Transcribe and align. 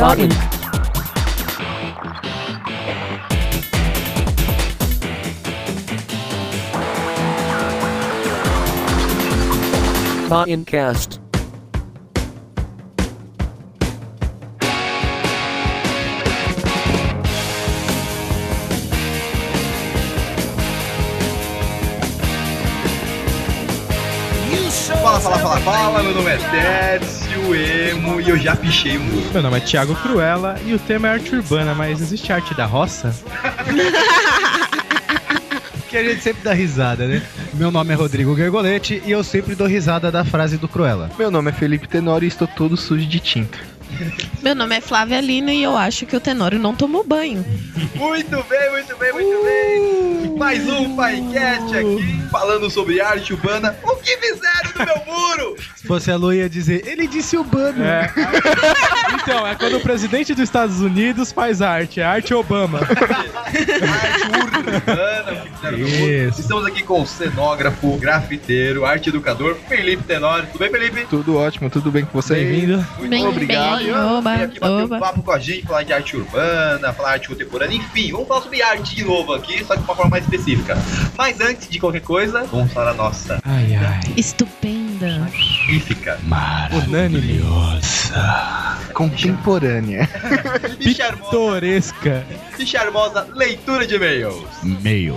Cotton. 0.00 0.30
Cast. 10.64 11.20
Fala, 25.02 25.20
fala, 25.20 25.38
fala, 25.38 25.60
fala, 25.60 26.02
meu 26.02 26.14
nome 26.14 26.30
é 26.30 27.19
Emo 27.54 28.20
e 28.20 28.28
eu 28.28 28.38
já 28.38 28.56
pichei 28.56 28.96
o 28.96 29.00
muro. 29.00 29.30
Meu 29.32 29.42
nome 29.42 29.56
é 29.58 29.60
Thiago 29.60 29.94
Cruella 29.96 30.58
e 30.64 30.74
o 30.74 30.78
tema 30.78 31.08
é 31.08 31.12
arte 31.12 31.34
urbana, 31.34 31.74
mas 31.74 32.00
existe 32.00 32.32
arte 32.32 32.54
da 32.54 32.66
roça? 32.66 33.14
que 35.90 35.96
a 35.96 36.04
gente 36.04 36.22
sempre 36.22 36.42
dá 36.44 36.52
risada, 36.52 37.06
né? 37.06 37.20
Meu 37.52 37.70
nome 37.72 37.92
é 37.92 37.96
Rodrigo 37.96 38.36
Gergolete 38.36 39.02
e 39.04 39.10
eu 39.10 39.24
sempre 39.24 39.56
dou 39.56 39.66
risada 39.66 40.10
da 40.10 40.24
frase 40.24 40.56
do 40.56 40.68
Cruella. 40.68 41.10
Meu 41.18 41.30
nome 41.30 41.50
é 41.50 41.52
Felipe 41.52 41.88
Tenório 41.88 42.24
e 42.24 42.28
estou 42.28 42.46
todo 42.46 42.76
sujo 42.76 43.06
de 43.06 43.18
tinta. 43.18 43.58
Meu 44.40 44.54
nome 44.54 44.76
é 44.76 44.80
Flávia 44.80 45.20
Lina 45.20 45.52
e 45.52 45.62
eu 45.62 45.76
acho 45.76 46.06
que 46.06 46.16
o 46.16 46.20
Tenório 46.20 46.60
não 46.60 46.74
tomou 46.74 47.04
banho. 47.04 47.44
Muito 47.96 48.44
bem, 48.44 48.70
muito 48.70 48.96
bem, 48.96 49.12
muito 49.12 49.44
bem. 49.44 50.19
Mais 50.40 50.66
um 50.66 50.96
PaiCast 50.96 51.76
aqui, 51.76 52.22
falando 52.30 52.70
sobre 52.70 52.98
arte 52.98 53.34
urbana. 53.34 53.76
O 53.82 53.94
que 53.96 54.16
fizeram 54.16 54.70
no 54.74 54.86
meu 54.86 55.04
muro? 55.04 55.56
Se 55.76 55.86
fosse 55.86 56.10
a 56.10 56.16
Lu, 56.16 56.32
ia 56.32 56.48
dizer, 56.48 56.88
ele 56.88 57.06
disse 57.06 57.36
urbano. 57.36 57.84
É. 57.84 58.10
então, 59.20 59.46
é 59.46 59.54
quando 59.54 59.76
o 59.76 59.80
presidente 59.80 60.32
dos 60.32 60.44
Estados 60.44 60.80
Unidos 60.80 61.30
faz 61.30 61.60
arte, 61.60 62.00
é 62.00 62.04
arte 62.04 62.32
Obama. 62.32 62.78
arte 62.78 64.22
urbana, 64.24 64.49
Isso. 65.76 66.40
Estamos 66.40 66.66
aqui 66.66 66.82
com 66.82 67.02
o 67.02 67.06
cenógrafo, 67.06 67.96
grafiteiro, 67.98 68.84
arte 68.84 69.08
educador, 69.08 69.56
Felipe 69.68 70.02
Tenório. 70.04 70.46
Tudo 70.48 70.58
bem, 70.58 70.70
Felipe? 70.70 71.06
Tudo 71.08 71.36
ótimo, 71.36 71.68
tudo 71.70 71.90
bem 71.90 72.04
com 72.04 72.12
vocês? 72.20 72.46
Bem-vindo. 72.48 72.84
Muito 72.98 73.10
Bem, 73.10 73.26
obrigado. 73.26 73.78
bem, 73.78 73.92
oba, 73.94 74.34
aqui 74.34 74.60
bater 74.60 74.84
oba. 74.84 74.96
um 74.96 75.00
papo 75.00 75.22
com 75.22 75.32
a 75.32 75.38
gente, 75.38 75.66
falar 75.66 75.82
de 75.82 75.92
arte 75.92 76.16
urbana, 76.16 76.92
falar 76.92 77.12
arte 77.12 77.28
contemporânea, 77.28 77.76
enfim, 77.76 78.12
vamos 78.12 78.28
falar 78.28 78.42
sobre 78.42 78.62
arte 78.62 78.94
de 78.96 79.04
novo 79.04 79.32
aqui, 79.34 79.64
só 79.64 79.74
que 79.74 79.80
de 79.80 79.84
uma 79.84 79.94
forma 79.96 80.10
mais 80.10 80.24
específica. 80.24 80.76
Mas 81.16 81.40
antes 81.40 81.68
de 81.68 81.78
qualquer 81.78 82.02
coisa, 82.02 82.44
vamos 82.44 82.72
falar 82.72 82.90
a 82.90 82.94
nossa 82.94 83.40
Ai, 83.44 83.74
ai. 83.74 84.00
Estupenda. 85.00 85.18
magnífica, 85.18 86.18
Unânime. 86.72 87.40
Contemporânea. 88.92 90.06
e 90.78 90.92
charmosa, 90.94 91.30
Pitoresca. 91.30 92.26
e 92.58 92.66
charmosa 92.66 93.26
leitura 93.34 93.86
de 93.86 93.94
e-mails. 93.94 94.44
Meio. 94.62 95.16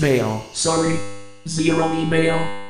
Mail. 0.00 0.42
Sorry. 0.52 0.98
Zero 1.46 1.84
email. 2.00 2.63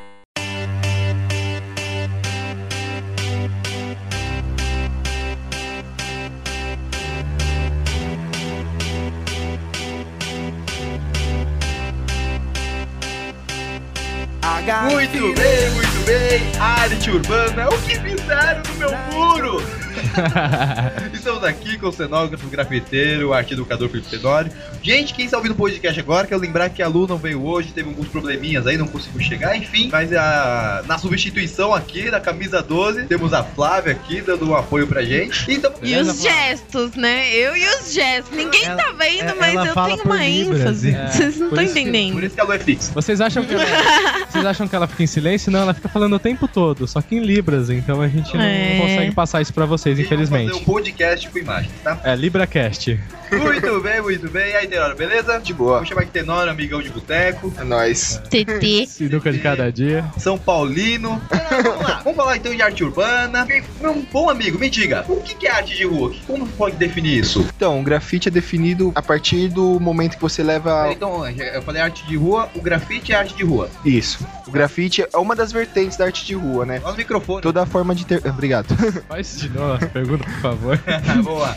Muito 14.90 15.34
bem, 15.34 15.70
muito 15.72 16.06
bem, 16.06 16.52
arte 16.58 17.10
urbana, 17.10 17.68
o 17.68 17.82
que 17.82 18.00
fizeram 18.00 18.62
no 18.62 18.74
meu 18.78 18.96
muro? 19.12 19.83
Estamos 21.12 21.44
aqui 21.44 21.78
com 21.78 21.88
o 21.88 21.92
cenógrafo, 21.92 22.46
grafiteiro, 22.48 23.32
arte 23.32 23.54
educador 23.54 23.88
Felipe 23.88 24.08
Tenório. 24.10 24.50
Gente, 24.82 25.14
quem 25.14 25.24
está 25.24 25.36
ouvindo 25.38 25.52
o 25.52 25.56
podcast 25.56 25.98
agora, 25.98 26.26
quero 26.26 26.40
lembrar 26.40 26.68
que 26.68 26.82
a 26.82 26.88
Lu 26.88 27.06
não 27.06 27.16
veio 27.16 27.42
hoje, 27.44 27.72
teve 27.72 27.88
alguns 27.88 28.08
probleminhas 28.08 28.66
aí, 28.66 28.76
não 28.76 28.86
conseguiu 28.86 29.20
chegar, 29.20 29.56
enfim. 29.56 29.88
Mas 29.90 30.12
a, 30.12 30.82
na 30.86 30.98
substituição 30.98 31.72
aqui, 31.74 32.10
da 32.10 32.20
camisa 32.20 32.62
12, 32.62 33.04
temos 33.04 33.32
a 33.32 33.42
Flávia 33.42 33.92
aqui 33.92 34.20
dando 34.20 34.50
um 34.50 34.54
apoio 34.54 34.86
pra 34.86 35.02
gente. 35.02 35.50
Então, 35.50 35.72
E 35.82 35.96
os 35.96 36.22
gestos, 36.22 36.94
né? 36.94 37.28
Eu 37.34 37.56
e 37.56 37.66
os 37.66 37.92
gestos. 37.92 38.36
Ninguém 38.36 38.64
Ela- 38.66 38.82
tá 38.82 38.92
vendo, 38.92 39.20
ela 39.28 39.36
mas 39.38 39.54
eu 39.66 39.72
fala 39.72 39.88
tenho 39.96 40.04
uma 40.04 40.26
libras, 40.26 40.84
ênfase. 40.84 40.90
é. 40.94 41.06
Vocês 41.14 41.38
não 41.38 41.48
estão 41.48 41.64
isso 41.64 41.74
que- 41.74 41.80
entendendo. 41.80 42.12
por 42.14 42.24
isso 42.24 42.34
que 42.34 42.40
a 42.40 42.44
Lu 42.44 42.52
é 42.52 42.58
fixa. 42.58 42.92
Vocês 42.92 43.20
acham 43.20 43.44
que 43.44 43.54
ela, 43.54 43.64
vocês 44.30 44.44
acham 44.44 44.68
que 44.68 44.76
ela 44.76 44.86
fica 44.86 45.02
em 45.02 45.06
silêncio? 45.06 45.50
Não, 45.50 45.60
ela 45.60 45.72
fica 45.74 45.88
falando 45.88 46.14
o 46.14 46.18
tempo 46.18 46.46
todo, 46.46 46.86
só 46.86 47.00
que 47.00 47.16
em 47.16 47.20
libras, 47.20 47.70
então 47.70 48.00
a 48.02 48.08
gente 48.08 48.36
não 48.36 48.44
É. 48.44 48.78
consegue 48.80 49.14
passar 49.14 49.40
isso 49.40 49.52
pra 49.54 49.64
vocês, 49.64 49.98
infelizmente. 50.04 50.50
fazer 50.50 50.62
um 50.62 50.64
podcast 50.64 51.28
com 51.28 51.38
imagens, 51.38 51.72
tá? 51.82 52.00
É 52.04 52.14
LibraCast. 52.14 52.98
Muito 53.38 53.80
bem, 53.80 54.00
muito 54.00 54.30
bem. 54.30 54.52
E 54.52 54.56
aí, 54.56 54.68
Tenório, 54.68 54.96
beleza? 54.96 55.38
De 55.38 55.52
boa. 55.52 55.78
Vou 55.78 55.86
chamar 55.86 56.02
aqui 56.02 56.12
Tenório, 56.12 56.50
amigão 56.50 56.82
de 56.82 56.90
boteco. 56.90 57.52
É 57.58 57.64
nóis. 57.64 58.20
TT. 58.30 58.86
Sinuca 58.88 59.32
de 59.32 59.38
cada 59.38 59.70
dia. 59.70 60.04
São 60.18 60.38
Paulino. 60.38 61.20
Ah, 61.30 61.62
vamos 61.62 61.82
lá, 61.82 62.00
vamos 62.04 62.16
falar 62.16 62.36
então 62.36 62.54
de 62.54 62.62
arte 62.62 62.84
urbana. 62.84 63.46
Meu 63.80 64.04
bom 64.12 64.30
amigo, 64.30 64.58
me 64.58 64.70
diga, 64.70 65.04
o 65.08 65.20
que 65.20 65.46
é 65.46 65.50
arte 65.50 65.76
de 65.76 65.84
rua? 65.84 66.12
Como 66.26 66.46
pode 66.46 66.76
definir 66.76 67.18
isso? 67.18 67.46
Então, 67.56 67.80
o 67.80 67.82
grafite 67.82 68.28
é 68.28 68.30
definido 68.30 68.92
a 68.94 69.02
partir 69.02 69.48
do 69.48 69.78
momento 69.80 70.16
que 70.16 70.22
você 70.22 70.42
leva. 70.42 70.90
Então, 70.92 71.26
eu 71.28 71.62
falei 71.62 71.82
arte 71.82 72.06
de 72.06 72.16
rua, 72.16 72.48
o 72.54 72.60
grafite 72.60 73.12
é 73.12 73.16
arte 73.16 73.34
de 73.34 73.44
rua. 73.44 73.68
Isso. 73.84 74.26
O 74.46 74.50
grafite 74.50 75.02
é 75.02 75.16
uma 75.16 75.34
das 75.34 75.52
vertentes 75.52 75.96
da 75.96 76.04
arte 76.04 76.24
de 76.24 76.34
rua, 76.34 76.64
né? 76.66 76.80
Olha 76.84 76.94
o 76.94 76.96
microfone. 76.96 77.42
Toda 77.42 77.62
a 77.62 77.66
forma 77.66 77.94
de 77.94 78.04
ter. 78.04 78.22
Obrigado. 78.26 78.74
Faz 79.08 79.38
de 79.38 79.48
novo 79.48 79.74
a 79.74 79.86
pergunta, 79.86 80.24
por 80.24 80.40
favor. 80.40 80.80
vamos 81.22 81.40
lá. 81.40 81.56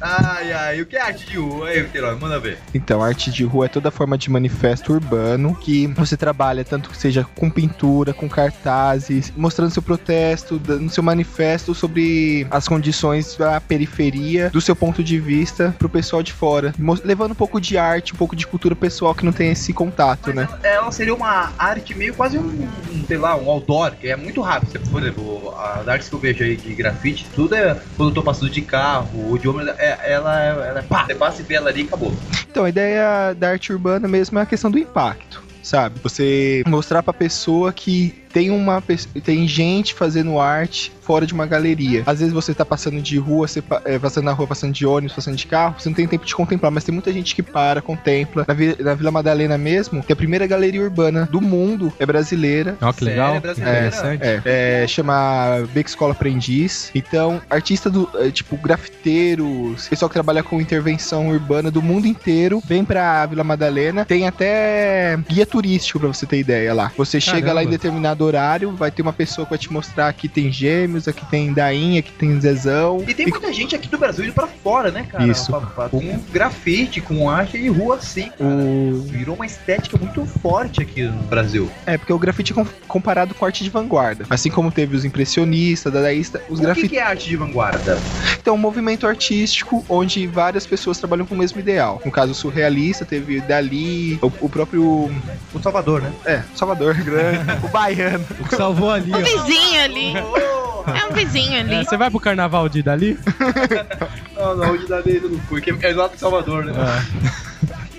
Ai, 0.00 0.52
ai, 0.52 0.80
o 0.80 0.86
que 0.86 0.96
é 0.96 1.00
arte 1.00 1.26
de 1.26 1.36
rua? 1.38 1.68
Aí, 1.68 1.84
Tenório, 1.84 2.20
manda 2.20 2.38
ver. 2.38 2.58
Então, 2.74 3.02
arte 3.02 3.30
de 3.30 3.44
rua 3.44 3.66
é 3.66 3.68
toda 3.68 3.90
forma 3.90 4.16
de 4.16 4.30
manifesto 4.30 4.92
urbano 4.92 5.54
que 5.54 5.86
você 5.88 6.16
trabalha 6.16 6.64
tanto 6.64 6.90
que 6.90 6.96
seja 6.96 7.26
com 7.34 7.50
pintura, 7.50 8.12
com 8.12 8.28
cartazes, 8.28 9.32
mostrando 9.36 9.70
seu 9.70 9.82
protesto, 9.82 10.58
dando 10.58 10.90
seu 10.90 11.02
manifesto 11.02 11.74
sobre 11.74 12.46
as 12.50 12.68
condições 12.68 13.36
da 13.36 13.60
periferia, 13.60 14.50
do 14.50 14.60
seu 14.60 14.76
ponto 14.76 15.02
de 15.02 15.18
vista 15.18 15.74
pro 15.78 15.88
pessoal 15.88 16.22
de 16.22 16.32
fora, 16.32 16.74
levando 17.04 17.32
um 17.32 17.36
pouco 17.36 17.60
de 17.60 17.76
arte, 17.76 18.14
um 18.14 18.16
pouco 18.16 18.36
de 18.36 18.46
cultura 18.46 18.76
pessoal 18.76 19.14
que 19.14 19.24
não 19.24 19.32
tem 19.32 19.50
esse 19.50 19.72
contato, 19.72 20.32
né? 20.32 20.48
Ela 20.62 20.90
seria 20.92 21.14
uma 21.14 21.52
arte 21.58 21.94
meio 21.94 22.14
quase 22.14 22.38
um, 22.38 22.68
um, 22.92 23.04
sei 23.06 23.18
lá, 23.18 23.36
um 23.36 23.48
outdoor, 23.48 23.92
que 23.92 24.08
é 24.08 24.16
muito 24.16 24.40
rápido. 24.40 24.78
Por 24.90 25.02
exemplo, 25.02 25.54
as 25.58 25.88
artes 25.88 26.08
que 26.08 26.14
eu 26.14 26.18
vejo 26.18 26.44
aí 26.44 26.56
de 26.56 26.74
grafite, 26.74 27.26
tudo 27.34 27.54
é 27.54 27.80
quando 27.96 28.10
eu 28.10 28.14
tô 28.14 28.22
passando 28.22 28.50
de 28.50 28.62
carro 28.62 29.30
ou 29.30 29.38
de 29.38 29.48
ônibus, 29.48 29.74
é, 29.78 29.87
ela, 30.04 30.42
ela, 30.42 30.82
pá, 30.82 31.04
você 31.06 31.14
passa 31.14 31.40
e 31.40 31.44
vê 31.44 31.54
ela 31.54 31.70
ali 31.70 31.82
e 31.82 31.86
acabou. 31.86 32.14
Então, 32.50 32.64
a 32.64 32.68
ideia 32.68 33.34
da 33.34 33.50
arte 33.50 33.72
urbana 33.72 34.08
mesmo 34.08 34.38
é 34.38 34.42
a 34.42 34.46
questão 34.46 34.70
do 34.70 34.78
impacto, 34.78 35.42
sabe? 35.62 35.98
Você 36.02 36.62
mostrar 36.66 37.02
pra 37.02 37.12
pessoa 37.12 37.72
que 37.72 38.14
tem 38.32 38.50
uma 38.50 38.82
tem 39.24 39.46
gente 39.48 39.94
fazendo 39.94 40.38
arte 40.38 40.92
fora 41.02 41.26
de 41.26 41.32
uma 41.32 41.46
galeria. 41.46 42.02
Às 42.06 42.18
vezes 42.20 42.34
você 42.34 42.52
tá 42.52 42.64
passando 42.64 43.00
de 43.00 43.16
rua, 43.18 43.48
você 43.48 43.62
é, 43.84 43.98
passando 43.98 44.24
na 44.24 44.32
rua, 44.32 44.46
passando 44.46 44.72
de 44.72 44.84
ônibus, 44.84 45.14
passando 45.16 45.36
de 45.36 45.46
carro, 45.46 45.74
você 45.78 45.88
não 45.88 45.96
tem 45.96 46.06
tempo 46.06 46.26
de 46.26 46.34
contemplar, 46.34 46.70
mas 46.70 46.84
tem 46.84 46.92
muita 46.92 47.12
gente 47.12 47.34
que 47.34 47.42
para, 47.42 47.80
contempla. 47.80 48.44
Na, 48.46 48.52
Vi- 48.54 48.76
na 48.78 48.94
Vila 48.94 49.10
Madalena 49.10 49.56
mesmo, 49.56 50.02
que 50.02 50.12
é 50.12 50.14
a 50.14 50.16
primeira 50.16 50.46
galeria 50.46 50.82
urbana 50.82 51.26
do 51.30 51.40
mundo 51.40 51.92
é 51.98 52.04
brasileira. 52.04 52.76
Ó, 52.80 52.92
que 52.92 53.04
Sério, 53.04 53.14
legal. 53.20 53.34
é 53.36 53.40
brasileira? 53.40 53.78
Interessante. 53.78 54.22
É, 54.22 54.82
é, 54.82 54.86
chama 54.86 55.66
Beca 55.72 55.88
Escola 55.88 56.12
Aprendiz. 56.12 56.90
Então, 56.94 57.40
artista 57.48 57.88
do, 57.88 58.08
é, 58.16 58.30
tipo, 58.30 58.56
grafiteiros, 58.56 59.88
pessoal 59.88 60.08
que 60.08 60.14
trabalha 60.14 60.42
com 60.42 60.60
intervenção 60.60 61.28
urbana 61.28 61.70
do 61.70 61.80
mundo 61.82 62.06
inteiro, 62.06 62.62
vem 62.66 62.84
pra 62.84 63.24
Vila 63.26 63.42
Madalena. 63.44 64.04
Tem 64.04 64.26
até 64.26 65.18
guia 65.28 65.46
turístico 65.46 65.98
pra 65.98 66.08
você 66.08 66.26
ter 66.26 66.38
ideia 66.38 66.74
lá. 66.74 66.92
Você 66.96 67.20
chega 67.20 67.52
lá 67.52 67.62
em 67.62 67.66
Caramba. 67.66 67.70
Determinado 68.18 68.24
horário, 68.24 68.72
vai 68.76 68.90
ter 68.90 69.02
uma 69.02 69.12
pessoa 69.12 69.44
que 69.46 69.50
vai 69.50 69.58
te 69.58 69.72
mostrar 69.72 70.08
aqui 70.08 70.28
tem 70.28 70.50
gêmeos, 70.50 71.06
aqui 71.08 71.24
tem 71.26 71.52
Dainha, 71.52 72.00
aqui 72.00 72.12
tem 72.12 72.38
Zezão. 72.40 73.04
E 73.06 73.14
tem 73.14 73.26
muita 73.26 73.52
gente 73.52 73.74
aqui 73.74 73.88
do 73.88 73.96
Brasil 73.98 74.24
indo 74.24 74.32
pra 74.34 74.46
fora, 74.46 74.90
né, 74.90 75.06
cara? 75.08 75.26
Isso. 75.26 75.50
Pra- 75.74 75.88
Com 75.88 76.18
grafite, 76.32 77.00
com 77.00 77.30
arte 77.30 77.58
de 77.58 77.68
rua, 77.68 77.98
sim. 78.00 78.30
cara. 78.36 78.50
O... 78.50 79.02
Virou 79.08 79.36
uma 79.36 79.46
estética 79.46 79.96
muito 79.96 80.24
forte 80.26 80.82
aqui 80.82 81.02
no 81.04 81.22
Brasil. 81.24 81.70
É, 81.86 81.96
porque 81.96 82.12
o 82.12 82.18
grafite 82.18 82.52
é 82.52 82.54
com- 82.54 82.66
comparado 82.86 83.34
com 83.34 83.44
arte 83.44 83.62
de 83.64 83.70
vanguarda. 83.70 84.26
Assim 84.28 84.50
como 84.50 84.70
teve 84.70 84.96
os 84.96 85.04
impressionistas, 85.04 85.92
dadaístas, 85.92 86.42
os 86.48 86.58
o 86.58 86.60
que, 86.60 86.62
grafites. 86.66 86.90
que 86.90 86.98
é 86.98 87.02
arte 87.02 87.28
de 87.28 87.36
vanguarda? 87.36 87.98
Então, 88.40 88.54
um 88.54 88.58
movimento 88.58 89.06
artístico 89.06 89.84
onde 89.88 90.26
várias 90.26 90.66
pessoas 90.66 90.98
trabalham 90.98 91.26
com 91.26 91.34
o 91.34 91.38
mesmo 91.38 91.60
ideal. 91.60 92.00
No 92.04 92.10
caso, 92.10 92.32
o 92.32 92.34
surrealista 92.34 93.04
teve 93.04 93.40
Dali, 93.40 94.18
o, 94.22 94.26
o 94.40 94.48
próprio. 94.48 95.10
O 95.54 95.60
Salvador, 95.62 96.02
né? 96.02 96.12
É, 96.24 96.42
Salvador 96.54 96.94
Grande, 97.02 97.38
o 97.64 97.68
baiano. 98.08 98.24
O 98.40 98.44
que 98.48 98.56
salvou 98.56 98.90
ali, 98.90 99.12
O 99.12 99.16
ó. 99.16 99.18
vizinho 99.18 99.82
ali. 99.82 100.14
É 100.16 101.06
um 101.06 101.12
vizinho 101.14 101.60
ali. 101.60 101.74
É, 101.74 101.84
você 101.84 101.96
vai 101.96 102.10
pro 102.10 102.20
carnaval 102.20 102.68
de 102.68 102.82
dali? 102.82 103.18
Não, 104.34 104.56
não, 104.56 104.72
onde 104.72 104.86
dá 104.86 105.00
dentro 105.00 105.28
não 105.28 105.40
fui, 105.40 105.60
que 105.60 105.70
é 105.84 105.92
lá 105.92 106.06
de 106.06 106.16
Salvador, 106.16 106.64
né? 106.64 106.72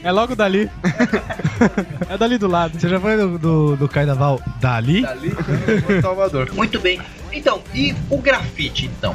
É 0.01 0.09
logo 0.09 0.33
dali. 0.37 0.71
é 2.09 2.17
dali 2.17 2.37
do 2.37 2.47
lado. 2.47 2.79
Você 2.79 2.87
já 2.87 2.97
foi 2.97 3.17
do, 3.17 3.37
do, 3.37 3.75
do 3.75 3.89
carnaval 3.89 4.41
dali? 4.61 5.01
Dali 5.01 5.35
de 5.85 6.01
Salvador. 6.01 6.53
Muito 6.53 6.79
bem. 6.79 7.01
Então, 7.33 7.61
e 7.75 7.93
o 8.09 8.19
grafite, 8.19 8.85
então? 8.85 9.13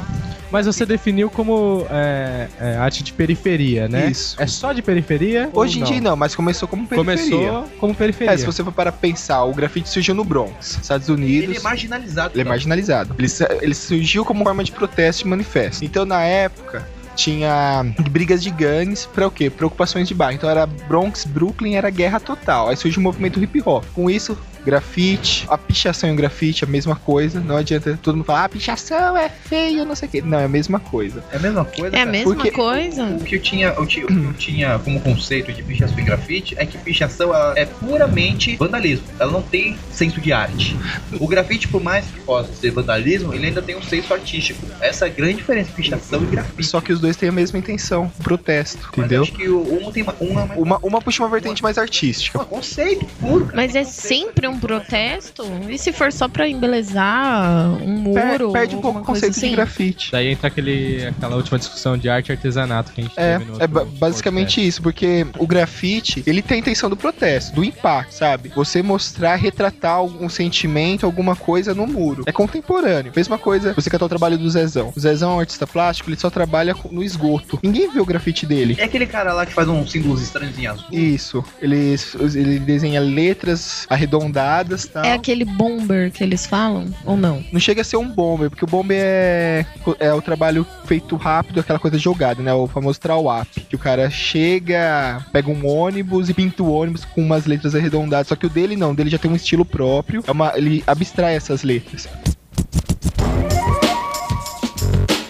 Mas 0.55 0.67
você 0.67 0.85
definiu 0.85 1.29
como 1.29 1.85
é, 1.89 2.47
é, 2.61 2.77
arte 2.77 3.03
de 3.03 3.11
periferia, 3.11 3.89
né? 3.89 4.09
Isso. 4.09 4.41
É 4.41 4.47
só 4.47 4.71
de 4.71 4.81
periferia? 4.81 5.49
Hoje 5.51 5.81
em 5.81 5.83
dia 5.83 5.99
não, 5.99 6.15
mas 6.15 6.33
começou 6.33 6.65
como 6.65 6.87
periferia. 6.87 7.49
Começou 7.51 7.69
como 7.77 7.93
periferia. 7.93 8.33
É, 8.33 8.37
se 8.37 8.45
você 8.45 8.63
for 8.63 8.71
para 8.71 8.89
pensar, 8.89 9.43
o 9.43 9.53
grafite 9.53 9.89
surgiu 9.89 10.15
no 10.15 10.23
Bronx, 10.23 10.79
Estados 10.81 11.09
Unidos. 11.09 11.49
Ele 11.49 11.57
é 11.57 11.59
marginalizado. 11.59 12.33
Ele 12.33 12.39
é 12.39 12.41
então. 12.43 12.49
marginalizado. 12.51 13.15
Ele, 13.19 13.27
ele 13.61 13.75
surgiu 13.75 14.23
como 14.23 14.45
forma 14.45 14.63
de 14.63 14.71
protesto 14.71 15.25
e 15.25 15.27
manifesto. 15.27 15.83
Então, 15.83 16.05
na 16.05 16.21
época, 16.21 16.87
tinha 17.17 17.85
brigas 18.09 18.41
de 18.41 18.49
gangues 18.49 19.05
pra 19.05 19.27
o 19.27 19.31
quê? 19.31 19.49
Preocupações 19.49 20.07
de 20.07 20.13
bairro. 20.13 20.37
Então, 20.37 20.49
era 20.49 20.65
Bronx, 20.65 21.25
Brooklyn, 21.25 21.75
era 21.75 21.89
guerra 21.89 22.21
total. 22.21 22.69
Aí 22.69 22.77
surgiu 22.77 23.01
o 23.01 23.03
movimento 23.03 23.43
hip 23.43 23.61
hop. 23.65 23.83
Com 23.93 24.09
isso, 24.09 24.37
grafite, 24.65 25.45
a 25.49 25.57
pichação 25.57 26.09
e 26.09 26.13
o 26.13 26.15
grafite, 26.15 26.63
a 26.63 26.67
mesma 26.67 26.95
coisa. 26.95 27.39
Não 27.39 27.57
adianta 27.57 27.97
todo 28.01 28.15
mundo 28.15 28.25
falar, 28.25 28.45
ah, 28.45 28.49
pichação 28.49 29.15
é 29.17 29.29
feio, 29.29 29.85
não 29.85 29.95
sei 29.95 30.07
o 30.07 30.11
quê. 30.11 30.21
Não, 30.21 30.39
é 30.39 30.45
a 30.45 30.49
mesma 30.49 30.79
coisa. 30.79 31.23
É 31.31 31.37
a 31.37 31.39
mesma 31.39 31.63
coisa, 31.65 31.95
É 31.95 32.01
a 32.01 32.05
mesma 32.05 32.33
Porque- 32.33 32.51
coisa. 32.51 33.03
O 33.05 33.23
que 33.23 33.35
eu 33.35 33.41
tinha, 33.41 33.71
o 33.79 33.85
que 33.85 34.01
eu 34.01 34.33
tinha 34.33 34.79
como 34.79 34.99
conceito 34.99 35.53
de 35.53 35.61
pichação 35.63 35.97
e 35.99 36.03
grafite 36.03 36.55
é 36.57 36.65
que 36.65 36.77
pichação 36.77 37.33
ela 37.33 37.53
é 37.55 37.65
puramente 37.65 38.55
vandalismo. 38.57 39.05
Ela 39.19 39.31
não 39.31 39.41
tem 39.41 39.77
senso 39.91 40.19
de 40.19 40.33
arte. 40.33 40.75
O 41.19 41.27
grafite, 41.27 41.67
por 41.67 41.81
mais 41.81 42.05
que 42.05 42.19
possa 42.21 42.51
ser 42.53 42.71
vandalismo, 42.71 43.33
ele 43.33 43.47
ainda 43.47 43.61
tem 43.61 43.75
um 43.75 43.83
senso 43.83 44.13
artístico. 44.13 44.65
Essa 44.81 45.05
é 45.05 45.09
a 45.09 45.11
grande 45.11 45.35
diferença 45.35 45.69
de 45.69 45.75
pichação 45.75 46.21
e 46.23 46.25
grafite. 46.25 46.63
Só 46.63 46.81
que 46.81 46.91
os 46.91 46.99
dois 46.99 47.15
têm 47.15 47.29
a 47.29 47.31
mesma 47.31 47.59
intenção, 47.59 48.11
protesto, 48.23 48.79
Mas 48.89 48.97
eu 48.97 49.03
entendeu? 49.03 49.21
acho 49.23 49.31
que 49.33 49.47
o- 49.49 49.87
um 49.87 49.91
tem 49.91 50.03
uma, 50.03 50.15
uma, 50.19 50.43
uma, 50.43 50.55
Uma, 50.55 50.77
uma 50.81 51.01
puxa 51.01 51.23
uma 51.23 51.29
vertente 51.29 51.61
mais 51.61 51.77
artística. 51.77 52.41
um 52.41 52.45
conceito 52.45 53.05
puro. 53.19 53.45
cara. 53.45 53.55
Mas 53.55 53.75
é 53.75 53.83
sempre 53.83 54.47
um 54.47 54.54
protesto? 54.59 55.43
E 55.69 55.77
se 55.77 55.91
for 55.91 56.11
só 56.11 56.27
pra 56.27 56.47
embelezar 56.47 57.71
um 57.81 58.13
Per- 58.13 58.25
muro? 58.39 58.51
perde 58.51 58.75
um 58.75 58.81
pouco 58.81 58.99
o 58.99 59.03
conceito 59.03 59.33
de 59.33 59.39
assim? 59.45 59.51
grafite. 59.51 60.11
Daí 60.11 60.27
entra 60.29 60.47
aquele, 60.47 61.05
aquela 61.07 61.35
última 61.35 61.57
discussão 61.57 61.97
de 61.97 62.09
arte 62.09 62.29
e 62.29 62.31
artesanato 62.31 62.91
que 62.91 63.01
a 63.01 63.03
gente 63.03 63.13
É, 63.17 63.37
teve 63.39 63.51
no 63.51 63.61
é 63.63 63.67
basicamente 63.67 64.65
isso, 64.65 64.81
porque 64.81 65.25
o 65.37 65.47
grafite, 65.47 66.23
ele 66.25 66.41
tem 66.41 66.57
a 66.57 66.59
intenção 66.59 66.89
do 66.89 66.95
protesto, 66.97 67.55
do 67.55 67.63
impacto, 67.63 68.11
sabe? 68.13 68.51
Você 68.55 68.81
mostrar, 68.81 69.35
retratar 69.35 69.93
algum 69.93 70.29
sentimento, 70.29 71.05
alguma 71.05 71.35
coisa 71.35 71.73
no 71.73 71.87
muro. 71.87 72.23
É 72.25 72.31
contemporâneo. 72.31 73.11
Mesma 73.15 73.37
coisa, 73.37 73.73
você 73.73 73.89
catar 73.89 74.05
o 74.05 74.09
trabalho 74.09 74.37
do 74.37 74.49
Zezão. 74.49 74.91
O 74.95 74.99
Zezão 74.99 75.31
é 75.31 75.35
um 75.35 75.39
artista 75.39 75.65
plástico, 75.67 76.09
ele 76.09 76.17
só 76.19 76.29
trabalha 76.29 76.75
no 76.91 77.03
esgoto. 77.03 77.59
Ninguém 77.63 77.89
vê 77.91 77.99
o 77.99 78.05
grafite 78.05 78.45
dele. 78.45 78.75
É 78.77 78.83
aquele 78.83 79.05
cara 79.05 79.33
lá 79.33 79.45
que 79.45 79.53
faz 79.53 79.67
uns 79.67 79.91
símbolos 79.91 80.21
estranhos 80.21 80.57
em 80.57 80.67
azul. 80.67 80.85
Isso. 80.91 81.43
Ele, 81.61 81.95
ele 82.35 82.59
desenha 82.59 82.99
letras 82.99 83.85
arredondadas 83.89 84.44
e 84.85 84.89
tal. 84.89 85.03
É 85.03 85.13
aquele 85.13 85.45
bomber 85.45 86.11
que 86.11 86.23
eles 86.23 86.45
falam? 86.45 86.87
Ou 87.05 87.17
não? 87.17 87.43
Não 87.51 87.59
chega 87.59 87.81
a 87.81 87.83
ser 87.83 87.97
um 87.97 88.07
bomber, 88.07 88.49
porque 88.49 88.63
o 88.63 88.67
bomber 88.67 88.97
é, 88.99 89.65
é 89.99 90.13
o 90.13 90.21
trabalho 90.21 90.65
feito 90.85 91.15
rápido, 91.15 91.59
aquela 91.59 91.79
coisa 91.79 91.97
jogada, 91.97 92.41
né? 92.41 92.53
O 92.53 92.67
famoso 92.67 92.99
trawap. 92.99 93.47
Que 93.61 93.75
o 93.75 93.79
cara 93.79 94.09
chega, 94.09 95.25
pega 95.31 95.49
um 95.49 95.67
ônibus 95.67 96.29
e 96.29 96.33
pinta 96.33 96.63
o 96.63 96.71
ônibus 96.71 97.05
com 97.05 97.21
umas 97.21 97.45
letras 97.45 97.75
arredondadas. 97.75 98.27
Só 98.27 98.35
que 98.35 98.45
o 98.45 98.49
dele 98.49 98.75
não, 98.75 98.91
o 98.91 98.95
dele 98.95 99.09
já 99.09 99.17
tem 99.17 99.31
um 99.31 99.35
estilo 99.35 99.65
próprio. 99.65 100.23
É 100.27 100.31
uma, 100.31 100.53
ele 100.55 100.83
abstrai 100.85 101.35
essas 101.35 101.63
letras. 101.63 102.07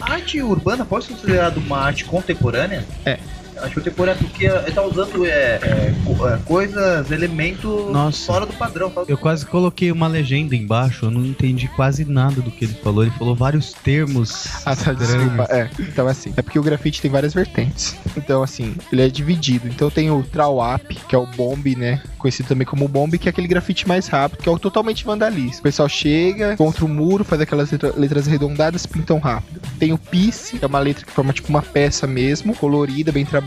A 0.02 0.14
arte 0.14 0.42
urbana 0.42 0.86
pode 0.86 1.06
ser 1.06 1.14
considerada 1.14 1.60
uma 1.60 1.80
arte 1.80 2.06
contemporânea? 2.06 2.86
É. 3.06 3.20
Arte 3.62 3.76
contemporânea 3.76 4.20
porque 4.22 4.46
ele 4.46 4.72
tá 4.72 4.82
usando 4.84 5.26
é, 5.26 5.30
é, 5.30 5.94
é, 6.34 6.38
coisas, 6.46 7.12
elementos 7.12 7.92
Nossa. 7.92 8.26
fora 8.26 8.46
do 8.46 8.54
padrão. 8.54 8.90
fora 8.92 9.06
do- 9.06 9.12
Eu 9.12 9.18
quase 9.18 9.46
coloquei 9.46 9.92
uma 9.92 10.08
legenda 10.08 10.56
embaixo, 10.56 11.06
eu 11.06 11.12
não 11.12 11.26
entendi 11.26 11.68
quase 11.70 12.06
nada 12.06 12.42
do 12.42 12.52
que 12.52 12.66
ele 12.66 12.74
falou. 12.76 13.04
Ele 13.04 13.12
falou 13.12 13.36
vários 13.36 13.74
termos. 13.74 14.48
Ah, 14.66 14.76
tá, 14.76 14.94
desculpa. 14.94 15.48
É, 15.50 15.70
então 15.80 16.08
assim, 16.08 16.34
é 16.36 16.42
porque 16.42 16.60
o 16.60 16.64
grafite 16.64 17.02
tem 17.02 17.10
várias 17.12 17.34
vertentes. 17.34 17.96
Então, 18.18 18.42
assim, 18.44 18.76
ele 18.92 19.02
é 19.04 19.10
dividido. 19.10 19.68
Então 19.68 19.90
tem 19.90 20.10
o 20.12 20.24
Trawap, 20.24 20.84
que 21.08 21.16
é 21.16 21.18
o 21.18 21.26
bomb, 21.26 21.76
né? 21.76 22.02
Conhecido 22.18 22.48
também 22.50 22.66
como 22.66 22.88
bomb, 22.88 23.18
que 23.18 23.28
é 23.28 23.32
aquele 23.32 23.48
grafite 23.48 23.88
mais 23.88 24.08
rápido, 24.08 24.42
que 24.42 24.50
é 24.50 24.52
o 24.52 24.58
totalmente 24.60 25.04
vandalismo. 25.06 25.60
O 25.60 25.64
pessoal 25.64 25.88
chega, 25.88 26.56
contra 26.58 26.84
o 26.86 26.88
muro, 26.88 27.24
faz 27.24 27.42
aquelas 27.42 27.72
letra- 27.72 27.94
letras 27.96 28.28
arredondadas, 28.28 28.86
pintam 28.86 29.20
rápido. 29.20 29.62
Tem 29.80 29.94
o 29.94 29.98
Piece, 29.98 30.58
que 30.58 30.66
é 30.66 30.68
uma 30.68 30.80
letra 30.80 31.06
que 31.06 31.12
forma 31.12 31.32
tipo 31.34 31.50
uma 31.50 31.62
peça 31.62 32.08
mesmo, 32.08 32.56
colorida, 32.56 33.12
bem 33.12 33.26
trabalhada. 33.26 33.45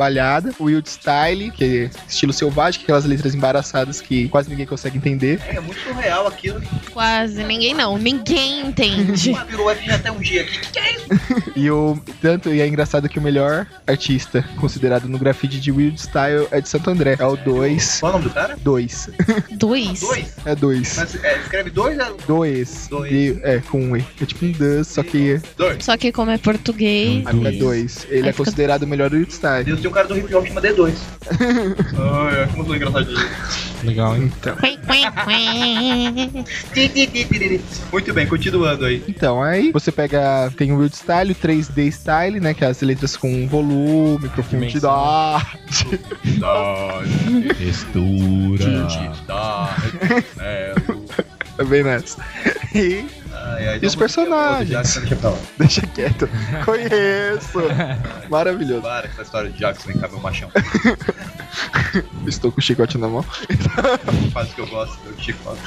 O 0.59 0.65
Wild 0.65 0.89
Style, 0.89 1.51
que 1.51 1.65
é 1.65 1.91
estilo 2.09 2.33
selvagem, 2.33 2.79
que 2.81 2.85
é 2.85 2.87
aquelas 2.87 3.05
letras 3.05 3.35
embaraçadas 3.35 4.01
que 4.01 4.29
quase 4.29 4.49
ninguém 4.49 4.67
consegue 4.67 4.97
entender. 4.97 5.41
É, 5.49 5.57
é 5.57 5.61
muito 5.61 5.81
surreal 5.81 6.27
aquilo. 6.27 6.61
Quase 6.93 7.43
ninguém 7.45 7.75
não. 7.75 7.99
Ninguém 7.99 8.67
entende. 8.67 9.31
Uma 9.31 9.45
virou 9.47 9.69
até 9.69 10.11
um 10.13 10.19
dia 10.21 10.43
aqui. 10.43 10.59
Que, 10.73 10.79
é 10.79 10.93
isso? 10.93 11.09
E 11.57 11.71
o 11.71 11.99
tanto 12.23 12.49
e 12.55 12.61
é 12.61 12.67
engraçado 12.67 13.09
que 13.09 13.19
o 13.19 13.23
melhor 13.23 13.67
artista 13.87 14.45
considerado 14.61 15.07
no 15.09 15.19
grafite 15.19 15.59
de 15.61 15.73
Weird 15.73 16.01
Style 16.01 16.47
é 16.51 16.61
de 16.61 16.69
Santo 16.69 16.91
André. 16.91 17.17
É 17.19 17.25
o 17.27 17.37
2. 17.37 18.01
Qual 18.01 18.13
é 18.13 18.15
o 18.15 18.19
nome 18.19 18.29
do 18.29 18.35
cara? 18.35 18.57
2. 18.63 19.11
Dois? 19.53 20.01
Dois. 20.01 20.37
É 20.45 20.55
2. 20.55 20.97
Mas 20.97 21.25
é, 21.25 21.39
escreve 21.39 21.71
dois, 21.71 21.99
é 21.99 22.13
2. 22.27 22.87
Dois. 22.89 23.39
É, 23.43 23.59
com 23.69 23.81
um 23.83 23.97
E. 23.97 24.05
É 24.21 24.25
tipo 24.27 24.45
um 24.47 24.53
dois, 24.53 24.87
só 24.87 25.03
que 25.03 25.41
dois. 25.57 25.85
Só 25.85 25.97
que 25.97 26.13
como 26.13 26.31
é 26.31 26.39
português. 26.39 27.27
aí 27.27 27.35
fica 27.37 27.53
2. 27.53 28.07
Ele 28.09 28.15
Aí 28.23 28.29
é 28.29 28.33
fica- 28.33 28.45
considerado 28.45 28.83
o 28.83 28.87
melhor 28.87 29.13
Weird 29.13 29.33
Style. 29.33 29.88
Um 29.89 29.93
cara 29.93 30.07
do 30.07 30.19
hip 30.19 30.35
hop 30.35 30.47
chama 30.47 30.61
D2. 30.61 30.93
Ai, 31.99 32.47
como 32.53 32.67
sou 32.67 32.77
engraçadinho. 32.77 33.19
Legal, 33.85 34.17
hein? 34.17 34.33
Então. 34.39 34.57
Muito 37.91 38.13
bem, 38.13 38.27
continuando 38.27 38.85
aí. 38.85 39.03
Então, 39.09 39.43
aí 39.43 39.73
você 39.73 39.91
pega. 39.91 40.53
Tem 40.57 40.71
o 40.73 40.79
Weird 40.79 40.95
Style, 40.95 41.33
o 41.33 41.35
3D 41.35 41.91
Style, 41.91 42.41
né? 42.41 42.55
Que 42.55 42.65
é 42.65 42.69
as 42.69 42.81
letras 42.83 43.17
com 43.17 43.49
volume, 43.49 44.29
profundidade. 44.29 45.47
É 51.59 51.65
bem 51.65 51.83
nessa. 51.83 52.23
E 52.75 53.05
E 53.81 53.87
os 53.87 53.95
personagens? 53.95 55.01
Deixa 55.59 55.81
quieto. 55.87 56.29
Conheço. 56.65 57.59
Maravilhoso. 58.29 58.83
Para 58.83 59.09
com 59.09 59.15
essa 59.15 59.23
história 59.23 59.51
de 59.51 59.59
Jackson, 59.59 59.89
vem 59.89 59.99
cá, 59.99 60.09
meu 60.09 60.21
machão. 60.21 60.51
Estou 62.27 62.53
com 62.53 62.61
o 62.61 62.63
chicote 62.63 62.99
na 62.99 63.09
mão. 63.09 63.25
Faz 64.33 64.51
o 64.51 64.55
que 64.55 64.61
eu 64.61 64.67
gosto, 64.67 64.99
eu 65.07 65.19
chicote. 65.19 65.63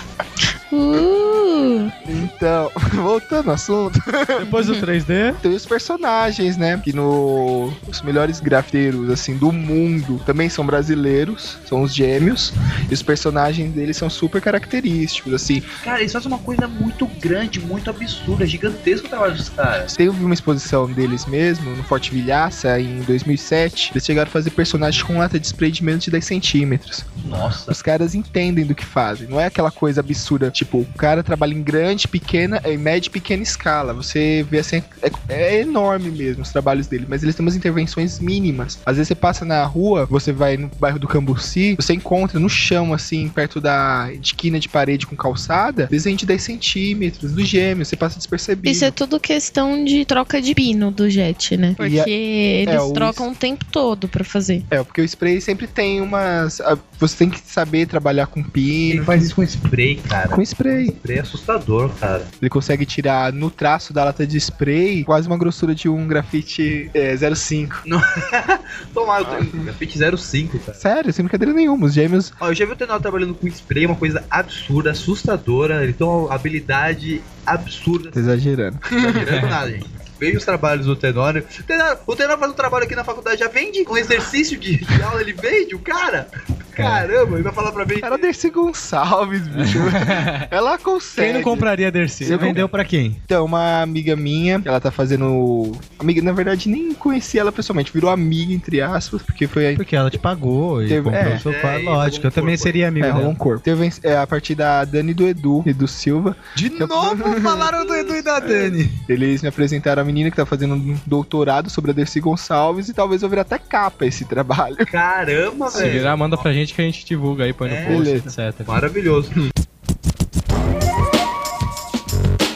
Uh, 0.71 1.91
Então, 2.07 2.71
voltando 2.93 3.49
ao 3.49 3.55
assunto. 3.55 3.99
Depois 4.39 4.67
do 4.67 4.75
3D, 4.75 5.35
Tem 5.41 5.53
os 5.53 5.65
personagens, 5.65 6.57
né? 6.57 6.79
Que 6.83 6.93
no 6.93 7.71
os 7.87 8.01
melhores 8.01 8.39
grafiteiros 8.39 9.09
assim 9.09 9.35
do 9.37 9.51
mundo 9.51 10.21
também 10.25 10.49
são 10.49 10.65
brasileiros, 10.65 11.57
são 11.65 11.81
os 11.81 11.93
gêmeos. 11.93 12.53
E 12.89 12.93
os 12.93 13.01
personagens 13.01 13.73
deles 13.73 13.97
são 13.97 14.09
super 14.09 14.41
característicos, 14.41 15.33
assim. 15.33 15.61
Cara, 15.83 15.99
eles 15.99 16.11
fazem 16.11 16.27
uma 16.27 16.39
coisa 16.39 16.67
muito 16.67 17.05
grande, 17.19 17.59
muito 17.59 17.89
absurda, 17.89 18.45
gigantesco 18.45 19.07
o 19.07 19.09
trabalho 19.09 19.35
dos 19.35 19.49
caras. 19.49 19.95
Teve 19.95 20.09
uma 20.09 20.33
exposição 20.33 20.91
deles 20.91 21.25
mesmo 21.25 21.75
no 21.75 21.83
Forte 21.83 22.11
Vilhaça 22.11 22.79
em 22.79 23.01
2007. 23.01 23.91
Eles 23.93 24.05
chegaram 24.05 24.29
a 24.29 24.31
fazer 24.31 24.51
personagens 24.51 25.03
com 25.03 25.17
lata 25.17 25.39
de 25.39 25.47
spray 25.47 25.71
de 25.71 25.83
menos 25.83 26.03
de 26.03 26.11
10 26.11 26.25
centímetros. 26.25 27.05
Nossa. 27.25 27.71
Os 27.71 27.81
caras 27.81 28.15
entendem 28.15 28.65
do 28.65 28.75
que 28.75 28.85
fazem. 28.85 29.27
Não 29.27 29.39
é 29.39 29.45
aquela 29.45 29.71
coisa 29.71 30.01
absurda, 30.01 30.49
tipo, 30.61 30.79
o 30.79 30.85
cara 30.97 31.23
trabalha 31.23 31.53
em 31.53 31.61
grande, 31.63 32.07
pequena, 32.07 32.61
em 32.63 32.77
média 32.77 33.07
e 33.07 33.11
pequena 33.11 33.41
escala. 33.41 33.93
Você 33.93 34.45
vê 34.49 34.59
assim, 34.59 34.83
é, 35.01 35.11
é 35.29 35.59
enorme 35.61 36.11
mesmo 36.11 36.43
os 36.43 36.51
trabalhos 36.51 36.85
dele, 36.87 37.05
mas 37.09 37.23
eles 37.23 37.33
têm 37.35 37.43
umas 37.43 37.55
intervenções 37.55 38.19
mínimas. 38.19 38.77
Às 38.85 38.97
vezes 38.97 39.07
você 39.07 39.15
passa 39.15 39.43
na 39.43 39.63
rua, 39.65 40.05
você 40.05 40.31
vai 40.31 40.57
no 40.57 40.69
bairro 40.79 40.99
do 40.99 41.07
Cambuci, 41.07 41.75
você 41.75 41.93
encontra 41.93 42.39
no 42.39 42.47
chão, 42.49 42.93
assim, 42.93 43.27
perto 43.29 43.59
da 43.59 44.09
esquina 44.21 44.59
de 44.59 44.69
parede 44.69 45.07
com 45.07 45.15
calçada, 45.15 45.87
desenho 45.89 46.15
de 46.15 46.25
10 46.27 46.41
centímetros, 46.43 47.31
do 47.31 47.43
gêmeo, 47.43 47.83
você 47.85 47.95
passa 47.95 48.17
despercebido. 48.17 48.69
isso 48.69 48.85
é 48.85 48.91
tudo 48.91 49.19
questão 49.19 49.83
de 49.83 50.05
troca 50.05 50.39
de 50.41 50.53
pino 50.53 50.91
do 50.91 51.09
jet, 51.09 51.57
né? 51.57 51.73
Porque 51.75 51.99
a- 51.99 52.07
eles 52.07 52.75
é, 52.75 52.79
o- 52.81 52.93
trocam 52.93 53.31
o 53.31 53.35
tempo 53.35 53.65
todo 53.71 54.07
pra 54.07 54.23
fazer. 54.23 54.63
É, 54.69 54.83
porque 54.83 55.01
o 55.01 55.05
spray 55.05 55.41
sempre 55.41 55.65
tem 55.67 56.01
umas. 56.01 56.61
Você 56.99 57.17
tem 57.17 57.29
que 57.29 57.39
saber 57.39 57.87
trabalhar 57.87 58.27
com 58.27 58.39
Ele 58.41 58.49
pino. 58.49 59.03
faz 59.05 59.23
isso 59.23 59.35
com 59.35 59.43
spray, 59.43 59.95
cara. 60.07 60.29
Com 60.29 60.41
spray. 60.51 60.87
Spray 60.87 61.17
é 61.17 61.21
assustador, 61.21 61.89
cara. 61.99 62.25
Ele 62.41 62.49
consegue 62.49 62.85
tirar 62.85 63.31
no 63.33 63.49
traço 63.49 63.93
da 63.93 64.03
lata 64.03 64.25
de 64.25 64.37
spray 64.37 65.03
quase 65.03 65.27
uma 65.27 65.37
grossura 65.37 65.73
de 65.73 65.89
um 65.89 66.07
grafite 66.07 66.89
é, 66.93 67.15
05. 67.15 67.83
Toma, 68.93 69.19
eu 69.19 69.25
tenho 69.25 69.63
grafite 69.63 69.99
05, 70.17 70.59
cara. 70.59 70.77
Sério, 70.77 71.13
sem 71.13 71.23
brincadeira 71.23 71.53
nenhuma. 71.53 71.87
Os 71.87 71.93
gêmeos. 71.93 72.33
Ó, 72.39 72.49
eu 72.49 72.53
já 72.53 72.65
vi 72.65 72.71
o 72.71 72.75
Tenor 72.75 72.99
trabalhando 72.99 73.33
com 73.33 73.47
spray, 73.47 73.85
uma 73.85 73.95
coisa 73.95 74.23
absurda, 74.29 74.91
assustadora. 74.91 75.83
Ele 75.83 75.93
tem 75.93 76.05
uma 76.05 76.33
habilidade 76.33 77.21
absurda. 77.45 78.11
Tá 78.11 78.19
exagerando. 78.19 78.77
Não 78.91 79.01
tô 79.01 79.09
exagerando 79.09 79.47
nada, 79.47 79.71
gente. 79.71 80.01
Veja 80.21 80.37
os 80.37 80.45
trabalhos 80.45 80.85
do 80.85 80.95
Tenório. 80.95 81.43
O 81.59 81.63
Tenório, 81.63 81.99
o 82.05 82.15
Tenório 82.15 82.39
faz 82.39 82.51
um 82.51 82.55
trabalho 82.55 82.85
aqui 82.85 82.95
na 82.95 83.03
faculdade, 83.03 83.39
já 83.39 83.47
vende 83.47 83.83
um 83.89 83.97
exercício 83.97 84.55
de, 84.55 84.77
de 84.77 85.01
aula, 85.01 85.19
ele 85.19 85.33
vende, 85.33 85.73
o 85.73 85.79
cara. 85.79 86.27
Caramba, 86.71 87.35
ele 87.35 87.43
vai 87.43 87.53
falar 87.53 87.71
pra 87.71 87.85
mim. 87.85 87.95
Era 88.01 88.15
a 88.15 88.17
Dercy 88.17 88.49
Gonçalves, 88.49 89.47
bicho. 89.47 89.79
Ela 90.49 90.77
consegue. 90.77 91.27
Quem 91.27 91.33
não 91.35 91.41
compraria 91.43 91.91
Dercy? 91.91 92.25
Você 92.25 92.37
vendeu 92.37 92.67
pra 92.69 92.83
quem? 92.83 93.17
Então, 93.25 93.45
uma 93.45 93.81
amiga 93.81 94.15
minha, 94.15 94.61
ela 94.65 94.79
tá 94.79 94.91
fazendo. 94.91 95.71
Amiga, 95.99 96.21
na 96.21 96.31
verdade, 96.31 96.69
nem 96.69 96.93
conheci 96.93 97.37
ela 97.39 97.51
pessoalmente, 97.51 97.91
virou 97.93 98.09
amiga, 98.09 98.53
entre 98.53 98.81
aspas, 98.81 99.21
porque 99.21 99.47
foi 99.47 99.67
aí. 99.67 99.75
Porque 99.75 99.95
ela 99.95 100.09
te 100.09 100.17
pagou 100.19 100.83
e 100.83 100.87
Teve- 100.87 101.03
comprou 101.09 101.21
é, 101.31 101.35
o 101.35 101.39
seu 101.39 101.51
é, 101.51 101.81
e 101.81 101.85
Lógico, 101.85 102.27
eu 102.27 102.31
também 102.31 102.55
corpo. 102.55 102.63
seria 102.63 102.87
amigo 102.87 103.05
É, 103.07 103.13
um 103.13 103.35
corpo. 103.35 103.63
Teve 103.63 103.89
é, 104.03 104.17
a 104.17 104.27
partir 104.27 104.55
da 104.55 104.83
Dani 104.85 105.11
e 105.11 105.13
do 105.13 105.27
Edu, 105.27 105.63
Edu 105.65 105.87
Silva. 105.87 106.35
De 106.55 106.69
novo 106.69 107.23
falaram 107.41 107.85
do 107.85 107.93
Edu 107.93 108.15
e 108.15 108.21
da 108.21 108.39
Dani. 108.39 108.91
Eles 109.07 109.41
me 109.41 109.47
apresentaram 109.49 110.01
a 110.01 110.05
menina 110.05 110.29
que 110.29 110.37
tá 110.37 110.45
fazendo 110.45 110.75
um 110.75 110.97
doutorado 111.05 111.69
sobre 111.69 111.91
a 111.91 111.93
Dercy 111.93 112.19
Gonçalves 112.19 112.89
e 112.89 112.93
talvez 112.93 113.21
eu 113.23 113.29
vir 113.29 113.39
até 113.39 113.57
capa 113.57 114.05
esse 114.05 114.25
trabalho. 114.25 114.75
Caramba, 114.87 115.69
Se 115.69 115.79
velho. 115.79 115.91
virar, 115.93 116.15
manda 116.17 116.37
pra 116.37 116.53
gente 116.53 116.70
que 116.75 116.81
a 116.81 116.85
gente 116.85 117.05
divulga 117.05 117.43
aí, 117.45 117.53
põe 117.53 117.69
no 117.69 117.75
É, 117.75 117.85
post, 117.85 118.03
beleza. 118.03 118.47
etc. 118.49 118.67
Maravilhoso. 118.67 119.31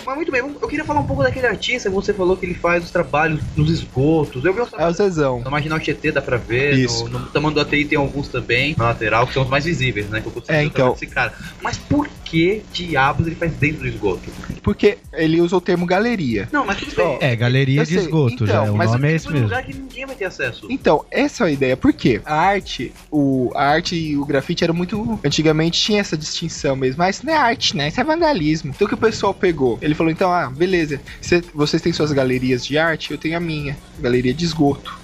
Mas 0.06 0.16
muito 0.16 0.32
bem, 0.32 0.42
eu 0.42 0.68
queria 0.68 0.86
falar 0.86 1.00
um 1.00 1.08
pouco 1.08 1.24
daquele 1.24 1.48
artista 1.48 1.90
que 1.90 1.96
você 1.96 2.14
falou 2.14 2.38
que 2.38 2.46
ele 2.46 2.54
faz 2.54 2.84
os 2.84 2.92
trabalhos 2.92 3.42
nos 3.56 3.70
esgotos. 3.72 4.46
Eu 4.46 4.54
vi 4.54 4.60
os 4.62 4.66
É 4.68 4.68
o 4.68 4.72
trabalhos 4.72 4.98
Zezão. 4.98 5.42
no 5.42 5.50
Marginal 5.52 5.80
Tietê, 5.80 6.12
dá 6.12 6.22
pra 6.22 6.38
ver. 6.38 6.74
Isso. 6.76 7.08
No, 7.10 7.20
no 7.20 7.26
Tamanho 7.28 7.54
do 7.56 7.60
ATI 7.62 7.86
tem 7.86 7.98
alguns 7.98 8.28
também, 8.28 8.76
na 8.78 8.86
lateral, 8.86 9.26
que 9.28 9.34
são 9.34 9.44
os 9.44 9.50
mais 9.50 9.66
visíveis, 9.66 10.08
né? 10.10 10.22
Que 10.22 10.28
eu 10.28 10.32
consigo 10.32 10.54
É, 10.54 10.64
então. 10.64 10.92
desse 10.94 11.08
cara. 11.08 11.34
Mas 11.62 11.78
por 11.78 12.08
que 12.26 12.64
diabos 12.74 13.28
ele 13.28 13.36
faz 13.36 13.54
dentro 13.54 13.82
do 13.82 13.88
esgoto? 13.88 14.30
Porque 14.64 14.98
ele 15.14 15.40
usa 15.40 15.56
o 15.56 15.62
termo 15.62 15.86
galeria. 15.86 16.50
Não, 16.52 16.66
mas 16.66 16.78
tudo 16.80 16.96
bem. 16.96 17.18
É, 17.22 17.36
galeria 17.36 17.82
Eu 17.82 17.86
de 17.86 17.94
sei, 17.94 18.02
esgoto, 18.04 18.34
então, 18.44 18.48
já. 18.48 18.64
O 18.64 18.76
mas 18.76 18.92
nome 18.92 19.08
é 19.12 19.16
esse 19.16 19.28
mesmo. 19.30 19.44
lugar 19.44 19.64
que 19.64 19.74
ninguém 19.74 20.06
vai 20.06 20.16
ter 20.16 20.26
acesso. 20.26 20.66
Então, 20.70 21.06
essa 21.12 21.44
é 21.44 21.48
a 21.48 21.52
ideia. 21.52 21.78
Por 21.78 21.94
quê? 21.94 22.20
A 22.26 22.36
arte, 22.36 22.92
o, 23.12 23.52
a 23.56 23.64
arte 23.64 23.96
e 23.96 24.18
o 24.18 24.26
grafite 24.26 24.64
eram 24.64 24.74
muito. 24.74 25.20
Antigamente 25.24 25.80
tinha 25.80 26.02
essa 26.02 26.18
distinção 26.18 26.76
mesmo. 26.76 26.98
Mas 26.98 27.18
isso 27.18 27.26
não 27.26 27.34
é 27.34 27.38
arte, 27.38 27.78
né? 27.78 27.88
Isso 27.90 28.02
é 28.02 28.04
vandalismo. 28.04 28.72
Então 28.76 28.86
o 28.86 28.90
que 28.90 28.96
o 28.96 28.98
pessoal 28.98 29.34
pegou? 29.34 29.78
Ele 29.82 29.94
falou: 29.96 30.12
então, 30.12 30.32
ah, 30.34 30.50
beleza. 30.50 31.00
Cê- 31.22 31.44
vocês 31.54 31.82
têm 31.82 31.94
suas 31.94 32.12
galerias 32.12 32.66
de 32.66 32.78
arte, 32.78 33.12
eu 33.12 33.18
tenho 33.18 33.38
a 33.38 33.40
minha. 33.40 33.78
Galeria 34.00 34.34
de 34.34 34.44
esgoto. 34.46 34.98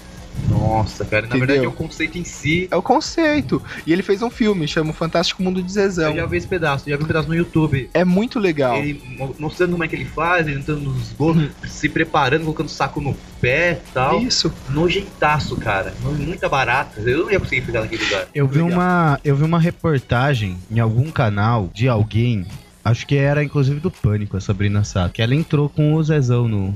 Nossa, 0.49 1.05
cara, 1.05 1.21
na 1.23 1.27
Entendeu? 1.27 1.47
verdade 1.47 1.65
é 1.65 1.67
o 1.67 1.71
conceito 1.71 2.17
em 2.17 2.23
si. 2.23 2.67
É 2.71 2.75
o 2.75 2.81
conceito. 2.81 3.61
E 3.85 3.91
ele 3.93 4.03
fez 4.03 4.21
um 4.21 4.29
filme, 4.29 4.67
chama 4.67 4.91
O 4.91 4.93
Fantástico 4.93 5.41
Mundo 5.43 5.61
de 5.61 5.67
Eu 5.69 5.73
Zezão. 5.73 6.15
já 6.15 6.25
vi 6.25 6.37
esse 6.37 6.47
pedaço, 6.47 6.89
já 6.89 6.97
vi 6.97 7.03
um 7.03 7.07
pedaço 7.07 7.27
no 7.27 7.35
YouTube. 7.35 7.89
É 7.93 8.03
muito 8.03 8.39
legal. 8.39 8.77
Ele 8.77 9.01
mo- 9.17 9.35
mostrando 9.39 9.71
como 9.71 9.83
é 9.83 9.87
que 9.87 9.95
ele 9.95 10.05
faz, 10.05 10.47
ele 10.47 10.59
entrando 10.59 10.81
nos 10.81 11.07
esgotos, 11.09 11.49
se 11.67 11.87
preparando, 11.89 12.41
colocando 12.43 12.69
saco 12.69 12.99
no 13.01 13.15
pé 13.39 13.79
e 13.87 13.91
tal. 13.93 14.21
Isso. 14.21 14.51
Nojeitaço, 14.69 15.55
cara. 15.57 15.93
Muita 16.03 16.49
barata. 16.49 16.99
Eu 17.01 17.23
não 17.25 17.31
ia 17.31 17.39
conseguir 17.39 17.61
ficar 17.61 17.81
naquele 17.81 18.03
lugar. 18.03 18.27
Eu 18.33 18.47
vi, 18.47 18.61
Legal. 18.61 18.71
uma, 18.77 19.19
eu 19.23 19.35
vi 19.35 19.43
uma 19.43 19.59
reportagem 19.59 20.57
em 20.69 20.79
algum 20.79 21.09
canal 21.11 21.69
de 21.73 21.87
alguém, 21.87 22.45
acho 22.83 23.05
que 23.07 23.15
era 23.15 23.43
inclusive 23.43 23.79
do 23.79 23.89
Pânico, 23.91 24.37
a 24.37 24.41
Sabrina 24.41 24.83
Sato, 24.83 25.13
que 25.13 25.21
ela 25.21 25.35
entrou 25.35 25.69
com 25.69 25.93
o 25.93 26.03
Zezão 26.03 26.47
no, 26.47 26.75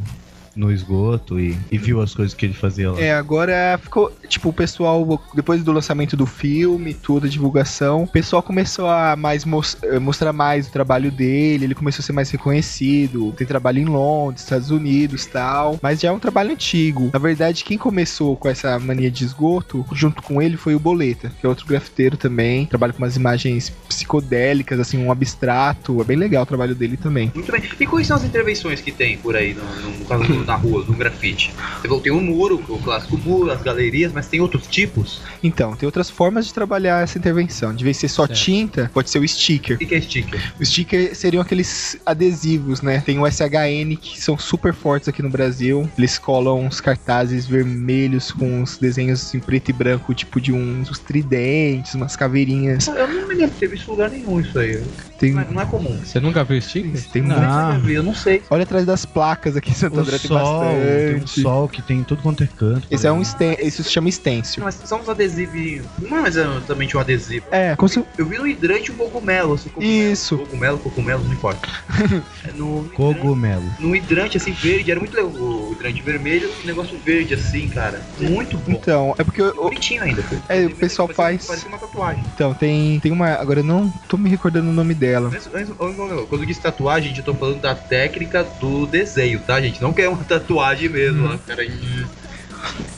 no 0.55 0.71
esgoto 0.71 1.39
e, 1.39 1.57
e 1.71 1.77
viu 1.77 2.01
as 2.01 2.13
coisas 2.15 2.33
que 2.33 2.45
ele 2.45 2.53
fazia 2.53 2.91
lá. 2.91 2.99
É, 2.99 3.13
agora 3.13 3.77
ficou, 3.81 4.11
tipo, 4.27 4.49
o 4.49 4.53
pessoal, 4.53 5.21
depois 5.33 5.63
do 5.63 5.71
lançamento 5.71 6.15
do 6.15 6.25
filme, 6.25 6.93
toda 6.93 7.27
a 7.27 7.29
divulgação, 7.29 8.03
o 8.03 8.07
pessoal 8.07 8.41
começou 8.41 8.87
a 8.87 9.15
mais 9.15 9.43
mos- 9.45 9.77
eh, 9.83 9.99
mostrar 9.99 10.31
mais 10.33 10.67
o 10.67 10.71
trabalho 10.71 11.11
dele, 11.11 11.65
ele 11.65 11.75
começou 11.75 12.01
a 12.01 12.05
ser 12.05 12.13
mais 12.13 12.29
reconhecido, 12.29 13.33
tem 13.37 13.45
trabalho 13.45 13.79
em 13.79 13.85
Londres, 13.85 14.43
Estados 14.43 14.71
Unidos 14.71 15.25
tal, 15.25 15.79
mas 15.81 15.99
já 15.99 16.09
é 16.09 16.11
um 16.11 16.19
trabalho 16.19 16.51
antigo. 16.51 17.09
Na 17.13 17.19
verdade, 17.19 17.63
quem 17.63 17.77
começou 17.77 18.35
com 18.37 18.47
essa 18.47 18.79
mania 18.79 19.11
de 19.11 19.23
esgoto, 19.25 19.85
junto 19.91 20.21
com 20.21 20.41
ele, 20.41 20.57
foi 20.57 20.73
o 20.75 20.79
Boleta, 20.79 21.31
que 21.39 21.45
é 21.45 21.49
outro 21.49 21.65
grafiteiro 21.65 22.15
também, 22.17 22.65
trabalha 22.65 22.93
com 22.93 22.99
umas 22.99 23.15
imagens 23.15 23.69
psicodélicas, 23.87 24.79
assim, 24.79 24.97
um 25.03 25.11
abstrato, 25.11 25.99
é 26.01 26.03
bem 26.03 26.17
legal 26.17 26.43
o 26.43 26.45
trabalho 26.45 26.75
dele 26.75 26.95
também. 26.97 27.31
Muito 27.33 27.51
bem. 27.51 27.61
E 27.79 27.85
quais 27.85 28.07
são 28.07 28.15
as 28.17 28.23
intervenções 28.23 28.79
que 28.81 28.91
tem 28.91 29.17
por 29.17 29.35
aí, 29.35 29.53
no, 29.53 29.63
no, 29.63 29.97
no 29.99 30.05
caso 30.05 30.23
do- 30.23 30.44
na 30.45 30.55
rua, 30.55 30.83
no 30.87 30.95
grafite? 30.95 31.51
Você 31.81 31.87
falou, 31.87 32.01
tem 32.01 32.11
o 32.11 32.21
muro, 32.21 32.63
o 32.67 32.79
clássico 32.79 33.17
muro, 33.17 33.51
as 33.51 33.61
galerias, 33.61 34.11
mas 34.13 34.27
tem 34.27 34.39
outros 34.41 34.67
tipos? 34.67 35.21
Então, 35.43 35.75
tem 35.75 35.85
outras 35.85 36.09
formas 36.09 36.45
de 36.45 36.53
trabalhar 36.53 37.03
essa 37.03 37.17
intervenção. 37.17 37.73
De 37.73 37.83
vez 37.83 37.97
ser 37.97 38.07
só 38.07 38.25
Certo. 38.27 38.39
tinta, 38.39 38.91
pode 38.93 39.09
ser 39.09 39.19
o 39.19 39.27
sticker. 39.27 39.75
O 39.75 39.79
que 39.79 39.95
é 39.95 40.01
sticker? 40.01 40.53
Os 40.59 40.69
stickers 40.69 41.17
seriam 41.17 41.41
aqueles 41.41 41.97
adesivos, 42.05 42.81
né? 42.81 43.01
Tem 43.05 43.19
o 43.19 43.25
SHN 43.29 43.95
que 43.99 44.19
são 44.19 44.37
super 44.37 44.73
fortes 44.73 45.09
aqui 45.09 45.21
no 45.21 45.29
Brasil. 45.29 45.89
Eles 45.97 46.17
colam 46.17 46.65
uns 46.65 46.79
cartazes 46.81 47.45
vermelhos 47.45 48.31
com 48.31 48.61
uns 48.61 48.77
desenhos 48.77 49.33
em 49.33 49.39
preto 49.39 49.69
e 49.69 49.73
branco, 49.73 50.13
tipo 50.13 50.39
de 50.39 50.51
uns, 50.51 50.89
uns 50.89 50.99
tridentes, 50.99 51.93
umas 51.95 52.15
caveirinhas. 52.15 52.87
Eu 52.87 53.07
não 53.07 53.27
me 53.27 53.35
lembro 53.35 53.53
de 53.53 53.59
ter 53.59 53.67
visto 53.67 53.87
em 53.87 53.91
lugar 53.91 54.09
nenhum 54.09 54.39
isso 54.39 54.57
aí. 54.57 54.81
Tem, 55.17 55.31
Não 55.33 55.41
é, 55.41 55.47
não 55.49 55.61
é 55.61 55.65
comum. 55.65 55.97
Você 56.03 56.19
nunca 56.19 56.43
viu 56.43 56.61
sticker? 56.61 57.01
tem 57.11 57.21
Não. 57.21 57.73
muito. 57.73 57.89
Eu 57.89 57.95
eu 57.95 58.03
não 58.03 58.13
sei. 58.13 58.41
Olha 58.49 58.63
atrás 58.63 58.85
das 58.85 59.05
placas 59.05 59.55
aqui 59.55 59.71
em 59.71 59.73
Santo 59.73 59.95
O 59.97 59.99
André, 60.01 60.17
tem 60.17 60.27
sol, 60.27 60.59
tem 60.61 60.69
um 61.15 61.19
bastante. 61.19 61.41
sol 61.41 61.69
que 61.69 61.81
tem 61.81 61.99
em 61.99 62.03
tudo 62.03 62.21
quanto 62.21 62.43
é 62.43 62.47
canto. 62.47 62.85
Esse 62.91 63.07
é 63.07 63.11
um 63.11 63.23
sten- 63.23 63.57
isso 63.61 63.81
se 63.83 63.89
chama 63.91 64.11
stencil. 64.11 64.63
Mas 64.63 64.75
são 64.83 64.99
uns 64.99 65.07
adesivos. 65.09 65.85
Não 66.01 66.25
é 66.25 66.27
exatamente 66.27 66.97
um 66.97 66.99
adesivo. 66.99 67.45
É, 67.51 67.75
como 67.75 67.87
se... 67.87 68.03
Eu 68.17 68.25
vi 68.25 68.37
no 68.37 68.45
hidrante 68.45 68.91
um 68.91 68.95
cogumelo, 68.95 69.53
assim, 69.53 69.69
cogumelo. 69.69 70.11
Isso. 70.11 70.37
Cogumelo, 70.37 70.77
cogumelo, 70.79 71.23
não 71.23 71.33
importa. 71.33 71.67
É 72.47 72.51
no, 72.51 72.79
hidrante- 72.79 72.95
Cogumelo. 72.95 73.63
no 73.79 73.95
hidrante 73.95 74.37
assim 74.37 74.51
verde, 74.51 74.91
era 74.91 74.99
muito 74.99 75.15
legal. 75.15 75.31
O 75.31 75.71
hidrante 75.73 76.01
vermelho, 76.01 76.49
um 76.63 76.67
negócio 76.67 76.97
verde 77.03 77.33
assim, 77.33 77.67
cara. 77.69 78.01
Muito 78.19 78.57
bom. 78.57 78.71
Então, 78.73 79.15
é 79.17 79.23
porque 79.23 79.41
o- 79.41 79.49
o- 79.49 79.63
Bonitinho 79.63 80.03
ainda. 80.03 80.23
É, 80.49 80.65
o 80.65 80.75
pessoal 80.75 81.07
faz- 81.07 81.45
Parecia 81.47 81.67
uma 81.69 81.77
tatuagem. 81.77 82.23
então 82.35 82.53
tem 82.53 82.99
tem 82.99 83.11
uma, 83.11 83.29
agora 83.29 83.61
eu 83.61 83.63
não 83.63 83.89
tô 84.07 84.17
me 84.17 84.29
recordando 84.29 84.69
o 84.69 84.73
nome 84.73 84.93
dela. 84.93 85.05
Quando 85.21 86.41
eu 86.41 86.45
disse 86.45 86.61
tatuagem, 86.61 87.09
gente, 87.09 87.19
eu 87.19 87.25
tô 87.25 87.33
falando 87.33 87.61
da 87.61 87.75
técnica 87.75 88.43
do 88.59 88.85
desenho, 88.85 89.39
tá, 89.39 89.59
gente? 89.61 89.81
Não 89.81 89.93
quer 89.93 90.09
uma 90.09 90.23
tatuagem 90.23 90.89
mesmo, 90.89 91.27
lá, 91.27 91.37
cara. 91.37 91.65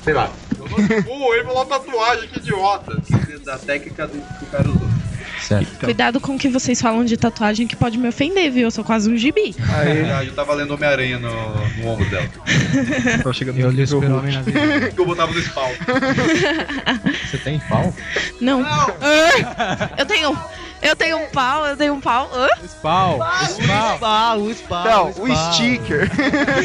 Sei 0.03 0.13
lá. 0.13 0.31
Pô, 1.05 1.33
ele 1.33 1.43
falou 1.43 1.65
tatuagem, 1.65 2.29
que 2.29 2.39
idiota. 2.39 3.01
Da 3.43 3.57
técnica 3.57 4.07
do 4.07 4.13
que 4.13 4.43
o 4.43 4.47
cara 4.47 4.67
usou. 4.67 4.87
Certo. 5.41 5.69
Então. 5.75 5.87
Cuidado 5.87 6.19
com 6.19 6.35
o 6.35 6.37
que 6.37 6.49
vocês 6.49 6.81
falam 6.81 7.05
de 7.05 7.15
tatuagem 7.15 7.67
que 7.67 7.75
pode 7.75 7.97
me 7.97 8.07
ofender, 8.09 8.51
viu? 8.51 8.63
Eu 8.63 8.71
sou 8.71 8.83
quase 8.83 9.09
um 9.09 9.15
gibi. 9.15 9.55
Aí, 9.75 10.09
Ah, 10.11 10.23
eu 10.23 10.33
tava 10.33 10.53
lendo 10.53 10.73
Homem-Aranha 10.73 11.19
no, 11.19 11.29
no 11.77 11.87
ombro 11.87 12.09
dela. 12.09 12.27
chegando 13.33 13.59
Eu 13.59 13.69
li 13.69 13.83
o 13.83 13.87
super-homem 13.87 14.33
na 14.33 14.41
vida. 14.41 14.91
Que 14.91 14.99
eu 14.99 15.05
botava 15.05 15.31
no 15.31 15.39
spawn. 15.39 15.71
Você 17.29 17.37
tem 17.37 17.59
pau? 17.59 17.93
Não. 18.41 18.63
Ah, 18.65 19.89
eu 19.97 20.05
tenho. 20.05 20.37
Eu 20.81 20.95
tenho 20.95 21.17
um 21.17 21.27
pau, 21.27 21.65
eu 21.65 21.75
tenho 21.75 21.93
um 21.93 22.01
pau. 22.01 22.29
Ah, 22.33 22.49
Pau! 22.81 23.19
Pau! 23.99 24.39
o 24.39 24.53
spa, 24.53 24.83
Não, 24.83 25.09
o 25.09 25.53
sticker. 25.53 26.09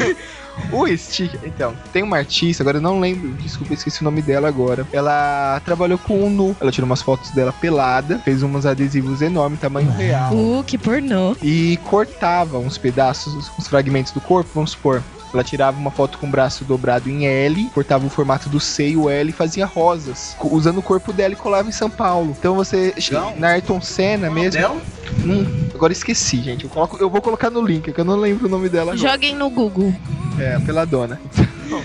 o 0.71 0.97
sticker. 0.97 1.39
Então, 1.43 1.73
tem 1.91 2.03
uma 2.03 2.17
artista, 2.17 2.63
agora 2.63 2.77
eu 2.77 2.81
não 2.81 2.99
lembro, 2.99 3.33
desculpa, 3.33 3.73
esqueci 3.73 4.01
o 4.01 4.03
nome 4.03 4.21
dela 4.21 4.47
agora. 4.47 4.87
Ela 4.93 5.61
trabalhou 5.65 5.97
com 5.97 6.25
o 6.25 6.29
nu. 6.29 6.55
Ela 6.59 6.71
tirou 6.71 6.85
umas 6.85 7.01
fotos 7.01 7.31
dela 7.31 7.53
pelada, 7.53 8.19
fez 8.19 8.43
uns 8.43 8.65
adesivos 8.65 9.21
enormes, 9.21 9.59
tamanho 9.59 9.91
real. 9.91 10.33
Uh, 10.33 10.63
que 10.63 10.77
pornô. 10.77 11.35
E 11.41 11.77
cortava 11.85 12.57
uns 12.57 12.77
pedaços, 12.77 13.51
uns 13.57 13.67
fragmentos 13.67 14.11
do 14.11 14.21
corpo, 14.21 14.49
vamos 14.53 14.71
supor. 14.71 15.01
Ela 15.33 15.43
tirava 15.43 15.77
uma 15.79 15.89
foto 15.91 16.17
com 16.17 16.27
o 16.27 16.29
braço 16.29 16.63
dobrado 16.63 17.09
em 17.09 17.25
L, 17.25 17.69
cortava 17.73 18.05
o 18.05 18.09
formato 18.09 18.49
do 18.49 18.59
C 18.59 18.89
e 18.89 18.97
o 18.97 19.09
L 19.09 19.29
e 19.29 19.33
fazia 19.33 19.65
rosas, 19.65 20.35
usando 20.43 20.77
o 20.77 20.81
corpo 20.83 21.11
dela 21.11 21.33
e 21.33 21.37
colava 21.37 21.67
em 21.67 21.71
São 21.71 21.89
Paulo. 21.89 22.35
Então 22.37 22.55
você. 22.55 22.93
Legal. 22.95 23.33
Na 23.37 23.47
Ayrton 23.49 23.81
Senna 23.81 24.29
mesmo. 24.29 24.59
Dela? 24.61 24.81
Hum, 25.25 25.67
agora 25.73 25.91
esqueci, 25.91 26.41
gente. 26.41 26.63
Eu, 26.65 26.69
coloco- 26.69 26.97
eu 26.99 27.09
vou 27.09 27.21
colocar 27.21 27.49
no 27.49 27.65
link, 27.65 27.91
que 27.91 27.99
eu 27.99 28.05
não 28.05 28.15
lembro 28.15 28.47
o 28.47 28.49
nome 28.49 28.69
dela 28.69 28.93
agora. 28.93 28.97
Joguem 29.11 29.35
no 29.35 29.49
Google. 29.49 29.93
É, 30.39 30.59
pela 30.59 30.85
dona. 30.85 31.19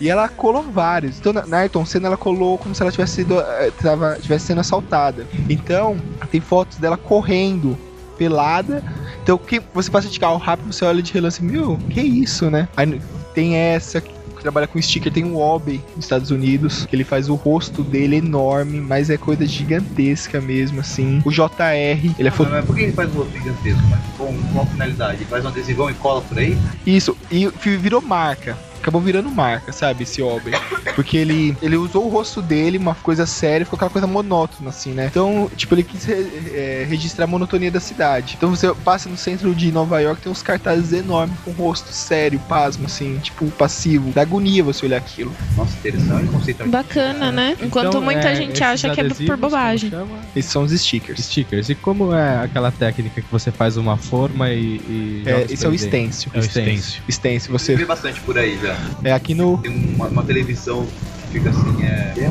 E 0.00 0.08
ela 0.08 0.28
colou 0.30 0.62
vários. 0.62 1.18
Então, 1.18 1.30
na 1.30 1.44
na 1.46 1.58
Ayrton 1.58 1.84
Senna, 1.84 2.06
ela 2.06 2.16
colou 2.16 2.56
como 2.56 2.74
se 2.74 2.80
ela 2.80 2.90
tivesse 2.90 3.16
sido, 3.16 3.38
eh, 3.38 3.70
tava, 3.82 4.16
tivesse 4.18 4.46
sendo 4.46 4.60
assaltada. 4.62 5.26
Então, 5.46 5.98
tem 6.30 6.40
fotos 6.40 6.78
dela 6.78 6.96
correndo, 6.96 7.76
pelada. 8.16 8.82
Então, 9.22 9.38
que 9.38 9.60
você 9.74 9.90
passa 9.90 10.08
de 10.08 10.18
carro 10.18 10.36
rápido, 10.38 10.72
você 10.72 10.84
olha 10.84 11.02
de 11.02 11.12
relance, 11.12 11.42
meu, 11.42 11.78
que 11.90 12.00
isso, 12.00 12.50
né? 12.50 12.68
Aí 12.76 13.00
tem 13.34 13.54
essa, 13.54 14.00
que 14.00 14.10
trabalha 14.40 14.66
com 14.66 14.80
sticker. 14.80 15.12
Tem 15.12 15.24
o 15.24 15.36
Obey 15.38 15.80
nos 15.94 16.04
Estados 16.06 16.30
Unidos, 16.30 16.86
que 16.86 16.96
ele 16.96 17.04
faz 17.04 17.28
o 17.28 17.34
rosto 17.34 17.82
dele 17.82 18.16
enorme, 18.16 18.80
mas 18.80 19.10
é 19.10 19.16
coisa 19.16 19.46
gigantesca 19.46 20.40
mesmo, 20.40 20.80
assim. 20.80 21.22
O 21.24 21.30
JR, 21.30 22.10
ele 22.18 22.28
é 22.28 22.28
Ah, 22.28 22.32
foto... 22.32 22.50
mas 22.50 22.64
por 22.64 22.74
que 22.74 22.82
ele 22.84 22.92
faz 22.92 23.10
um 23.14 23.18
rosto 23.18 23.32
gigantesco? 23.32 23.82
Mas 23.90 24.00
com 24.16 24.34
qual 24.52 24.66
finalidade? 24.66 25.16
Ele 25.18 25.24
faz 25.26 25.44
um 25.44 25.48
adesivão 25.48 25.90
e 25.90 25.94
cola 25.94 26.22
por 26.22 26.38
aí? 26.38 26.56
Isso, 26.86 27.16
e 27.30 27.48
virou 27.76 28.00
marca. 28.00 28.56
Acabou 28.80 29.00
virando 29.00 29.30
marca, 29.30 29.72
sabe, 29.72 30.04
esse 30.04 30.22
Obey. 30.22 30.52
Porque 30.94 31.16
ele, 31.16 31.56
ele 31.62 31.76
usou 31.76 32.06
o 32.06 32.08
rosto 32.08 32.40
dele, 32.42 32.78
uma 32.78 32.94
coisa 32.94 33.26
séria, 33.26 33.64
ficou 33.66 33.76
aquela 33.76 33.90
coisa 33.90 34.06
monótona, 34.06 34.70
assim, 34.70 34.92
né? 34.92 35.06
Então, 35.10 35.50
tipo, 35.56 35.74
ele 35.74 35.82
quis 35.82 36.04
re- 36.04 36.26
é, 36.52 36.86
registrar 36.88 37.24
a 37.24 37.26
monotonia 37.28 37.70
da 37.70 37.80
cidade. 37.80 38.34
Então 38.36 38.50
você 38.50 38.72
passa 38.84 39.08
no 39.08 39.16
centro 39.16 39.54
de 39.54 39.70
Nova 39.70 40.00
York, 40.00 40.22
tem 40.22 40.32
uns 40.32 40.42
cartazes 40.42 40.92
enormes 40.92 41.36
com 41.44 41.50
o 41.50 41.54
rosto 41.54 41.92
sério, 41.92 42.38
pasmo, 42.48 42.86
assim, 42.86 43.18
tipo, 43.18 43.46
passivo. 43.52 44.10
Dá 44.12 44.22
agonia 44.22 44.64
você 44.64 44.86
olhar 44.86 44.96
aquilo. 44.96 45.32
Nossa, 45.56 45.76
interessante. 45.76 46.28
Conceito 46.30 46.66
Bacana, 46.68 47.30
né? 47.32 47.56
Enquanto 47.60 47.88
Então, 47.88 48.00
muita 48.02 48.28
é, 48.30 48.34
gente 48.34 48.62
acha 48.62 48.90
que 48.90 49.00
é 49.00 49.08
por 49.08 49.36
bobagem. 49.36 49.90
Esses 50.34 50.50
são 50.50 50.62
os 50.62 50.72
stickers. 50.72 51.18
Stickers. 51.24 51.68
E 51.68 51.74
como 51.74 52.14
é 52.14 52.44
aquela 52.44 52.70
técnica 52.70 53.20
que 53.20 53.30
você 53.30 53.50
faz 53.50 53.76
uma 53.76 53.96
forma 53.96 54.50
e. 54.50 54.76
e 54.88 55.22
É, 55.26 55.46
esse 55.50 55.64
é 55.64 55.68
o 55.68 55.72
os 55.72 55.80
3D? 55.80 55.86
stencil. 55.86 56.32
É 56.34 56.38
o 56.38 56.42
stencil. 56.42 56.74
stencil. 56.74 57.02
Stencil, 57.10 57.52
Você 57.52 57.76
vê 57.76 57.84
bastante 57.84 58.20
por 58.20 58.38
aí 58.38 58.58
já. 58.60 58.69
É 59.04 59.12
aqui 59.12 59.34
no... 59.34 59.58
Tem 59.58 59.70
uma, 59.94 60.06
uma 60.08 60.22
televisão 60.22 60.86
que 61.30 61.38
fica 61.38 61.50
assim, 61.50 61.82
é. 61.82 62.12
Tem 62.14 62.30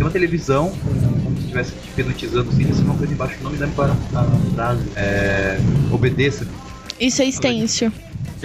uma 0.00 0.10
televisão 0.10 0.70
com- 0.70 1.20
como 1.22 1.36
se 1.36 1.42
estivesse 1.42 1.72
te 1.72 1.88
hipnotizando 2.00 2.50
assim, 2.50 2.64
tem 2.64 2.84
uma 2.84 2.94
coisa 2.94 3.12
embaixo, 3.12 3.34
não 3.42 3.50
me 3.50 3.58
lembro 3.58 3.74
para 3.74 3.92
a 3.92 4.24
frase. 4.54 4.82
É. 4.96 5.58
Obedeça. 5.90 6.46
Isso 7.00 7.22
é 7.22 7.30
stencil. 7.30 7.92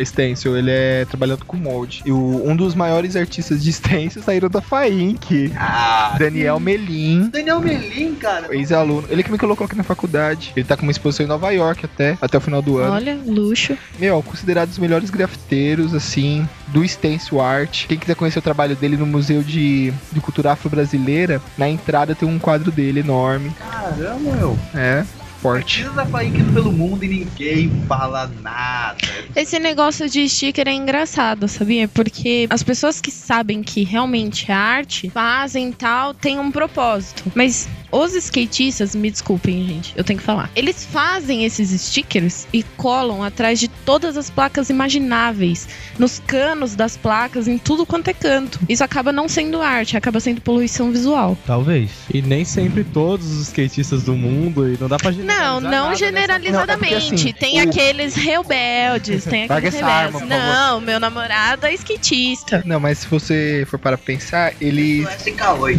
Stencil, 0.03 0.57
ele 0.57 0.71
é 0.71 1.05
trabalhando 1.05 1.45
com 1.45 1.57
molde. 1.57 2.01
E 2.05 2.11
o- 2.11 2.43
um 2.45 2.55
dos 2.55 2.73
maiores 2.75 3.15
artistas 3.15 3.63
de 3.63 3.71
stencil 3.73 4.21
saíram 4.21 4.49
da 4.49 4.61
FAINC. 4.61 5.51
Ah! 5.57 6.15
Daniel 6.17 6.59
Melim. 6.59 7.29
Daniel 7.29 7.59
Melim, 7.59 8.15
cara. 8.15 8.53
Ex-aluno. 8.55 9.05
Ele 9.09 9.23
que 9.23 9.31
me 9.31 9.37
colocou 9.37 9.65
aqui 9.65 9.75
na 9.75 9.83
faculdade. 9.83 10.51
Ele 10.55 10.65
tá 10.65 10.75
com 10.75 10.83
uma 10.83 10.91
exposição 10.91 11.25
em 11.25 11.29
Nova 11.29 11.51
York 11.51 11.85
até, 11.85 12.17
até 12.21 12.37
o 12.37 12.41
final 12.41 12.61
do 12.61 12.77
ano. 12.77 12.93
Olha, 12.93 13.17
luxo. 13.25 13.77
Meu, 13.99 14.21
considerado 14.23 14.69
os 14.69 14.77
melhores 14.77 15.09
grafiteiros, 15.09 15.93
assim, 15.93 16.47
do 16.67 16.87
stencil 16.87 17.41
art. 17.41 17.85
Quem 17.87 17.97
quiser 17.97 18.15
conhecer 18.15 18.39
o 18.39 18.41
trabalho 18.41 18.75
dele 18.75 18.97
no 18.97 19.05
Museu 19.05 19.41
de, 19.43 19.93
de 20.11 20.19
Cultura 20.21 20.51
Afro-Brasileira, 20.51 21.41
na 21.57 21.69
entrada 21.69 22.15
tem 22.15 22.27
um 22.27 22.39
quadro 22.39 22.71
dele 22.71 22.99
enorme. 23.01 23.51
Caramba, 23.59 24.19
meu. 24.35 24.57
É, 24.75 25.03
forte. 25.41 25.83
Da 25.95 26.05
Faíque 26.05 26.43
pelo 26.53 26.71
mundo 26.71 27.03
e 27.03 27.07
ninguém 27.07 27.69
fala 27.87 28.31
nada. 28.41 28.97
Esse 29.35 29.59
negócio 29.59 30.07
de 30.07 30.29
sticker 30.29 30.67
é 30.67 30.73
engraçado, 30.73 31.47
sabia? 31.47 31.87
Porque 31.87 32.47
as 32.49 32.61
pessoas 32.61 33.01
que 33.01 33.09
sabem 33.09 33.63
que 33.63 33.83
realmente 33.83 34.51
é 34.51 34.53
arte, 34.53 35.09
fazem 35.09 35.71
tal, 35.71 36.13
tem 36.13 36.39
um 36.39 36.51
propósito. 36.51 37.23
Mas 37.33 37.67
os 37.91 38.13
skatistas, 38.13 38.95
me 38.95 39.09
desculpem, 39.09 39.67
gente, 39.67 39.93
eu 39.97 40.03
tenho 40.03 40.19
que 40.19 40.25
falar. 40.25 40.49
Eles 40.55 40.85
fazem 40.85 41.43
esses 41.43 41.69
stickers 41.81 42.47
e 42.53 42.63
colam 42.77 43.23
atrás 43.23 43.59
de 43.59 43.67
todas 43.67 44.15
as 44.15 44.29
placas 44.29 44.69
imagináveis, 44.69 45.67
nos 45.97 46.19
canos 46.19 46.75
das 46.75 46.95
placas, 46.95 47.47
em 47.47 47.57
tudo 47.57 47.85
quanto 47.85 48.09
é 48.09 48.13
canto. 48.13 48.59
Isso 48.69 48.83
acaba 48.83 49.11
não 49.11 49.27
sendo 49.27 49.61
arte, 49.61 49.97
acaba 49.97 50.19
sendo 50.19 50.39
poluição 50.39 50.91
visual. 50.91 51.37
Talvez. 51.45 51.89
E 52.13 52.21
nem 52.21 52.45
sempre 52.45 52.83
todos 52.83 53.31
os 53.31 53.47
skatistas 53.47 54.03
do 54.03 54.15
mundo, 54.15 54.71
e 54.71 54.77
não 54.79 54.87
dá 54.87 54.97
pra 54.97 55.11
generalizar 55.11 55.30
não 55.59 55.61
nada 55.61 55.95
generalizadamente. 55.95 56.91
Não, 56.91 56.97
é 56.97 57.01
porque, 57.01 57.15
assim, 57.15 57.33
tem 57.33 57.59
o- 57.59 57.69
aqueles 57.69 58.15
rebeldes, 58.15 59.23
tem 59.25 59.43
aqueles 59.45 59.75
essa 59.75 59.85
rebeldes. 59.85 60.21
arma, 60.21 60.25
não, 60.25 60.81
meu 60.81 60.99
namorado 60.99 61.65
é 61.65 61.73
skatista. 61.73 62.61
Não, 62.65 62.79
mas 62.79 62.99
se 62.99 63.07
você 63.07 63.65
for 63.69 63.77
para 63.79 63.97
pensar, 63.97 64.53
ele. 64.61 65.01
Não 65.01 65.09
é 65.11 65.15
CK8. 65.17 65.77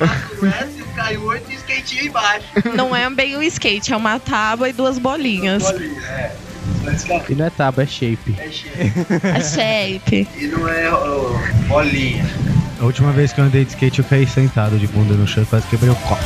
S, 0.00 0.84
K8 0.96 1.42
e 1.50 1.54
skatinho 1.54 2.04
embaixo. 2.06 2.46
Não 2.74 2.94
é 2.94 3.08
bem 3.10 3.36
o 3.36 3.42
skate, 3.42 3.92
é 3.92 3.96
uma 3.96 4.18
tábua 4.18 4.68
e 4.68 4.72
duas 4.72 4.98
bolinhas. 4.98 5.62
É. 5.70 6.32
Cara, 7.06 7.24
E 7.28 7.34
não 7.34 7.44
é 7.46 7.50
tábua, 7.50 7.82
é 7.84 7.86
shape. 7.86 8.34
é 8.38 8.50
cheio. 8.50 8.92
A 9.36 9.40
shape. 9.40 10.28
E 10.38 10.46
não 10.46 10.66
é 10.68 10.90
bolinha. 11.68 12.24
A 12.80 12.84
última 12.86 13.12
vez 13.12 13.30
que 13.30 13.40
eu 13.40 13.44
andei 13.44 13.62
de 13.62 13.72
skate, 13.72 13.98
eu 13.98 14.04
caí 14.06 14.26
sentado 14.26 14.78
de 14.78 14.86
bunda 14.86 15.12
no 15.12 15.26
chão 15.26 15.42
e 15.42 15.46
quase 15.46 15.66
quebrei 15.68 15.90
o 15.90 15.96
cox. 15.96 16.24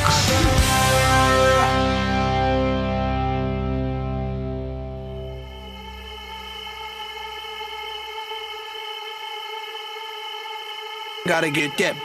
Gotta 11.26 11.50
get 11.52 11.76
that. 11.78 11.96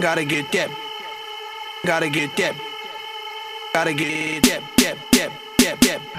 Gotta 0.00 0.24
get 0.24 0.50
that. 0.52 0.70
Gotta 1.84 2.08
get 2.08 2.34
that. 2.36 2.54
Gotta 3.74 3.92
get 3.92 4.42
that. 4.42 5.43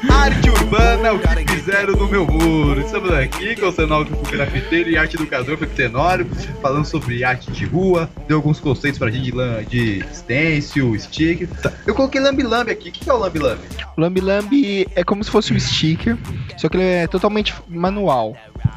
Arte 0.10 0.50
urbana, 0.50 1.14
o 1.14 1.20
que 1.20 1.54
fizeram 1.54 1.94
no 1.94 2.08
meu 2.08 2.26
muro. 2.26 2.82
Estamos 2.82 3.12
aqui 3.12 3.56
com 3.56 3.68
o 3.68 3.72
cenógrafo 3.72 4.32
grafiteiro 4.32 4.90
e 4.90 4.98
arte 4.98 5.16
educador 5.16 5.56
Felipe 5.56 5.76
Tenório, 5.76 6.28
falando 6.62 6.86
sobre 6.86 7.24
arte 7.24 7.52
de 7.52 7.64
rua, 7.66 8.10
deu 8.28 8.38
alguns 8.38 8.60
conceitos 8.60 8.98
pra 8.98 9.12
gente 9.12 9.32
de, 9.32 9.66
de 9.66 10.06
stencil, 10.12 11.00
stick. 11.00 11.48
Eu 11.86 11.94
coloquei 11.94 12.20
lambi-lambi 12.20 12.72
aqui. 12.72 12.90
O 12.90 12.92
que 12.92 13.08
é 13.08 13.14
o 13.14 13.18
lambi-lambi? 13.18 13.62
O 13.96 14.02
Lambi 14.02 14.20
Lambi 14.20 14.88
é 14.94 15.04
como 15.04 15.24
se 15.24 15.32
fosse 15.32 15.54
um 15.54 15.60
sticker, 15.60 16.18
só 16.58 16.68
que 16.68 16.76
ele 16.76 16.84
é 16.84 17.08
totalmente 17.08 17.54
manual. 17.68 18.36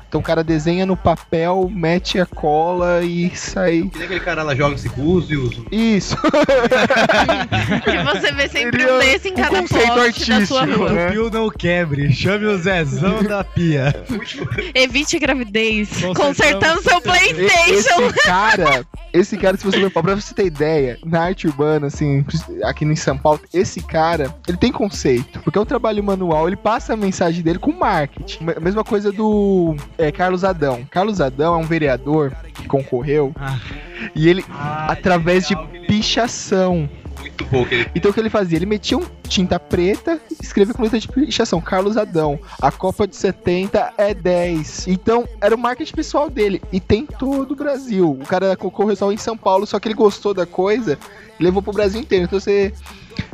Então 0.08 0.20
o 0.20 0.24
cara 0.24 0.42
desenha 0.42 0.86
no 0.86 0.96
papel, 0.96 1.70
mete 1.72 2.18
a 2.18 2.24
cola 2.26 3.02
e 3.02 3.30
sai. 3.36 3.82
Que 3.92 3.98
nem 3.98 4.04
aquele 4.06 4.20
cara 4.20 4.42
lá 4.42 4.54
joga 4.54 4.74
esse 4.74 4.88
búzios. 4.88 5.60
Isso. 5.70 6.16
Que 7.84 7.98
você 8.04 8.32
vê 8.32 8.48
sempre 8.48 8.80
Seria 8.80 8.94
um 8.94 8.98
desse 8.98 9.28
em 9.28 9.32
um 9.32 9.34
cada 9.34 9.60
conceito 9.60 9.94
poste 9.94 10.30
da 10.30 10.46
sua 10.46 10.60
artístico, 10.60 10.84
rua. 10.84 10.92
né? 10.92 11.10
Pio 11.10 11.30
não 11.30 11.50
quebre, 11.50 12.12
chame 12.12 12.46
o 12.46 12.56
Zezão 12.56 13.22
da 13.28 13.44
pia. 13.44 13.94
Evite 14.74 15.18
gravidez. 15.18 15.90
Consertando 16.16 16.82
seu 16.82 17.00
Playstation. 17.00 18.08
Esse 18.08 18.22
cara, 18.24 18.86
esse 19.12 19.36
cara, 19.36 19.56
se 19.56 19.64
você 19.64 19.90
for 19.90 20.02
pra 20.02 20.14
você 20.14 20.34
ter 20.34 20.46
ideia, 20.46 20.98
na 21.04 21.22
arte 21.22 21.46
urbana, 21.46 21.86
assim, 21.88 22.24
aqui 22.64 22.84
em 22.84 22.96
São 22.96 23.16
Paulo, 23.16 23.40
esse 23.52 23.82
cara, 23.82 24.34
ele 24.46 24.56
tem 24.56 24.72
conceito. 24.72 25.40
Porque 25.40 25.58
é 25.58 25.60
um 25.60 25.66
trabalho 25.66 26.02
manual, 26.02 26.46
ele 26.46 26.56
passa 26.56 26.94
a 26.94 26.96
mensagem 26.96 27.42
dele 27.42 27.58
com 27.58 27.72
marketing. 27.72 28.38
A 28.56 28.60
mesma 28.60 28.84
coisa 28.84 29.12
do 29.12 29.76
é, 29.98 30.12
Carlos 30.12 30.44
Adão. 30.44 30.86
Carlos 30.90 31.20
Adão 31.20 31.54
é 31.54 31.58
um 31.58 31.66
vereador 31.66 32.32
que 32.54 32.66
concorreu. 32.66 33.32
Ah. 33.36 33.58
E 34.14 34.28
ele, 34.28 34.44
Ah, 34.48 34.92
através 34.92 35.46
de 35.46 35.56
pichação. 35.86 36.88
Muito 37.20 37.44
bom 37.46 37.64
que 37.64 37.74
ele 37.74 37.90
Então 37.94 38.10
o 38.10 38.14
que 38.14 38.20
ele 38.20 38.30
fazia? 38.30 38.56
Ele 38.56 38.66
metia 38.66 38.96
um 38.96 39.04
tinta 39.28 39.58
preta 39.58 40.20
e 40.30 40.42
escrevia 40.42 40.72
com 40.72 40.82
letra 40.82 41.00
de 41.00 41.08
pichação. 41.08 41.60
Carlos 41.60 41.96
Adão. 41.96 42.38
A 42.62 42.70
Copa 42.70 43.06
de 43.06 43.16
70 43.16 43.92
é 43.98 44.14
10. 44.14 44.86
Então, 44.86 45.28
era 45.40 45.54
o 45.54 45.58
marketing 45.58 45.94
pessoal 45.94 46.30
dele. 46.30 46.62
E 46.72 46.78
tem 46.80 47.04
todo 47.04 47.52
o 47.52 47.56
Brasil. 47.56 48.10
O 48.10 48.24
cara 48.24 48.56
concorreu 48.56 48.94
só 48.94 49.10
em 49.10 49.16
São 49.16 49.36
Paulo, 49.36 49.66
só 49.66 49.80
que 49.80 49.88
ele 49.88 49.94
gostou 49.94 50.32
da 50.32 50.46
coisa 50.46 50.96
e 51.38 51.42
levou 51.42 51.60
pro 51.60 51.72
Brasil 51.72 52.00
inteiro. 52.00 52.24
Então 52.24 52.38
você 52.38 52.72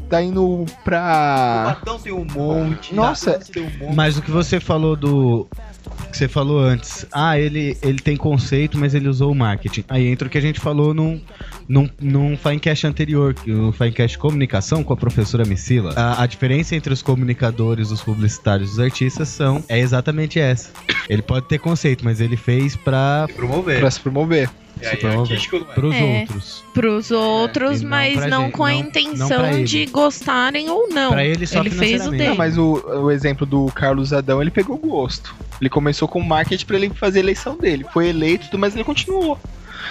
tá 0.09 0.23
indo 0.23 0.45
O 0.45 0.67
pra. 0.85 1.77
Batão 1.77 1.99
tem 1.99 2.13
um 2.13 2.25
monte. 2.25 2.95
Nossa. 2.95 3.39
Tem 3.39 3.63
um 3.65 3.79
monte. 3.79 3.95
Mas 3.97 4.17
o 4.19 4.23
que 4.23 4.31
você 4.31 4.61
falou 4.61 4.97
do. 4.97 5.47
que 6.11 6.17
você 6.17 6.29
falou 6.29 6.61
antes. 6.61 7.07
Ah, 7.13 7.39
ele, 7.39 7.77
ele 7.83 7.99
tem 7.99 8.17
conceito, 8.17 8.79
mas 8.79 8.95
ele 8.95 9.09
usou 9.09 9.33
o 9.33 9.35
marketing. 9.35 9.85
Aí 9.89 10.07
entra 10.07 10.29
o 10.29 10.31
que 10.31 10.39
a 10.39 10.41
gente 10.41 10.61
falou 10.61 10.95
num, 10.95 11.21
num, 11.69 11.89
num 12.01 12.37
Finecast 12.37 12.87
anterior, 12.87 13.35
que 13.35 13.53
o 13.53 13.73
Finecast 13.73 14.17
Comunicação 14.19 14.85
com 14.85 14.93
a 14.93 14.97
professora 14.97 15.45
Missila. 15.45 15.93
A, 15.97 16.23
a 16.23 16.27
diferença 16.27 16.75
entre 16.77 16.93
os 16.93 17.03
comunicadores, 17.03 17.91
os 17.91 18.01
publicitários 18.03 18.71
e 18.71 18.73
os 18.75 18.79
artistas 18.81 19.29
são 19.29 19.63
é 19.69 19.79
exatamente 19.79 20.39
essa. 20.39 20.71
Ele 21.09 21.23
pode 21.23 21.49
ter 21.49 21.59
conceito, 21.59 22.05
mas 22.05 22.21
ele 22.21 22.37
fez 22.37 22.77
pra, 22.77 23.27
Se 23.29 23.35
promover. 23.35 23.81
pra 23.81 23.91
se 23.91 24.01
promover. 24.01 24.51
Promover. 24.91 25.21
artístico 25.21 25.59
não 25.59 25.71
é. 25.71 25.75
pros 25.75 25.95
É. 25.95 26.21
outros. 26.21 26.65
Pros 26.75 27.11
outros, 27.11 27.81
e 27.81 27.85
não 27.85 27.91
mas 27.91 28.17
pra 28.17 28.27
não 28.29 28.43
gente, 28.45 28.53
com 28.53 28.65
a 28.65 28.71
não- 28.71 28.79
não 28.81 28.87
intenção 28.89 29.47
ele. 29.47 29.65
de 29.65 29.87
gostarem 29.87 30.69
ou 30.71 30.89
não. 30.89 31.11
Pra 31.13 31.25
ele 31.25 31.47
só 31.47 31.61
ele 31.61 31.71
fez 31.71 32.07
o 32.07 32.11
dele. 32.11 32.29
Não, 32.29 32.35
mas 32.37 32.59
o, 32.59 32.75
o 33.03 33.11
exemplo 33.11 33.47
do 33.47 33.67
Carlos 33.75 34.13
Adão, 34.13 34.41
ele 34.41 34.51
pegou 34.51 34.77
gosto. 34.77 35.35
Ele 35.61 35.71
começou 35.71 36.09
com 36.09 36.21
marketing 36.21 36.67
pra 36.67 36.77
ele 36.77 36.91
fazer 36.91 37.21
a 37.21 37.23
eleição 37.23 37.57
dele. 37.57 37.85
Foi 37.93 38.09
eleito, 38.09 38.59
mas 38.59 38.75
ele 38.75 38.85
continuou. 38.85 39.39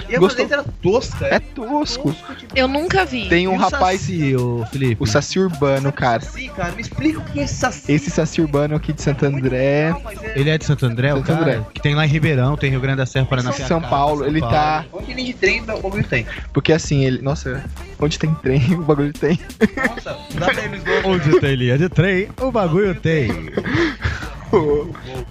E 0.09 0.15
a 0.15 0.19
Gostou? 0.19 0.45
era 0.49 0.63
tosca. 0.81 1.25
É 1.27 1.39
tosco. 1.39 2.15
Eu 2.55 2.67
nunca 2.67 3.05
vi. 3.05 3.27
Tem 3.29 3.47
um 3.47 3.53
E 3.53 3.55
o 3.55 3.59
rapaz, 3.59 4.01
Saci, 4.01 4.35
ô 4.35 4.65
Felipe. 4.71 4.97
o 5.01 5.05
Saci 5.05 5.39
Urbano, 5.39 5.91
cara. 5.91 6.21
Sim, 6.21 6.49
cara. 6.49 6.71
Me 6.73 6.81
explica 6.81 7.19
o 7.19 7.23
que 7.25 7.39
é 7.39 7.43
esse 7.43 7.55
saci. 7.55 7.91
Esse 7.91 8.09
Saci 8.11 8.41
Urbano 8.41 8.75
aqui 8.75 8.93
de 8.93 9.01
Santo 9.01 9.25
André. 9.25 9.95
Mas 10.03 10.21
é- 10.23 10.33
Ele 10.39 10.49
é 10.49 10.57
de 10.57 10.65
Santo 10.65 10.85
André, 10.85 11.13
o 11.13 11.17
Santo 11.17 11.27
cara? 11.27 11.41
André. 11.41 11.61
Que 11.73 11.81
tem 11.81 11.95
lá 11.95 12.05
em 12.05 12.09
Ribeirão, 12.09 12.55
tem 12.57 12.69
Rio 12.69 12.79
Grande 12.79 12.97
da 12.97 13.05
Serra, 13.05 13.25
Paraná. 13.25 13.51
São 13.51 13.81
Paulo, 13.81 14.25
ele 14.25 14.39
tá. 14.41 14.85
Onde 14.91 15.13
linha 15.13 15.27
de 15.27 15.33
trem 15.33 15.61
o 15.61 15.65
bagulho 15.65 16.03
tem? 16.03 16.25
Porque 16.51 16.73
assim, 16.73 17.05
ele. 17.05 17.21
Nossa, 17.21 17.63
onde 17.99 18.17
tem 18.19 18.33
trem, 18.35 18.61
o 18.75 18.81
bagulho 18.83 19.13
tem. 19.13 19.39
Nossa, 19.87 20.17
dá 20.35 20.45
pra 20.47 20.65
slogan. 20.65 21.07
Onde 21.07 21.39
tem 21.39 21.55
linha 21.55 21.77
de 21.77 21.89
trem, 21.89 22.29
o 22.41 22.51
bagulho 22.51 22.95
tem. 22.95 23.31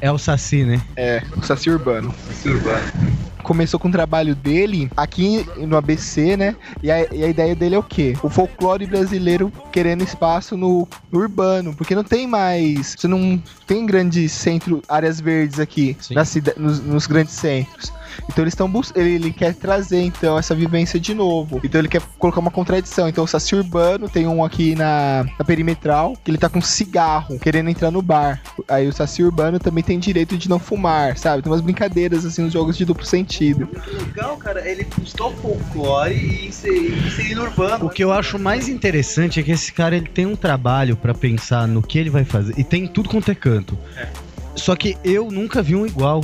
É 0.03 0.11
o 0.11 0.19
Saci, 0.19 0.65
né? 0.65 0.83
É, 0.97 1.23
o 1.37 1.47
Saci 1.47 1.71
Urbano. 1.71 2.13
Esse 2.29 2.49
urbano. 2.49 2.83
Começou 3.45 3.79
com 3.79 3.87
o 3.87 3.93
trabalho 3.93 4.35
dele 4.35 4.91
aqui 4.97 5.47
no 5.59 5.77
ABC, 5.77 6.37
né? 6.37 6.57
E 6.83 6.91
a, 6.91 7.07
e 7.15 7.23
a 7.23 7.29
ideia 7.29 7.55
dele 7.55 7.77
é 7.77 7.79
o 7.79 7.85
quê? 7.85 8.17
O 8.21 8.29
folclore 8.29 8.85
brasileiro 8.85 9.53
querendo 9.71 10.03
espaço 10.03 10.57
no, 10.57 10.89
no 11.11 11.21
urbano. 11.21 11.73
Porque 11.73 11.95
não 11.95 12.03
tem 12.03 12.27
mais. 12.27 12.97
Você 12.99 13.07
não 13.07 13.41
tem 13.65 13.87
grandes 13.87 14.33
centros, 14.33 14.81
áreas 14.89 15.21
verdes 15.21 15.61
aqui 15.61 15.97
na 16.11 16.25
nos, 16.57 16.81
nos 16.81 17.07
grandes 17.07 17.35
centros. 17.35 17.93
Então 18.29 18.43
eles 18.43 18.53
estão 18.53 18.71
ele, 18.95 19.15
ele 19.15 19.33
quer 19.33 19.55
trazer 19.55 20.01
então 20.01 20.39
essa 20.39 20.55
vivência 20.55 20.99
de 20.99 21.15
novo. 21.15 21.61
Então 21.63 21.81
ele 21.81 21.89
quer 21.89 22.03
colocar 22.19 22.41
uma 22.41 22.51
contradição. 22.51 23.09
Então 23.09 23.25
o 23.25 23.29
Saci 23.29 23.55
Urbano 23.55 24.09
tem 24.09 24.27
um 24.27 24.45
aqui 24.45 24.75
na, 24.75 25.25
na 25.39 25.45
perimetral 25.45 26.15
que 26.23 26.31
ele 26.31 26.39
tá 26.39 26.49
com 26.49 26.61
cigarro 26.61 27.39
querendo 27.39 27.71
entrar 27.71 27.91
no 27.91 28.03
bar. 28.03 28.41
Aí 28.69 28.89
o 28.89 28.93
Saci 28.93 29.23
Urbano 29.23 29.59
também 29.59 29.83
tem 29.83 29.99
direito 29.99 30.37
de 30.37 30.49
não 30.49 30.59
fumar, 30.59 31.17
sabe? 31.17 31.43
Tem 31.43 31.51
umas 31.51 31.61
brincadeiras 31.61 32.25
assim, 32.25 32.45
uns 32.45 32.53
jogos 32.53 32.77
de 32.77 32.85
duplo 32.85 33.05
sentido. 33.05 33.69
Legal, 34.07 34.37
cara, 34.37 34.69
ele 34.69 34.87
o 35.03 35.31
folclore 35.31 36.51
e 36.53 37.35
no 37.35 37.43
urbano. 37.43 37.87
O 37.87 37.91
que 37.91 38.03
eu 38.03 38.13
acho 38.13 38.39
mais 38.39 38.69
interessante 38.69 39.41
é 39.41 39.43
que 39.43 39.53
esse 39.53 39.73
cara 39.73 39.97
ele 39.97 40.09
tem 40.09 40.27
um 40.27 40.37
trabalho 40.37 40.97
pra 40.97 41.15
pensar 41.15 41.67
no 41.69 41.83
que 41.83 41.99
ele 41.99 42.11
vai 42.11 42.25
fazer. 42.25 42.55
E 42.59 42.65
tem 42.65 42.87
tudo 42.87 43.09
quanto 43.09 43.31
é 43.31 43.35
canto. 43.35 43.79
Só 44.55 44.77
que 44.77 44.97
eu 45.05 45.31
nunca 45.31 45.63
vi 45.63 45.75
um 45.75 45.87
igual. 45.87 46.23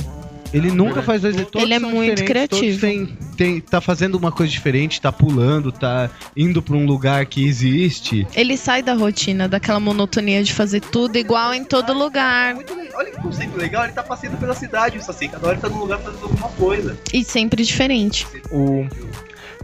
Ele 0.53 0.71
nunca 0.71 1.03
faz 1.03 1.21
dois 1.21 1.35
todos 1.35 1.61
Ele 1.63 1.73
é 1.73 1.79
são 1.79 1.91
muito 1.91 2.23
criativo. 2.23 2.79
têm- 2.81 3.17
têm- 3.37 3.61
tá 3.61 3.79
fazendo 3.79 4.15
uma 4.15 4.31
coisa 4.31 4.51
diferente, 4.51 4.99
tá 4.99 5.11
pulando, 5.11 5.71
tá 5.71 6.09
indo 6.35 6.61
pra 6.61 6.75
um 6.75 6.85
lugar 6.85 7.25
que 7.27 7.45
existe. 7.47 8.25
Ele 8.35 8.57
sai 8.57 8.81
da 8.81 8.93
rotina, 8.93 9.47
daquela 9.47 9.79
monotonia 9.79 10.43
de 10.43 10.51
fazer 10.53 10.81
tudo 10.81 11.17
igual 11.17 11.53
em 11.53 11.63
todo 11.63 11.93
lugar. 11.93 12.55
Muito 12.55 12.73
legal. 12.73 12.99
Olha 12.99 13.11
que 13.11 13.21
conceito 13.21 13.55
legal, 13.57 13.83
ele 13.83 13.93
tá 13.93 14.01
passeando 14.03 14.37
pela 14.37 14.55
cidade, 14.55 14.97
o 14.97 15.01
Saci. 15.03 15.27
Cada 15.27 15.45
hora 15.47 15.55
ele 15.55 15.61
tá 15.61 15.69
num 15.69 15.79
lugar 15.79 15.99
fazendo 15.99 16.23
alguma 16.23 16.49
coisa. 16.49 16.97
E 17.13 17.23
sempre 17.23 17.63
diferente. 17.63 18.25
O 18.51 18.87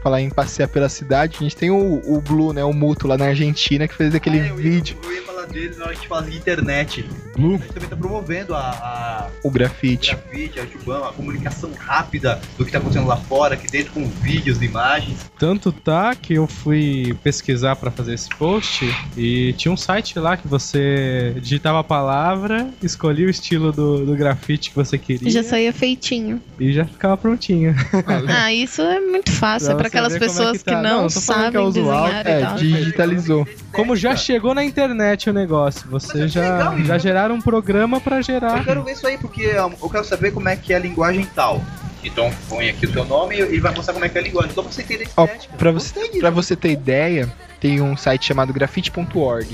falar 0.04 0.22
em 0.22 0.30
passear 0.30 0.68
pela 0.68 0.88
cidade, 0.88 1.38
a 1.40 1.44
gente 1.44 1.56
tem 1.56 1.72
o, 1.72 2.00
o 2.06 2.22
Blue, 2.22 2.54
né, 2.54 2.64
o 2.64 2.72
Muto 2.72 3.08
lá 3.08 3.18
na 3.18 3.26
Argentina 3.26 3.88
que 3.88 3.96
fez 3.96 4.14
aquele 4.14 4.40
Ah, 4.40 4.48
eu 4.50 4.62
ia- 4.62 4.72
vídeo, 4.72 4.96
Eu 5.04 5.12
ia 5.12 5.22
falar 5.46 5.54
dele 5.54 5.76
na 5.78 5.86
hora 5.86 5.94
que 5.94 5.98
a 5.98 6.02
gente 6.02 6.08
fala 6.08 6.22
de 6.24 6.38
internet. 6.38 7.06
Blue? 7.36 7.56
A 7.56 7.58
gente 7.58 7.74
também 7.74 7.90
tá 7.90 7.96
promovendo 7.96 8.54
a, 8.54 8.60
a 8.60 9.28
o 9.44 9.50
grafite. 9.52 10.12
grafite, 10.16 10.60
a 10.60 10.66
Jubão, 10.66 11.04
a 11.06 11.14
comunicação 11.14 11.72
rápida 11.78 12.40
do 12.58 12.66
que 12.66 12.72
tá 12.72 12.78
acontecendo 12.78 13.08
lá 13.08 13.18
fora, 13.18 13.56
aqui 13.56 13.68
dentro 13.70 13.92
com 13.94 14.08
vídeos, 14.08 14.62
imagens. 14.62 15.30
Tanto 15.38 15.72
tá 15.72 16.16
que 16.16 16.34
eu 16.34 16.48
fui 16.48 17.16
pesquisar 17.24 17.76
pra 17.76 17.92
fazer 17.92 18.14
esse 18.14 18.30
post 18.30 18.86
e 19.18 19.54
tinha 19.54 19.72
um 19.72 19.78
site 19.78 20.18
lá 20.20 20.38
que 20.38 20.48
você 20.48 21.36
digitava 21.42 21.80
a 21.80 21.84
palavra, 21.84 22.70
escolhia 22.82 23.28
o 23.28 23.30
estilo 23.30 23.72
do, 23.72 24.06
do 24.06 24.16
grafite 24.16 24.70
que 24.70 24.76
você 24.76 24.98
queria 24.98 25.30
Já 25.30 25.44
saía 25.44 25.74
feitinho. 25.74 26.42
e 26.60 26.72
já 26.74 26.86
ficava 26.86 27.18
prontinho. 27.18 27.76
Ah, 28.28 28.54
isso 28.54 28.82
é 28.82 29.00
muito 29.00 29.32
fácil. 29.32 29.76
Pra 29.76 29.88
É 29.88 29.90
pra 29.90 29.90
você 29.90 29.98
aquelas 29.98 30.16
é 30.16 30.20
pessoas 30.20 30.52
que 30.58 30.66
que, 30.66 30.72
tá. 30.72 30.82
não, 30.82 31.04
Não, 31.04 31.08
tô 31.08 31.22
falando 31.22 31.52
que 31.52 31.58
é 31.58 31.62
sabem 31.62 31.68
usual. 31.68 32.06
desenhar 32.06 32.26
e 32.26 32.30
É, 32.30 32.40
tal. 32.42 32.56
digitalizou. 32.58 33.48
Como 33.72 33.96
já 33.96 34.16
chegou 34.16 34.54
na 34.54 34.64
internet 34.64 35.30
o 35.30 35.34
negócio, 35.36 35.88
você 35.90 36.24
é 36.24 36.28
já, 36.28 36.42
legal 36.70 36.80
já 36.86 36.98
geraram 36.98 37.36
um 37.36 37.42
programa 37.42 38.00
pra 38.02 38.18
Eu 38.18 38.24
gerar. 38.24 38.64
quero 38.66 38.84
ver 38.84 38.94
isso 38.94 39.06
aí, 39.06 39.18
porque 39.18 39.44
eu 39.44 39.90
quero 39.90 40.04
saber 40.04 40.32
como 40.32 40.50
é 40.50 40.56
que 40.56 40.74
é 40.74 40.78
a 40.78 40.80
linguagem 40.80 41.26
tal. 41.36 41.62
Então 42.04 42.32
põe 42.50 42.70
aqui 42.70 42.86
o 42.86 42.92
teu 42.92 43.04
nome 43.06 43.36
e 43.36 43.42
ele 43.42 43.60
vai 43.60 43.74
mostrar 43.74 43.94
como 43.94 44.06
é 44.06 44.10
que 44.10 44.18
é 44.18 44.22
a 44.22 44.24
linguagem. 44.24 44.54
Pra 44.54 44.64
você 44.64 44.82
a 44.82 45.22
Ó, 45.22 45.26
estética. 45.26 45.58
pra 45.58 45.72
você, 45.72 46.00
pra 46.20 46.30
você 46.30 46.56
ter 46.56 46.72
ideia, 46.72 47.32
tem 47.60 47.82
um 47.82 47.96
site 47.98 48.26
chamado 48.26 48.54
grafite.org. 48.54 49.48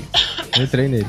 Eu 0.56 0.64
entrei 0.64 0.88
nele. 0.88 1.06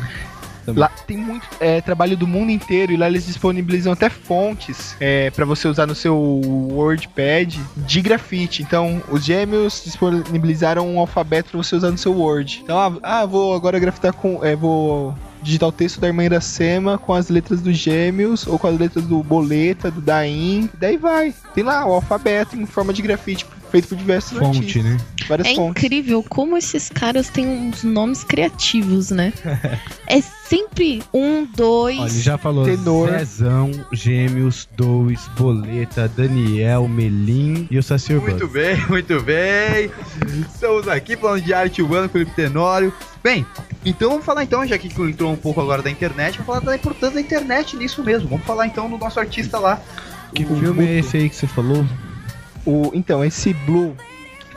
Lá 0.68 0.90
tem 1.06 1.18
muito 1.18 1.48
é, 1.60 1.82
trabalho 1.82 2.16
do 2.16 2.28
mundo 2.28 2.52
inteiro 2.52 2.92
e 2.92 2.98
lá 2.98 3.08
eles 3.08 3.26
disponibilizam 3.26 3.94
até 3.94 4.10
fontes 4.10 4.96
é, 5.00 5.30
para 5.32 5.46
você 5.46 5.68
usar 5.68 5.86
no 5.86 5.96
seu 5.96 6.16
WordPad 6.16 7.56
de 7.76 8.02
grafite. 8.02 8.62
Então, 8.62 9.02
os 9.10 9.24
gêmeos 9.24 9.82
disponibilizaram 9.84 10.88
um 10.88 11.00
alfabeto 11.00 11.52
para 11.52 11.58
você 11.58 11.76
usar 11.76 11.92
no 11.92 11.98
seu 11.98 12.14
Word. 12.14 12.62
Então, 12.64 12.78
ah, 12.78 12.94
ah, 13.04 13.26
vou 13.26 13.54
agora 13.54 13.80
grafitar 13.80 14.14
com. 14.14 14.44
É, 14.44 14.56
vou 14.56 15.16
digitar 15.42 15.68
o 15.68 15.72
texto 15.74 16.00
da 16.00 16.08
irmã 16.08 16.24
Iracema 16.24 16.98
com 16.98 17.14
as 17.14 17.30
letras 17.30 17.62
dos 17.62 17.78
gêmeos 17.78 18.48
ou 18.48 18.58
com 18.58 18.68
as 18.68 18.80
letras 18.80 19.04
do 19.06 19.22
Boleta, 19.22 19.92
do 19.92 20.00
Daim. 20.00 20.70
Daí 20.80 20.96
vai. 20.96 21.34
Tem 21.54 21.64
lá 21.64 21.86
o 21.86 21.94
alfabeto 21.94 22.56
em 22.56 22.66
forma 22.66 22.94
de 22.94 23.02
grafite 23.02 23.46
feito 23.74 23.88
por 23.88 23.98
diversos 23.98 24.38
Fonte, 24.38 24.60
artistas. 24.60 24.84
né? 24.84 24.98
Várias 25.28 25.48
É 25.48 25.56
fontes. 25.56 25.84
incrível 25.84 26.24
como 26.30 26.56
esses 26.56 26.90
caras 26.90 27.28
têm 27.30 27.48
uns 27.48 27.84
nomes 27.84 28.24
criativos, 28.24 29.10
né? 29.10 29.34
é 30.06 30.22
sempre 30.22 31.02
um, 31.12 31.44
dois. 31.44 31.98
Ele 32.14 32.22
já 32.22 32.38
falou 32.38 32.66
Tenor. 32.66 33.10
Zezão, 33.10 33.72
Gêmeos, 33.92 34.70
Dois, 34.78 35.28
Boleta, 35.36 36.08
Daniel, 36.08 36.88
Melim 36.88 37.68
e 37.72 37.80
o 37.80 37.82
Saci 37.84 38.14
Urbano. 38.14 38.34
Muito 38.34 38.48
bem, 38.48 38.78
muito 38.88 39.22
bem. 39.22 39.90
Estamos 40.54 40.88
aqui 40.88 41.18
falando 41.18 41.42
de 41.42 41.52
arte 41.52 41.82
urbana 41.82 42.08
com 42.08 42.10
o 42.10 42.12
Felipe 42.12 42.36
Tenório. 42.36 42.94
Bem, 43.24 43.44
então 43.84 44.12
vamos 44.12 44.26
falar 44.26 44.44
então, 44.44 44.64
já 44.68 44.78
que 44.78 44.88
entrou 45.02 45.32
um 45.32 45.36
pouco 45.36 45.60
agora 45.60 45.82
da 45.82 45.90
internet, 45.90 46.34
vamos 46.34 46.46
falar 46.46 46.60
da 46.60 46.76
importância 46.76 47.16
da 47.16 47.22
internet 47.22 47.76
nisso 47.76 48.04
mesmo. 48.04 48.30
Vamos 48.30 48.46
falar 48.46 48.68
então 48.68 48.88
do 48.88 49.00
nosso 49.00 49.20
artista 49.20 49.58
lá. 49.58 49.82
Que 50.36 50.44
O 50.44 50.60
filme 50.60 50.86
é 50.86 51.00
esse 51.00 51.18
aí 51.18 51.28
que 51.30 51.36
você 51.36 51.48
falou? 51.48 51.84
O, 52.66 52.92
então, 52.94 53.24
esse 53.24 53.54
Blue, 53.54 53.96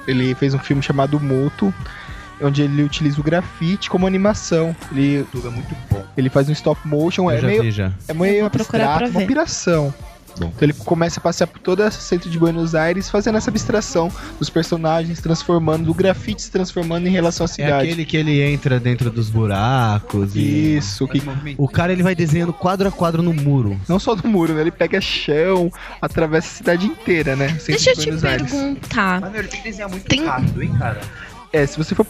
ele 0.06 0.34
fez 0.34 0.54
um 0.54 0.58
filme 0.58 0.82
chamado 0.82 1.18
Muto, 1.18 1.72
onde 2.40 2.62
ele 2.62 2.82
utiliza 2.82 3.20
o 3.20 3.24
grafite 3.24 3.90
como 3.90 4.06
animação. 4.06 4.74
Ele, 4.92 5.24
Tudo 5.32 5.48
é 5.48 5.50
muito 5.50 5.74
bom. 5.90 6.04
ele 6.16 6.28
faz 6.28 6.48
um 6.48 6.52
stop 6.52 6.86
motion, 6.86 7.30
Eu 7.30 7.30
é 7.30 7.40
já 7.40 7.46
meio, 7.46 7.62
vi 7.62 7.82
é 8.08 8.14
meio 8.14 8.46
abstrato, 8.46 9.04
uma 9.10 9.22
piração. 9.22 9.92
Bom. 10.38 10.52
Então 10.54 10.66
ele 10.66 10.72
começa 10.74 11.18
a 11.18 11.22
passear 11.22 11.46
por 11.46 11.58
todo 11.58 11.82
esse 11.82 12.00
centro 12.00 12.28
de 12.30 12.38
Buenos 12.38 12.74
Aires, 12.74 13.08
fazendo 13.08 13.38
essa 13.38 13.50
abstração 13.50 14.10
dos 14.38 14.50
personagens, 14.50 15.20
transformando, 15.20 15.84
do 15.86 15.94
grafite 15.94 16.42
se 16.42 16.50
transformando 16.50 17.06
em 17.06 17.10
relação 17.10 17.44
à 17.44 17.48
É 17.48 17.52
cidade. 17.52 17.86
aquele 17.88 18.04
que 18.04 18.16
ele 18.16 18.40
entra 18.42 18.78
dentro 18.78 19.10
dos 19.10 19.30
buracos 19.30 20.34
e... 20.36 20.76
Isso, 20.76 21.06
que 21.08 21.22
O 21.56 21.68
cara 21.68 21.92
ele 21.92 22.02
vai 22.02 22.14
desenhando 22.14 22.52
quadro 22.52 22.88
a 22.88 22.92
quadro 22.92 23.22
no 23.22 23.32
muro. 23.32 23.78
não 23.88 23.98
só 23.98 24.14
do 24.14 24.28
muro, 24.28 24.52
né? 24.54 24.60
Ele 24.60 24.70
pega 24.70 25.00
chão, 25.00 25.70
atravessa 26.02 26.48
a 26.48 26.50
cidade 26.56 26.86
inteira, 26.86 27.34
né? 27.36 27.56
Deixa 27.66 27.90
eu 27.90 27.94
de 27.94 28.00
te 28.00 28.06
Buenos 28.06 28.24
Aires. 28.24 28.50
perguntar. 28.50 29.20
Mas 29.20 29.30
meu, 29.32 29.40
ele 29.40 29.48
tem 29.48 29.60
que 29.62 29.68
desenhar 29.70 29.88
muito 29.90 30.04
Tem- 30.04 30.24
rápido, 30.24 30.62
hein, 30.62 30.72
cara? 30.78 31.00
É, 31.52 31.64
se 31.66 31.78
você 31.78 31.94
for. 31.94 32.06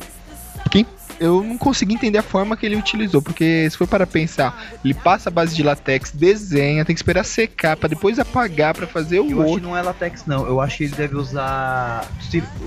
Quem... 0.70 0.84
Eu 1.18 1.42
não 1.42 1.56
consegui 1.56 1.94
entender 1.94 2.18
a 2.18 2.22
forma 2.22 2.56
que 2.56 2.66
ele 2.66 2.76
utilizou, 2.76 3.22
porque 3.22 3.68
se 3.70 3.76
for 3.76 3.86
para 3.86 4.06
pensar, 4.06 4.76
ele 4.84 4.92
passa 4.94 5.28
a 5.28 5.32
base 5.32 5.54
de 5.56 5.62
latex, 5.62 6.10
desenha, 6.12 6.84
tem 6.84 6.94
que 6.94 6.98
esperar 6.98 7.24
secar 7.24 7.76
pra 7.76 7.88
depois 7.88 8.18
apagar 8.18 8.74
pra 8.74 8.86
fazer 8.86 9.20
o 9.20 9.22
Eu 9.22 9.26
acho 9.26 9.34
que 9.34 9.50
outro. 9.50 9.62
não 9.68 9.76
é 9.76 9.82
latex, 9.82 10.24
não. 10.26 10.46
Eu 10.46 10.60
acho 10.60 10.76
que 10.78 10.84
ele 10.84 10.94
deve 10.94 11.16
usar. 11.16 12.06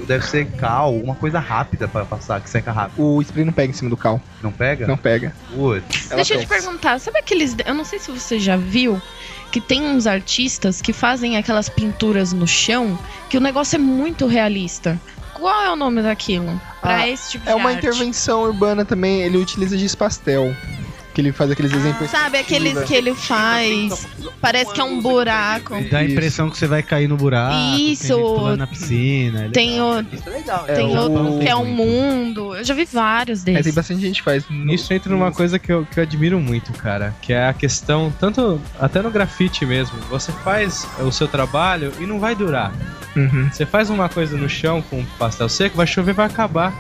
Deve 0.08 0.26
ser 0.26 0.46
cal, 0.52 0.94
uma 0.96 1.16
coisa 1.16 1.40
rápida 1.40 1.88
pra 1.88 2.06
passar, 2.06 2.42
que 2.42 2.50
seca 2.50 2.72
rápido. 2.72 3.02
O 3.04 3.22
spray 3.22 3.46
não 3.46 3.54
pega 3.54 3.70
em 3.72 3.74
cima 3.76 3.90
do 3.90 3.98
cal, 3.98 4.22
Não 4.42 4.52
pega? 4.52 4.88
não 4.88 4.98
pega. 4.98 5.34
Putz. 5.54 6.10
Deixa 6.10 6.34
eu 6.34 6.40
te 6.40 6.48
perguntar, 6.48 7.00
sabe 7.00 7.20
aqueles. 7.20 7.56
Eu 7.66 7.74
não 7.74 7.86
sei 7.86 8.00
se 8.00 8.10
você 8.12 8.40
já 8.40 8.56
viu 8.58 9.02
que 9.52 9.60
tem 9.62 9.82
uns 9.84 10.06
artistas 10.06 10.82
que 10.82 10.94
fazem 10.94 11.36
aquelas 11.38 11.70
pinturas 11.70 12.34
no 12.34 12.48
chão 12.48 12.98
que 13.30 13.38
o 13.38 13.42
negócio 13.42 13.76
é 13.76 13.80
muito 13.80 14.28
realista. 14.28 15.00
Qual 15.39 15.63
é 15.63 15.71
o 15.71 15.75
nome 15.75 16.02
daquilo? 16.02 16.60
Pra 16.82 16.97
Ah, 16.97 17.08
esse 17.10 17.32
tipo 17.32 17.45
de 17.45 17.52
É 17.52 17.56
uma 17.56 17.69
arte? 17.69 17.80
intervenção 17.86 18.41
urbana 18.43 18.84
também, 18.84 19.21
ele 19.21 19.38
utiliza 19.38 19.78
giz 19.78 19.95
pastel. 19.95 20.54
Que 21.20 21.28
ele 21.28 21.32
faz 21.34 21.52
aqueles 21.52 21.72
desenhos 21.72 21.98
Ah, 22.02 22.08
Sabe 22.08 22.38
aqueles 22.38 22.80
que 22.84 22.96
ele 22.96 23.14
faz? 23.14 24.08
Parece 24.40 24.72
que 24.72 24.80
é 24.80 24.84
um 24.86 25.02
buraco. 25.02 25.74
Dá 25.92 25.98
a 25.98 26.04
Isso. 26.04 26.14
impressão 26.14 26.50
que 26.50 26.58
você 26.58 26.66
vai 26.66 26.82
cair 26.82 27.10
no 27.10 27.18
buraco. 27.18 27.78
Isso. 27.78 28.56
Na 28.56 28.66
piscina. 28.66 29.50
Tem, 29.52 29.82
o, 29.82 30.00
Isso 30.00 30.24
é 30.28 30.30
legal. 30.30 30.64
É, 30.68 30.76
tem 30.76 30.86
o- 30.86 30.98
outro 30.98 31.40
que 31.40 31.48
é 31.50 31.56
um 31.56 31.66
mundo. 31.66 32.56
Eu 32.56 32.64
já 32.64 32.74
vi 32.74 32.86
vários 32.86 33.42
É, 33.42 33.46
tem 33.46 33.54
desses. 33.56 33.76
bastante 33.76 34.00
gente 34.02 34.20
que 34.20 34.24
faz. 34.24 34.46
no- 34.50 34.74
Isso 34.74 34.94
entra 34.94 35.12
numa 35.12 35.32
coisa 35.32 35.60
que 35.60 35.70
eu, 35.72 35.86
que 35.92 36.00
eu 36.00 36.04
admiro 36.04 36.40
muito, 36.40 36.72
cara, 36.72 37.14
que 37.22 37.34
é 37.34 37.48
a 37.48 37.54
questão, 37.54 38.14
tanto 38.18 38.62
até 38.80 39.02
no 39.02 39.12
grafite 39.12 39.66
mesmo, 39.66 40.00
você 40.10 40.32
faz 40.32 40.88
o 41.02 41.12
seu 41.12 41.28
trabalho 41.28 41.92
e 42.00 42.06
não 42.06 42.18
vai 42.20 42.34
durar. 42.34 42.72
Uhum. 43.16 43.50
Você 43.52 43.66
faz 43.66 43.90
uma 43.90 44.08
coisa 44.08 44.38
no 44.38 44.48
chão 44.48 44.82
com 44.82 45.04
pastel 45.18 45.50
seco, 45.50 45.76
vai 45.76 45.86
chover, 45.88 46.14
vai 46.14 46.28
acabar. 46.28 46.74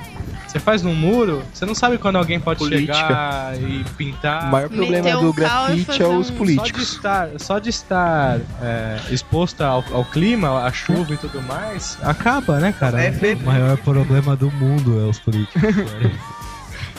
Você 0.49 0.59
faz 0.59 0.81
num 0.81 0.95
muro, 0.95 1.43
você 1.53 1.63
não 1.63 1.75
sabe 1.75 1.99
quando 1.99 2.15
alguém 2.15 2.39
pode 2.39 2.57
Política. 2.57 2.91
chegar 2.95 3.55
e 3.61 3.81
O 3.81 3.85
pintar. 3.91 4.49
maior 4.49 4.67
problema 4.67 5.03
Meter 5.03 5.19
do 5.19 5.31
grafite 5.31 6.01
é 6.01 6.07
os 6.07 6.11
um- 6.11 6.23
Só 6.23 6.31
de 6.31 6.37
políticos. 6.39 6.81
estar, 6.93 7.29
só 7.37 7.59
de 7.59 7.69
estar 7.69 8.39
é, 8.59 8.99
exposto 9.11 9.61
ao, 9.61 9.85
ao 9.91 10.03
clima, 10.05 10.63
à 10.65 10.71
chuva 10.71 11.13
e 11.13 11.17
tudo 11.17 11.39
mais, 11.43 11.99
acaba, 12.01 12.59
né, 12.59 12.73
cara? 12.77 12.99
É, 12.99 13.11
O 13.11 13.45
maior 13.45 13.77
problema 13.77 14.35
do 14.35 14.49
mundo 14.49 14.99
é 14.99 15.03
os 15.07 15.19
políticos. 15.19 15.61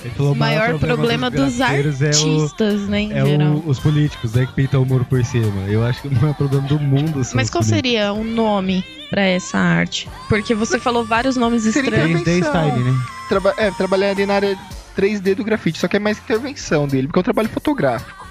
Ele 0.03 0.15
falou, 0.15 0.33
O 0.33 0.37
maior 0.37 0.79
problema 0.79 1.31
dos 1.31 1.57
grafiteiros 1.57 2.01
é 2.01 2.07
o- 2.07 2.09
artistas, 2.09 2.81
né, 2.89 3.01
em 3.01 3.13
É 3.13 3.25
geral. 3.25 3.53
o- 3.55 3.69
os 3.69 3.79
políticos, 3.79 4.33
né, 4.33 4.47
que 4.47 4.53
pintam 4.55 4.83
o 4.83 4.87
muro 4.87 5.05
por 5.05 5.23
cima. 5.25 5.63
Eu 5.69 5.85
acho 5.85 6.01
que 6.03 6.09
o 6.09 6.13
maior 6.15 6.35
problema 6.35 6.67
do 6.67 6.79
mundo 6.81 7.23
são 7.23 7.35
Mas 7.37 7.51
qual 7.51 7.63
políticos. 7.63 7.67
seria 7.67 8.13
o 8.13 8.25
nome 8.25 8.83
pra 9.11 9.21
essa 9.23 9.59
arte? 9.59 10.09
Porque 10.29 10.55
você 10.55 10.79
falou 10.79 11.05
vários 11.05 11.37
nomes 11.37 11.65
Seria 11.65 11.83
estranhos. 11.91 12.23
3D 12.23 12.39
intervenção. 12.39 12.69
style, 12.71 12.85
né? 12.85 12.99
Traba 13.29 13.55
é, 13.59 13.71
trabalhar 13.73 14.11
ali 14.11 14.25
na 14.25 14.35
área 14.35 14.59
3D 14.97 15.35
do 15.35 15.45
grafite, 15.45 15.79
só 15.79 15.87
que 15.87 15.97
é 15.97 16.01
mais 16.01 16.19
intervenção 16.19 16.89
dele, 16.89 17.07
porque 17.07 17.19
é 17.19 17.21
um 17.21 17.25
trabalho 17.25 17.49
fotográfico. 17.51 18.27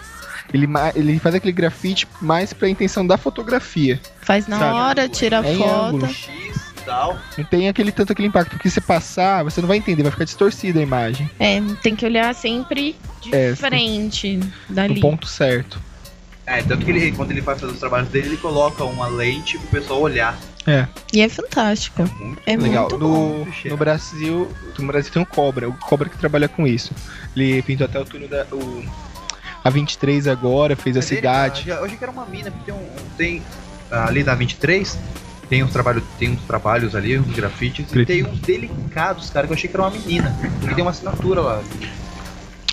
Ele, 0.51 0.67
ele 0.95 1.19
faz 1.19 1.35
aquele 1.35 1.51
grafite 1.53 2.07
mais 2.19 2.51
pra 2.53 2.67
intenção 2.67 3.05
da 3.05 3.15
fotografia. 3.19 4.01
Faz 4.21 4.47
na 4.47 4.57
Sabe? 4.57 4.73
hora, 4.79 5.07
tira 5.07 5.37
É 5.45 5.55
foto. 5.55 5.69
ângulo. 5.95 6.09
Tal. 6.85 7.17
Não 7.37 7.45
tem 7.45 7.69
aquele 7.69 7.91
tanto 7.91 8.11
aquele 8.13 8.27
impacto, 8.27 8.51
porque 8.51 8.69
se 8.69 8.81
passar, 8.81 9.43
você 9.43 9.61
não 9.61 9.67
vai 9.67 9.77
entender, 9.77 10.01
vai 10.03 10.11
ficar 10.11 10.23
distorcida 10.25 10.79
a 10.79 10.83
imagem. 10.83 11.29
É, 11.39 11.61
tem 11.83 11.95
que 11.95 12.05
olhar 12.05 12.33
sempre 12.33 12.95
de 13.21 13.33
É, 13.35 13.55
frente 13.55 14.37
No 14.37 14.75
dali. 14.75 14.99
ponto 14.99 15.27
certo. 15.27 15.79
É, 16.45 16.63
tanto 16.63 16.83
que 16.83 16.89
ele, 16.89 17.11
quando 17.11 17.29
ele 17.31 17.41
vai 17.41 17.55
fazer 17.55 17.71
os 17.71 17.79
trabalhos 17.79 18.09
dele, 18.09 18.29
ele 18.29 18.37
coloca 18.37 18.83
uma 18.83 19.07
lente 19.07 19.57
pro 19.59 19.67
pessoal 19.67 20.01
olhar. 20.01 20.35
É, 20.65 20.87
E 21.13 21.21
é 21.21 21.29
fantástico. 21.29 22.01
Muito 22.19 22.41
É 22.45 22.57
legal. 22.57 22.87
muito 22.89 22.97
No, 22.97 23.45
no 23.65 23.77
Brasil, 23.77 24.51
no 24.77 24.87
Brasil 24.87 25.11
tem 25.11 25.21
um 25.21 25.25
Cobra, 25.25 25.69
o 25.69 25.73
Cobra 25.73 26.09
que 26.09 26.17
trabalha 26.17 26.47
com 26.47 26.65
isso. 26.65 26.91
Ele 27.35 27.61
pintou 27.61 27.85
até 27.85 27.99
o 27.99 28.05
túnel 28.05 28.27
da. 28.27 28.45
O, 28.51 28.83
a 29.63 29.69
23 29.69 30.27
agora, 30.27 30.75
fez 30.75 30.95
a 30.95 30.99
Mas 30.99 31.11
ele- 31.11 31.17
cidade. 31.17 31.71
ah, 31.71 31.75
eu 31.75 31.85
achei 31.85 31.97
que 31.97 32.03
era 32.03 32.11
uma 32.11 32.25
mina, 32.25 32.49
porque 32.49 32.71
tem, 32.71 32.73
um, 32.81 32.89
tem 33.17 33.43
ali 33.91 34.23
na 34.23 34.33
23, 34.33 34.97
tem 35.49 35.63
uns, 35.63 35.71
trabalho, 35.71 36.03
tem 36.19 36.29
uns 36.31 36.41
trabalhos 36.43 36.95
ali, 36.95 37.17
uns 37.17 37.33
grafites, 37.35 37.85
e 37.93 38.05
tem 38.05 38.23
uns 38.25 38.39
delicados, 38.39 39.29
cara, 39.29 39.47
que 39.47 39.53
eu 39.53 39.57
achei 39.57 39.69
que 39.69 39.75
era 39.75 39.83
uma 39.83 39.91
menina. 39.91 40.35
Porque 40.59 40.75
tem 40.75 40.83
uma 40.83 40.91
assinatura 40.91 41.41
lá. 41.41 41.61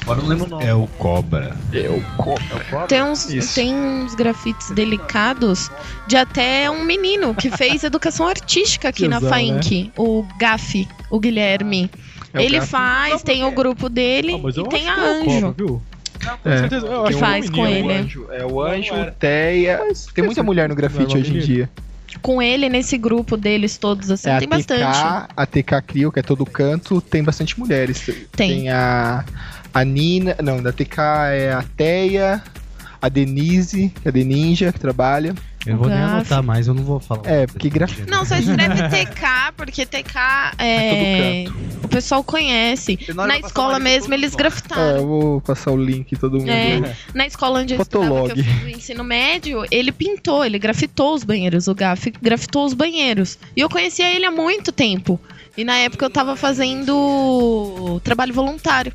Agora 0.03 0.21
não 0.21 0.29
lembro 0.29 0.45
o 0.45 0.49
nome. 0.49 0.65
É 0.65 0.73
o 0.75 0.87
Cobra. 0.87 1.57
É 1.73 1.89
o 1.89 2.01
Cobra. 2.17 2.45
É 2.53 2.55
o 2.55 2.71
Cobra? 2.71 2.87
Tem 2.87 3.03
uns, 3.03 3.29
Isso. 3.29 3.55
tem 3.57 3.75
uns 3.75 4.15
grafites 4.15 4.71
delicados 4.71 5.69
de 6.07 6.17
até 6.17 6.71
um 6.71 6.85
menino 6.85 7.35
que 7.35 7.51
fez 7.51 7.83
educação 7.85 8.29
artística 8.29 8.89
aqui 8.89 9.09
na 9.09 9.21
FAINC, 9.21 9.91
o 9.97 10.25
Gafi, 10.39 10.87
o 11.11 11.19
Guilherme. 11.19 11.91
É 12.33 12.39
o 12.39 12.41
Ele 12.41 12.59
Gafi. 12.59 12.71
faz, 12.71 13.23
tem 13.23 13.43
o 13.45 13.51
grupo 13.51 13.89
dele 13.89 14.35
Ah, 14.35 14.49
e 14.61 14.69
tem 14.69 14.89
a 14.89 14.93
é 14.93 15.01
o 15.01 15.05
Anjo. 15.23 15.25
Cobra, 15.41 15.55
viu? 15.57 15.83
Com 16.43 16.51
É. 16.51 16.59
certeza. 16.59 16.87
Eu 16.87 17.05
Que 17.05 17.13
faz 17.15 17.49
um 17.49 17.53
com 17.53 17.63
menino, 17.65 17.79
ele. 17.79 17.83
O 17.83 17.89
né? 17.89 17.99
Anjo, 18.01 18.27
é 18.31 18.47
o 18.47 18.63
Anjo, 18.63 18.95
Não. 18.95 19.11
Teia. 19.11 19.81
Tem 20.15 20.25
muita 20.25 20.43
mulher 20.43 20.69
no 20.69 20.75
grafite 20.77 21.15
Não, 21.15 21.21
hoje 21.21 21.37
em 21.37 21.41
dia. 21.41 21.69
Com 22.23 22.43
ele, 22.43 22.69
nesse 22.69 22.99
grupo 22.99 23.37
deles 23.37 23.77
todos, 23.79 24.11
assim, 24.11 24.31
É 24.31 24.39
tem 24.39 24.49
bastante. 24.49 24.81
TK, 24.81 25.33
a 25.37 25.47
TK 25.47 25.83
Crio, 25.87 26.13
que 26.13 26.21
é 26.21 26.23
todo 26.23 26.45
canto, 26.45 27.01
tem 27.01 27.23
bastante 27.23 27.59
mulheres. 27.59 28.11
Tem. 28.33 28.69
a, 28.69 29.25
a 29.73 29.85
Nina, 29.85 30.37
não, 30.43 30.63
da 30.63 30.73
TK 30.73 30.99
é 31.33 31.53
a 31.53 31.63
Teia, 31.77 32.43
a 33.01 33.09
Denise, 33.09 33.93
que 34.03 34.09
é 34.09 34.11
a 34.11 34.13
Deninja, 34.13 34.73
que 34.73 34.81
trabalha. 34.81 35.35
Eu 35.67 35.77
vou 35.77 35.89
nem 35.89 35.99
anotar 35.99 36.43
mais, 36.43 36.69
eu 36.69 36.75
não 36.75 36.85
vou 36.85 37.01
falar. 37.01 37.23
É, 37.27 37.47
porque 37.47 37.69
graf... 37.69 37.99
Não, 38.09 38.25
só 38.25 38.37
escreve 38.37 38.83
TK, 38.89 39.53
porque 39.57 39.85
TK 39.85 40.17
é. 40.59 41.45
o 41.83 41.89
pessoal 41.89 42.23
conhece. 42.23 42.99
Na 43.15 43.39
escola 43.39 43.79
mesmo 43.79 44.15
eles. 44.15 44.35
É, 44.35 44.37
grafitaram. 44.37 44.97
eu 44.99 45.07
vou 45.07 45.41
passar 45.41 45.73
o 45.73 45.77
link 45.77 46.15
todo 46.17 46.39
mundo. 46.39 46.51
É. 46.51 46.95
Na 47.15 47.27
escola 47.27 47.61
onde 47.61 47.75
eu 47.75 47.79
Fotolog. 47.79 48.29
estudava, 48.29 48.35
que 48.35 48.41
eu 48.41 48.45
fiz 48.45 48.65
o 48.65 48.69
ensino 48.79 49.05
médio, 49.05 49.65
ele 49.71 49.91
pintou, 49.93 50.45
ele 50.45 50.59
grafitou 50.59 51.15
os 51.15 51.25
banheiros. 51.25 51.69
O 51.69 51.75
Gaf 51.75 52.13
grafitou 52.23 52.65
os 52.65 52.75
banheiros. 52.75 53.39
E 53.57 53.61
eu 53.61 53.69
conhecia 53.69 54.09
ele 54.15 54.25
há 54.25 54.31
muito 54.31 54.71
tempo. 54.71 55.21
E 55.57 55.65
na 55.65 55.77
época 55.79 56.05
eu 56.05 56.11
tava 56.11 56.37
fazendo 56.37 58.01
trabalho 58.05 58.33
voluntário 58.33 58.93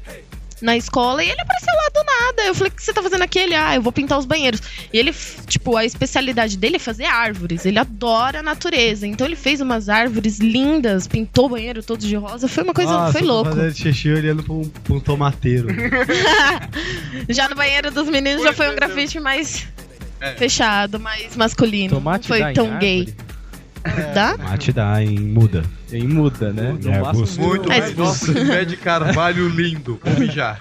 na 0.62 0.78
escola 0.78 1.24
e 1.24 1.30
ele 1.30 1.42
apareceu 1.42 1.74
lá 1.74 1.90
do 1.94 2.06
nada. 2.06 2.42
Eu 2.48 2.56
falei, 2.56 2.72
o 2.72 2.76
que 2.76 2.84
você 2.84 2.94
tá 2.94 3.02
fazendo 3.02 3.22
aqui? 3.24 3.40
Ele, 3.40 3.56
ah, 3.56 3.76
eu 3.76 3.82
vou 3.82 3.92
pintar 3.92 4.18
os 4.20 4.26
banheiros. 4.26 4.62
E 4.94 4.98
ele, 4.98 5.14
tipo, 5.48 5.76
a 5.76 5.84
especialidade 5.86 6.58
dele 6.58 6.76
é 6.76 6.80
fazer 6.80 7.06
árvores. 7.06 7.66
Ele 7.66 7.80
adora 7.80 8.40
a 8.40 8.44
natureza. 8.44 9.06
Então 9.08 9.26
ele 9.28 9.36
fez 9.36 9.62
umas 9.62 9.90
árvores 9.90 10.40
lindas, 10.40 11.08
pintou 11.08 11.46
o 11.46 11.50
banheiro 11.50 11.82
todo 11.84 12.00
de 12.00 12.16
rosa. 12.16 12.48
Foi 12.48 12.64
uma 12.64 12.74
coisa, 12.74 12.92
Nossa, 12.92 13.12
foi 13.18 13.22
louco. 13.28 13.50
fazendo 13.50 13.74
xixi 13.76 14.10
olhando 14.12 14.44
pra 14.44 14.54
um, 14.54 14.64
pra 14.70 14.94
um 14.94 15.00
tomateiro. 15.00 15.68
Já 17.30 17.48
no 17.50 17.56
banheiro 17.56 17.92
dos 17.92 18.08
meninos 18.10 18.44
já 18.44 18.54
foi 18.54 18.70
um 18.72 18.76
grafite 18.76 19.20
mais 19.20 19.68
É. 20.20 20.34
fechado, 20.36 21.00
mais 21.00 21.36
masculino. 21.36 21.96
Tomate 21.96 22.30
não 22.30 22.38
foi 22.38 22.54
tão 22.54 22.66
árvore? 22.66 22.80
gay. 23.06 23.14
Dá? 24.14 24.38
Mate 24.38 24.72
dá 24.72 25.02
em 25.04 25.18
muda. 25.20 25.64
Em 25.92 26.08
muda, 26.08 26.54
né? 26.54 26.78
É, 26.84 26.88
No 26.88 26.92
máximo, 27.02 27.20
gosto. 27.20 27.40
Muito 27.42 27.72
É, 27.72 27.80
mais. 27.96 28.20
que 28.24 28.34
pé 28.46 28.66
de 28.66 28.78
carvalho 28.78 29.48
lindo. 29.50 30.00
Vou 30.04 30.20
mijar. 30.20 30.60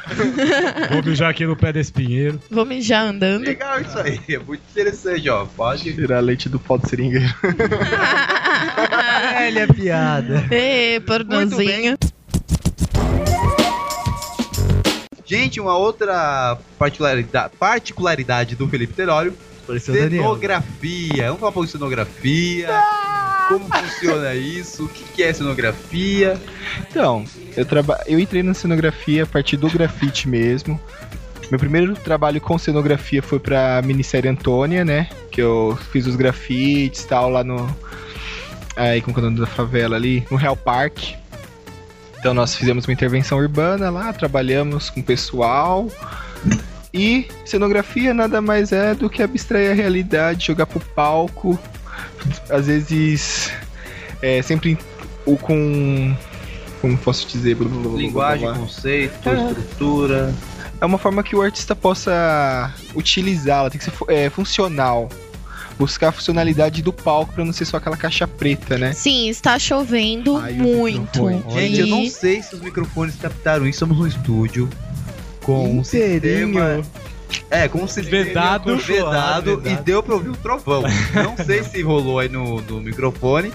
Vou 0.90 1.02
mijar 1.02 1.30
aqui 1.30 1.44
no 1.46 1.54
pé 1.56 1.72
desse 1.72 1.92
pinheiro. 1.92 2.40
Vou 2.50 2.64
mijar 2.64 3.04
andando. 3.06 3.44
Legal 3.44 3.80
isso 3.80 3.98
aí. 3.98 4.20
É 4.28 4.38
muito 4.38 4.62
interessante, 4.70 5.28
ó. 5.28 5.44
Pode. 5.44 5.92
Tirar 5.92 6.20
leite 6.20 6.48
do 6.48 6.58
pau 6.58 6.78
do 6.78 6.88
seringueiro. 6.88 7.32
Velha 9.38 9.66
piada. 9.72 10.46
Ê, 10.50 11.00
pornozinho. 11.00 11.96
Gente, 15.26 15.60
uma 15.60 15.76
outra 15.76 16.58
particularidade, 16.76 17.52
particularidade 17.58 18.56
do 18.56 18.66
Felipe 18.66 18.94
Telório 18.94 19.32
Cenografia. 19.78 21.26
Vamos 21.26 21.40
falar 21.40 21.50
um 21.50 21.52
pouco 21.52 21.66
de 21.66 21.72
cenografia. 21.72 22.68
Como 23.48 23.66
funciona 23.68 24.34
isso? 24.34 24.84
O 24.84 24.88
que 24.88 25.04
que 25.04 25.22
é 25.22 25.32
cenografia? 25.32 26.40
Então, 26.88 27.24
eu, 27.56 27.64
traba... 27.64 28.00
eu 28.06 28.18
entrei 28.18 28.42
na 28.42 28.54
cenografia 28.54 29.24
a 29.24 29.26
partir 29.26 29.56
do 29.56 29.68
grafite 29.68 30.28
mesmo. 30.28 30.80
Meu 31.50 31.58
primeiro 31.58 31.94
trabalho 31.94 32.40
com 32.40 32.56
cenografia 32.56 33.20
foi 33.22 33.40
pra 33.40 33.82
minissérie 33.82 34.30
Antônia, 34.30 34.84
né? 34.84 35.08
Que 35.32 35.42
eu 35.42 35.76
fiz 35.90 36.06
os 36.06 36.14
grafites 36.14 37.02
e 37.02 37.08
tal 37.08 37.28
lá 37.28 37.42
no. 37.42 37.68
Aí, 38.76 39.00
como 39.00 39.12
que 39.12 39.20
é 39.20 39.22
o 39.22 39.26
nome 39.26 39.40
da 39.40 39.46
favela 39.46 39.96
ali? 39.96 40.24
No 40.30 40.36
Real 40.36 40.56
Park. 40.56 41.14
Então 42.20 42.34
nós 42.34 42.54
fizemos 42.54 42.86
uma 42.86 42.92
intervenção 42.92 43.38
urbana 43.38 43.90
lá, 43.90 44.12
trabalhamos 44.12 44.90
com 44.90 45.00
o 45.00 45.02
pessoal. 45.02 45.88
E 46.92 47.28
cenografia 47.44 48.12
nada 48.12 48.40
mais 48.42 48.72
é 48.72 48.94
do 48.94 49.08
que 49.08 49.22
abstrair 49.22 49.70
a 49.70 49.74
realidade, 49.74 50.46
jogar 50.46 50.66
pro 50.66 50.80
palco. 50.80 51.58
Às 52.48 52.66
vezes. 52.66 53.50
É, 54.20 54.42
sempre 54.42 54.76
o 55.24 55.36
com. 55.36 56.14
Como 56.80 56.96
posso 56.98 57.26
dizer? 57.28 57.54
blá, 57.56 57.68
blá, 57.68 57.80
blá, 57.82 57.98
Linguagem, 57.98 58.44
blá, 58.46 58.54
blá. 58.54 58.62
conceito, 58.62 59.28
É. 59.28 59.48
estrutura. 59.48 60.34
É 60.80 60.84
uma 60.86 60.96
forma 60.98 61.22
que 61.22 61.36
o 61.36 61.42
artista 61.42 61.76
possa 61.76 62.72
utilizá-la, 62.94 63.68
tem 63.68 63.78
que 63.78 63.84
ser 63.84 63.92
é, 64.08 64.30
funcional. 64.30 65.08
Buscar 65.78 66.08
a 66.08 66.12
funcionalidade 66.12 66.82
do 66.82 66.92
palco 66.92 67.32
pra 67.34 67.44
não 67.44 67.52
ser 67.52 67.64
só 67.66 67.76
aquela 67.78 67.96
caixa 67.96 68.26
preta, 68.26 68.76
né? 68.76 68.92
Sim, 68.92 69.28
está 69.28 69.58
chovendo 69.58 70.36
Ai, 70.38 70.52
muito. 70.54 71.28
Gente, 71.50 71.80
eu 71.80 71.86
não 71.86 72.06
sei 72.08 72.42
se 72.42 72.54
os 72.54 72.60
microfones 72.60 73.16
captaram 73.16 73.64
isso. 73.66 73.76
Estamos 73.76 73.98
no 73.98 74.06
estúdio 74.06 74.68
com 75.42 75.78
um 75.78 75.84
sistema. 75.84 76.82
É, 77.48 77.68
com 77.68 77.78
um 77.82 77.88
sistema 77.88 78.24
Vedado. 78.24 78.76
vedado 78.76 79.52
e 79.52 79.56
Vedado. 79.56 79.84
deu 79.84 80.02
pra 80.02 80.14
ouvir 80.14 80.30
um 80.30 80.34
trovão. 80.34 80.82
Não 81.14 81.36
sei 81.44 81.62
se 81.62 81.82
rolou 81.82 82.18
aí 82.18 82.28
no, 82.28 82.60
no 82.62 82.80
microfone. 82.80 83.52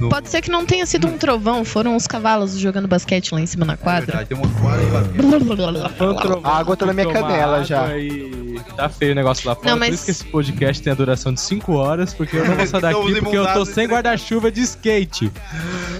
No... 0.00 0.08
Pode 0.08 0.28
ser 0.30 0.40
que 0.40 0.50
não 0.50 0.64
tenha 0.64 0.86
sido 0.86 1.06
um 1.06 1.18
trovão, 1.18 1.64
foram 1.64 1.94
os 1.94 2.06
cavalos 2.06 2.56
jogando 2.58 2.88
basquete 2.88 3.32
lá 3.34 3.40
em 3.40 3.46
cima 3.46 3.66
na 3.66 3.74
É 3.74 3.76
quadra. 3.76 4.06
verdade, 4.06 4.28
tem 4.30 4.38
uma 4.38 4.48
quadra 4.60 6.40
A 6.42 6.56
água 6.58 6.76
tá 6.76 6.86
na 6.86 6.92
minha 6.94 7.12
canela 7.12 7.62
já. 7.64 7.96
E 7.98 8.58
tá 8.76 8.88
feio 8.88 9.12
o 9.12 9.14
negócio 9.14 9.46
lá 9.48 9.54
fora. 9.54 9.70
Não, 9.70 9.76
mas- 9.78 9.88
Por 9.90 9.94
isso 9.94 10.04
que 10.06 10.10
esse 10.10 10.24
podcast 10.24 10.82
tem 10.82 10.90
a 10.92 10.96
duração 10.96 11.32
de 11.34 11.40
5 11.40 11.74
horas, 11.74 12.14
porque 12.14 12.36
eu 12.36 12.44
não 12.46 12.56
vou 12.56 12.66
sair 12.66 12.80
daqui 12.82 13.20
porque 13.20 13.36
eu 13.36 13.52
tô 13.52 13.64
sem 13.66 13.86
guarda-chuva 13.86 14.50
de 14.50 14.62
skate. 14.62 15.30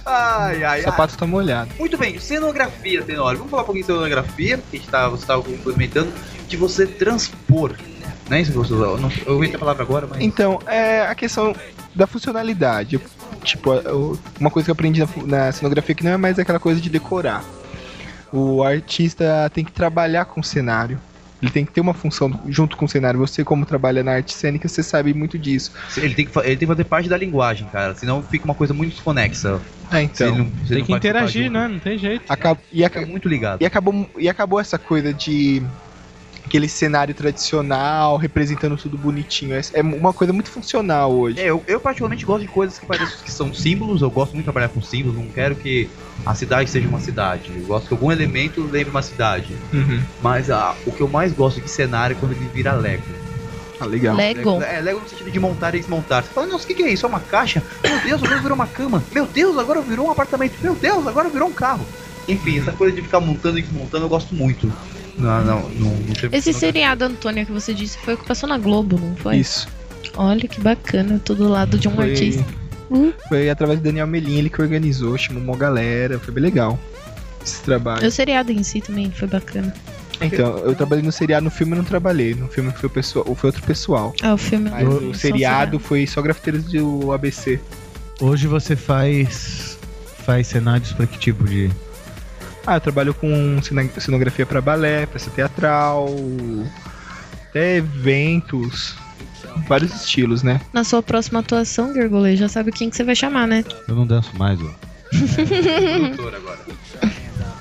Ai, 0.07 0.65
ai, 0.65 0.65
O 0.65 0.67
ai. 0.67 0.83
sapato 0.83 1.17
tá 1.19 1.27
molhado. 1.27 1.71
Muito 1.79 1.99
bem, 1.99 2.19
cenografia, 2.19 3.03
Tenório. 3.03 3.39
Vamos 3.39 3.51
falar 3.51 3.63
um 3.63 3.67
pouquinho 3.67 3.85
de 3.87 3.93
cenografia, 3.93 4.59
que 4.71 4.77
a 4.77 4.81
gente 4.81 4.89
tá, 4.91 5.09
você 5.09 5.23
estava 5.25 5.43
complementando, 5.43 6.11
de 6.49 6.57
você 6.57 6.87
transpor. 6.87 7.75
Né? 8.29 8.41
Isso 8.41 8.53
que 8.53 8.59
você 8.59 8.73
usou. 8.73 8.93
Eu 8.95 8.99
não- 8.99 9.13
Eu 9.27 9.35
ouvi 9.35 9.55
a 9.55 9.59
palavra 9.59 9.83
agora, 9.83 10.07
mas. 10.09 10.21
Então, 10.21 10.59
é 10.67 11.03
a 11.03 11.15
questão 11.15 11.55
da 11.95 12.07
funcionalidade. 12.07 13.01
Tipo, 13.43 13.75
eu- 13.75 14.19
uma 14.39 14.51
coisa 14.51 14.65
que 14.67 14.71
eu 14.71 14.75
aprendi 14.75 15.01
na, 15.01 15.09
na 15.47 15.53
cenografia 15.53 15.95
que 15.95 16.05
não 16.05 16.13
é 16.13 16.17
mais 16.17 16.39
aquela 16.39 16.59
coisa 16.61 16.81
de 16.81 16.89
decorar. 16.91 17.45
O 18.33 18.63
artista 18.63 19.51
tem 19.53 19.65
que 19.65 19.73
trabalhar 19.73 20.25
com 20.27 20.41
o 20.41 20.45
cenário. 20.45 21.01
Ele 21.43 21.51
tem 21.51 21.65
que 21.65 21.73
ter 21.73 21.81
uma 21.81 21.95
função 21.95 22.39
junto 22.49 22.77
com 22.77 22.85
o 22.85 22.89
cenário. 22.89 23.19
Você, 23.19 23.43
como 23.43 23.65
trabalha 23.65 24.05
na 24.05 24.13
arte 24.13 24.35
cênica, 24.35 24.69
você 24.69 24.83
sabe 24.83 25.15
muito 25.15 25.39
disso. 25.39 25.73
Ele 25.97 26.15
tem, 26.15 26.27
que, 26.27 26.39
ele 26.41 26.49
tem 26.49 26.59
que 26.59 26.67
fazer 26.67 26.85
parte 26.85 27.09
da 27.09 27.17
linguagem, 27.17 27.67
cara. 27.73 27.95
Senão 27.95 28.23
fica 28.23 28.45
uma 28.45 28.55
coisa 28.55 28.75
muito 28.75 28.91
desconexa. 28.93 29.59
Ah, 29.91 29.97
Se 29.97 30.03
então. 30.05 30.37
não- 30.37 30.51
Tem 30.69 30.85
que 30.85 30.93
interagir, 30.93 31.51
né? 31.51 31.67
Não 31.67 31.79
tem 31.79 31.97
jeito. 31.97 32.25
Acab- 32.29 32.59
e, 32.71 32.83
Fica 32.85 33.07
muito 33.07 33.27
ligado. 33.27 33.63
e 33.63 33.65
acabou, 33.67 34.09
e 34.19 34.29
acabou 34.29 34.61
essa 34.61 34.79
coisa 34.79 35.15
de 35.15 35.63
aquele 36.51 36.69
cenário 36.69 37.15
tradicional, 37.15 38.17
representando 38.17 38.77
tudo 38.77 38.99
bonitinho. 38.99 39.55
É, 39.55 39.61
é 39.75 39.83
uma 39.83 40.13
coisa 40.13 40.33
muito 40.33 40.51
funcional 40.51 41.13
hoje. 41.13 41.39
É, 41.39 41.47
eu, 41.47 41.63
eu 41.69 41.79
particularmente 41.79 42.25
gosto 42.25 42.43
de 42.43 42.49
coisas 42.49 42.77
que 42.77 42.87
parecem 42.87 43.19
que 43.25 43.31
são 43.31 43.55
símbolos. 43.55 44.03
Eu 44.03 44.11
gosto 44.11 44.33
muito 44.33 44.41
de 44.41 44.53
trabalhar 44.53 44.69
com 44.69 44.83
símbolos. 44.83 45.17
Não 45.17 45.29
quero 45.29 45.55
que 45.55 45.89
a 46.27 46.35
cidade 46.35 46.69
seja 46.69 46.89
uma 46.89 46.99
cidade. 46.99 47.53
Eu 47.55 47.67
gosto 47.67 47.87
que 47.87 47.95
algum 47.95 48.11
elemento 48.11 48.63
lembre 48.63 48.91
uma 48.91 49.03
cidade. 49.03 49.55
Uhum. 49.73 50.03
Mas 50.21 50.51
ah, 50.51 50.75
o 50.85 50.91
que 50.91 51.01
eu 51.01 51.07
mais 51.07 51.33
gosto 51.33 51.61
de 51.61 51.71
cenário 51.71 52.17
é 52.17 52.19
quando 52.19 52.33
ele 52.33 52.49
vira 52.53 52.73
Lego. 52.73 53.05
Ah, 53.79 53.87
legal. 53.87 54.17
Lego. 54.17 54.61
É, 54.61 54.81
Lego 54.81 55.01
no 55.01 55.09
sentido 55.09 55.31
de 55.31 55.39
montar 55.39 55.73
e 55.77 55.79
desmontar. 55.79 56.25
Você 56.25 56.31
fala, 56.31 56.49
nossa, 56.49 56.65
o 56.65 56.67
que, 56.67 56.75
que 56.75 56.83
é 56.83 56.91
isso? 56.91 57.07
É 57.07 57.09
uma 57.09 57.21
caixa? 57.21 57.63
Meu 57.85 58.01
Deus, 58.01 58.23
agora 58.25 58.41
virou 58.41 58.55
uma 58.57 58.67
cama. 58.67 59.05
Meu 59.13 59.27
Deus, 59.27 59.57
agora 59.57 59.81
virou 59.81 60.09
um 60.09 60.11
apartamento. 60.11 60.55
Meu 60.61 60.75
Deus, 60.75 61.07
agora 61.07 61.29
virou 61.29 61.49
um 61.49 61.53
carro. 61.53 61.87
Enfim, 62.29 62.59
essa 62.59 62.73
coisa 62.73 62.95
de 62.95 63.03
ficar 63.03 63.21
montando 63.21 63.59
e 63.59 63.63
desmontando 63.63 64.05
eu 64.05 64.09
gosto 64.09 64.35
muito. 64.35 64.71
Não, 65.21 65.45
não, 65.45 65.69
não, 65.71 65.91
não 65.91 66.15
teve 66.15 66.37
Esse 66.37 66.53
seriado, 66.53 67.05
Antônia, 67.05 67.45
que 67.45 67.53
você 67.53 67.75
disse, 67.75 67.99
foi 67.99 68.15
o 68.15 68.19
que 68.19 68.27
passou 68.27 68.49
na 68.49 68.59
Globo, 68.59 68.99
não 68.99 69.15
foi? 69.17 69.37
Isso. 69.37 69.69
Olha 70.17 70.49
que 70.49 70.61
bacana, 70.61 71.15
eu 71.15 71.21
tô 71.21 71.35
do 71.35 71.49
lado 71.49 71.79
de 71.79 71.89
um 71.89 71.95
Foi, 71.95 72.11
artista. 72.11 72.45
Hum. 72.91 73.13
foi 73.29 73.49
através 73.49 73.79
do 73.79 73.85
Daniel 73.85 74.07
Melim, 74.07 74.39
ele 74.39 74.51
que 74.51 74.61
organizou, 74.61 75.17
chamou 75.17 75.43
uma 75.43 75.57
galera, 75.57 76.19
foi 76.19 76.35
bem 76.35 76.43
legal 76.43 76.77
esse 77.45 77.63
trabalho. 77.63 78.07
O 78.07 78.11
seriado 78.11 78.51
em 78.51 78.63
si 78.63 78.81
também 78.81 79.11
foi 79.11 79.29
bacana. 79.29 79.73
Então, 80.21 80.59
eu 80.59 80.75
trabalhei 80.75 81.03
no 81.05 81.11
seriado, 81.11 81.45
no 81.45 81.51
filme 81.51 81.73
eu 81.73 81.79
não 81.79 81.85
trabalhei. 81.85 82.35
No 82.35 82.47
filme 82.49 82.71
foi, 82.73 82.89
o 82.89 82.91
pessoal, 82.91 83.35
foi 83.35 83.49
outro 83.49 83.63
pessoal. 83.63 84.15
Ah, 84.21 84.35
o 84.35 84.37
filme 84.37 84.69
Mas 84.69 84.87
o 84.87 85.15
só 85.15 85.21
seriado 85.21 85.79
foi 85.79 86.07
só 86.07 86.21
grafiteiros 86.21 86.65
do 86.65 87.13
ABC. 87.13 87.59
Hoje 88.21 88.47
você 88.47 88.77
faz 88.77 89.79
faz 90.27 90.49
cenários 90.49 90.93
pra 90.93 91.07
que 91.07 91.19
tipo 91.19 91.45
de 91.45 91.71
Ah, 92.71 92.77
eu 92.77 92.81
trabalho 92.81 93.13
com 93.13 93.61
cenografia 93.99 94.47
pra 94.47 94.61
balé, 94.61 95.05
peça 95.05 95.29
teatral, 95.29 96.09
até 97.49 97.79
eventos, 97.79 98.95
vários 99.67 99.93
estilos, 99.93 100.45
né? 100.45 100.61
Na 100.73 100.85
sua 100.85 101.03
próxima 101.03 101.41
atuação, 101.41 101.93
Gergolê, 101.93 102.37
já 102.37 102.49
sabe 102.49 102.71
quem 102.71 102.89
que 102.89 102.95
você 102.95 103.03
vai 103.03 103.17
chamar, 103.17 103.49
né? 103.49 103.65
eu 103.89 103.97
não 103.97 104.07
danço 104.07 104.31
mais, 104.39 104.61
ó. 104.63 104.71
produtor 105.11 106.33
agora. 106.39 106.59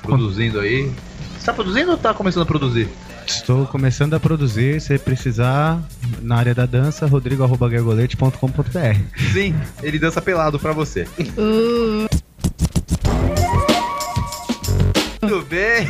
Produzindo 0.00 0.60
aí. 0.60 0.88
Você 1.36 1.46
tá 1.46 1.54
produzindo 1.54 1.90
ou 1.90 1.98
tá 1.98 2.14
começando 2.14 2.44
a 2.44 2.46
produzir? 2.46 2.88
Estou 3.26 3.66
começando 3.66 4.14
a 4.14 4.20
produzir, 4.20 4.80
se 4.80 4.96
precisar 4.96 5.82
na 6.22 6.36
área 6.36 6.54
da 6.54 6.66
dança, 6.66 7.04
rodrigo@gargolete.com.br. 7.06 9.00
Sim, 9.32 9.56
ele 9.82 9.98
dança 9.98 10.22
pelado 10.22 10.56
pra 10.60 10.72
você. 10.72 11.08
Uh, 11.36 12.09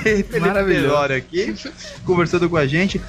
Felipe 0.03 0.41
Maravilhoso. 0.41 0.87
Tenório 0.89 1.17
aqui, 1.17 1.55
conversando 2.05 2.49
com 2.49 2.57
a 2.57 2.67
gente. 2.67 3.01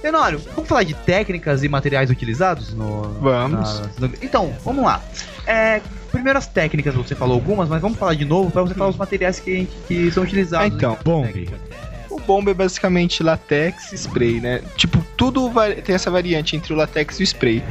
Tenório, 0.00 0.40
vamos 0.54 0.66
falar 0.68 0.82
de 0.82 0.94
técnicas 0.94 1.62
e 1.62 1.68
materiais 1.68 2.08
utilizados? 2.10 2.72
No, 2.72 3.02
Vamos. 3.20 3.80
na- 3.98 4.08
no- 4.08 4.14
então, 4.22 4.54
vamos 4.64 4.82
lá. 4.84 5.02
É, 5.46 5.82
primeiro 6.10 6.38
as 6.38 6.46
técnicas, 6.46 6.94
você 6.94 7.14
falou 7.14 7.34
algumas, 7.34 7.68
mas 7.68 7.82
vamos 7.82 7.98
falar 7.98 8.14
de 8.14 8.24
novo 8.24 8.50
para 8.50 8.62
você 8.62 8.72
falar 8.72 8.88
os 8.90 8.96
materiais 8.96 9.38
que, 9.38 9.68
que 9.86 10.10
são 10.10 10.22
utilizados. 10.22 10.64
Ah, 10.72 10.74
então, 10.74 10.96
Bombe. 11.04 11.50
o 12.08 12.18
bomba 12.18 12.50
é 12.50 12.54
basicamente 12.54 13.22
latex 13.22 13.92
e 13.92 13.96
spray, 13.96 14.40
né? 14.40 14.62
Tipo, 14.74 15.04
tudo 15.18 15.50
tem 15.84 15.94
essa 15.94 16.10
variante 16.10 16.56
entre 16.56 16.72
o 16.72 16.76
latex 16.76 17.20
e 17.20 17.22
o 17.22 17.24
spray. 17.24 17.62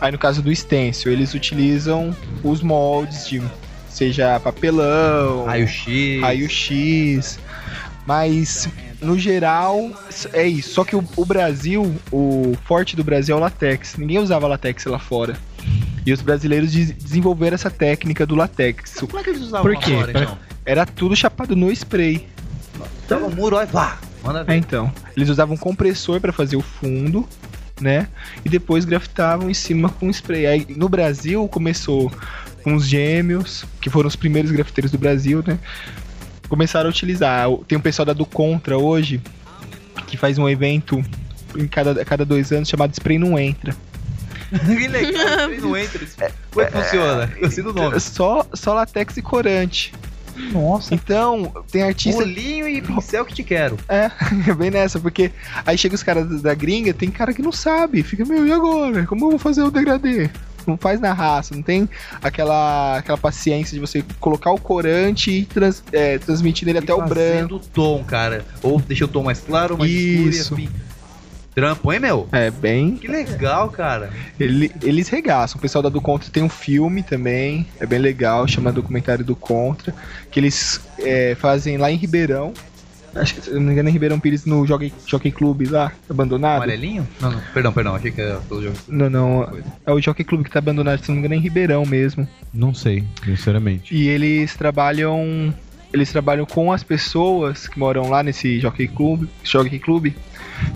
Aí 0.00 0.10
no 0.10 0.18
caso 0.18 0.40
do 0.40 0.54
stencil, 0.56 1.12
eles 1.12 1.34
utilizam 1.34 2.16
os 2.42 2.62
moldes 2.62 3.28
de 3.28 3.42
seja 3.90 4.40
papelão, 4.40 5.44
Raio-X. 5.44 6.20
raio-x, 6.22 7.38
mas 8.06 8.68
no 9.00 9.18
geral 9.18 9.90
é 10.32 10.46
isso. 10.46 10.74
Só 10.74 10.84
que 10.84 10.94
o, 10.96 11.04
o 11.16 11.24
Brasil, 11.24 11.94
o 12.12 12.56
forte 12.64 12.94
do 12.96 13.04
Brasil 13.04 13.34
é 13.34 13.38
o 13.38 13.40
latex. 13.40 13.96
Ninguém 13.96 14.18
usava 14.18 14.46
latex 14.46 14.84
lá 14.86 14.98
fora. 14.98 15.36
E 16.06 16.12
os 16.12 16.20
brasileiros 16.20 16.70
de- 16.72 16.92
desenvolveram 16.92 17.54
essa 17.54 17.70
técnica 17.70 18.26
do 18.26 18.34
latex. 18.34 18.94
Como 19.00 19.18
é 19.18 19.22
que 19.22 19.30
eles 19.30 19.40
usavam 19.42 19.62
Por 19.62 19.74
lá 19.74 19.80
quê? 19.80 19.94
fora, 19.96 20.10
então? 20.10 20.38
Era 20.66 20.84
tudo 20.86 21.16
chapado 21.16 21.56
no 21.56 21.70
spray. 21.72 22.26
Então, 23.06 23.26
o 23.26 23.34
muro, 23.34 23.56
olha, 23.56 23.66
pá, 23.66 23.98
manda 24.22 24.40
É, 24.40 24.44
ver. 24.44 24.56
então. 24.56 24.92
Eles 25.16 25.28
usavam 25.28 25.54
um 25.54 25.58
compressor 25.58 26.20
para 26.20 26.32
fazer 26.32 26.56
o 26.56 26.60
fundo, 26.60 27.26
né? 27.80 28.08
E 28.44 28.48
depois 28.48 28.84
grafitavam 28.84 29.48
em 29.48 29.54
cima 29.54 29.88
com 29.88 30.10
spray. 30.10 30.46
Aí 30.46 30.66
no 30.76 30.88
Brasil 30.88 31.46
começou 31.48 32.12
com 32.62 32.74
os 32.74 32.86
gêmeos, 32.86 33.64
que 33.80 33.88
foram 33.90 34.08
os 34.08 34.16
primeiros 34.16 34.50
grafiteiros 34.50 34.90
do 34.90 34.98
Brasil, 34.98 35.42
né? 35.46 35.58
Começaram 36.48 36.88
a 36.88 36.90
utilizar. 36.90 37.48
Tem 37.66 37.76
um 37.76 37.80
pessoal 37.80 38.06
da 38.06 38.12
do 38.12 38.26
Contra 38.26 38.78
hoje 38.78 39.20
que 40.06 40.16
faz 40.16 40.38
um 40.38 40.48
evento 40.48 41.02
em 41.56 41.66
cada, 41.66 42.02
a 42.02 42.04
cada 42.04 42.24
dois 42.24 42.52
anos 42.52 42.68
chamado 42.68 42.92
Spray 42.92 43.18
Não 43.18 43.38
Entra. 43.38 43.74
que 44.50 44.88
legal, 44.88 45.50
ele 45.50 45.60
não 45.60 45.76
entra. 45.76 46.00
Como 46.50 46.64
é 46.64 46.70
que 46.70 46.72
funciona? 46.72 47.32
Eu 47.38 47.50
sei 47.50 47.64
do 47.64 47.72
nome. 47.72 47.98
Só, 48.00 48.46
só 48.52 48.74
latex 48.74 49.16
e 49.16 49.22
corante. 49.22 49.92
Nossa. 50.52 50.94
Então, 50.94 51.52
tem 51.70 51.82
artista 51.82 52.20
Bolinho 52.20 52.68
e 52.68 52.82
pincel 52.82 53.24
que 53.24 53.34
te 53.34 53.44
quero. 53.44 53.78
É, 53.88 54.10
é 54.48 54.54
bem 54.54 54.70
nessa, 54.70 54.98
porque 54.98 55.30
aí 55.64 55.78
chega 55.78 55.94
os 55.94 56.02
caras 56.02 56.42
da 56.42 56.54
gringa, 56.54 56.92
tem 56.92 57.10
cara 57.10 57.32
que 57.32 57.40
não 57.40 57.52
sabe, 57.52 58.02
fica, 58.02 58.24
meu, 58.24 58.46
e 58.46 58.52
agora? 58.52 59.06
Como 59.06 59.24
eu 59.26 59.30
vou 59.30 59.38
fazer 59.38 59.62
o 59.62 59.70
degradê? 59.70 60.28
Não 60.66 60.76
faz 60.76 61.00
na 61.00 61.12
raça, 61.12 61.54
não 61.54 61.62
tem 61.62 61.88
aquela, 62.22 62.98
aquela 62.98 63.18
paciência 63.18 63.74
de 63.74 63.80
você 63.80 64.04
colocar 64.20 64.50
o 64.50 64.58
corante 64.58 65.30
e 65.30 65.44
trans, 65.44 65.82
é, 65.92 66.18
transmitir 66.18 66.68
ele 66.68 66.78
até 66.78 66.94
o 66.94 67.02
branco. 67.02 67.56
O 67.56 67.60
tom, 67.60 68.04
cara. 68.04 68.44
Ou 68.62 68.80
deixa 68.80 69.04
o 69.04 69.08
tom 69.08 69.24
mais 69.24 69.40
claro, 69.40 69.76
mais 69.78 69.90
escuro 69.90 70.26
e 70.26 70.30
Isso. 70.30 70.54
assim. 70.54 70.68
Trampo, 71.54 71.92
hein, 71.92 72.00
meu? 72.00 72.28
É 72.32 72.50
bem. 72.50 72.96
Que 72.96 73.06
legal, 73.06 73.70
cara. 73.70 74.10
Ele, 74.40 74.72
eles 74.82 75.08
regaçam. 75.08 75.56
O 75.56 75.60
pessoal 75.60 75.82
da 75.82 75.88
do 75.88 76.00
Contra 76.00 76.28
tem 76.28 76.42
um 76.42 76.48
filme 76.48 77.00
também, 77.00 77.64
é 77.78 77.86
bem 77.86 78.00
legal, 78.00 78.48
chama 78.48 78.72
Documentário 78.72 79.24
do 79.24 79.36
Contra, 79.36 79.94
que 80.32 80.40
eles 80.40 80.80
é, 80.98 81.36
fazem 81.36 81.76
lá 81.76 81.92
em 81.92 81.96
Ribeirão. 81.96 82.52
Acho 83.14 83.34
que, 83.34 83.42
se 83.42 83.50
não 83.52 83.60
me 83.60 83.72
engano, 83.72 83.88
é 83.88 83.90
em 83.90 83.92
Ribeirão 83.92 84.18
Pires, 84.18 84.44
no 84.44 84.66
Jockey, 84.66 84.92
Jockey 85.06 85.30
Club 85.30 85.70
lá, 85.70 85.92
abandonado. 86.08 86.56
Amarelinho? 86.56 87.06
Não, 87.20 87.32
não. 87.32 87.40
Perdão, 87.52 87.72
perdão. 87.72 87.94
Achei 87.94 88.10
que 88.10 88.20
era 88.20 88.40
todo 88.48 88.62
jogo. 88.62 88.76
Não, 88.88 89.08
não. 89.08 89.48
É 89.86 89.92
o 89.92 90.00
Jockey 90.00 90.24
Club 90.24 90.44
que 90.44 90.50
tá 90.50 90.58
abandonado, 90.58 91.00
se 91.00 91.08
não 91.08 91.14
me 91.14 91.20
engano, 91.20 91.34
é 91.34 91.36
em 91.36 91.40
Ribeirão 91.40 91.84
mesmo. 91.86 92.26
Não 92.52 92.74
sei, 92.74 93.04
sinceramente. 93.24 93.94
E 93.94 94.08
eles 94.08 94.54
trabalham. 94.56 95.54
Eles 95.92 96.10
trabalham 96.10 96.44
com 96.44 96.72
as 96.72 96.82
pessoas 96.82 97.68
que 97.68 97.78
moram 97.78 98.10
lá 98.10 98.20
nesse 98.20 98.58
Jockey 98.58 98.88
Club, 98.88 99.28
Jockey 99.44 99.78
Club 99.78 100.12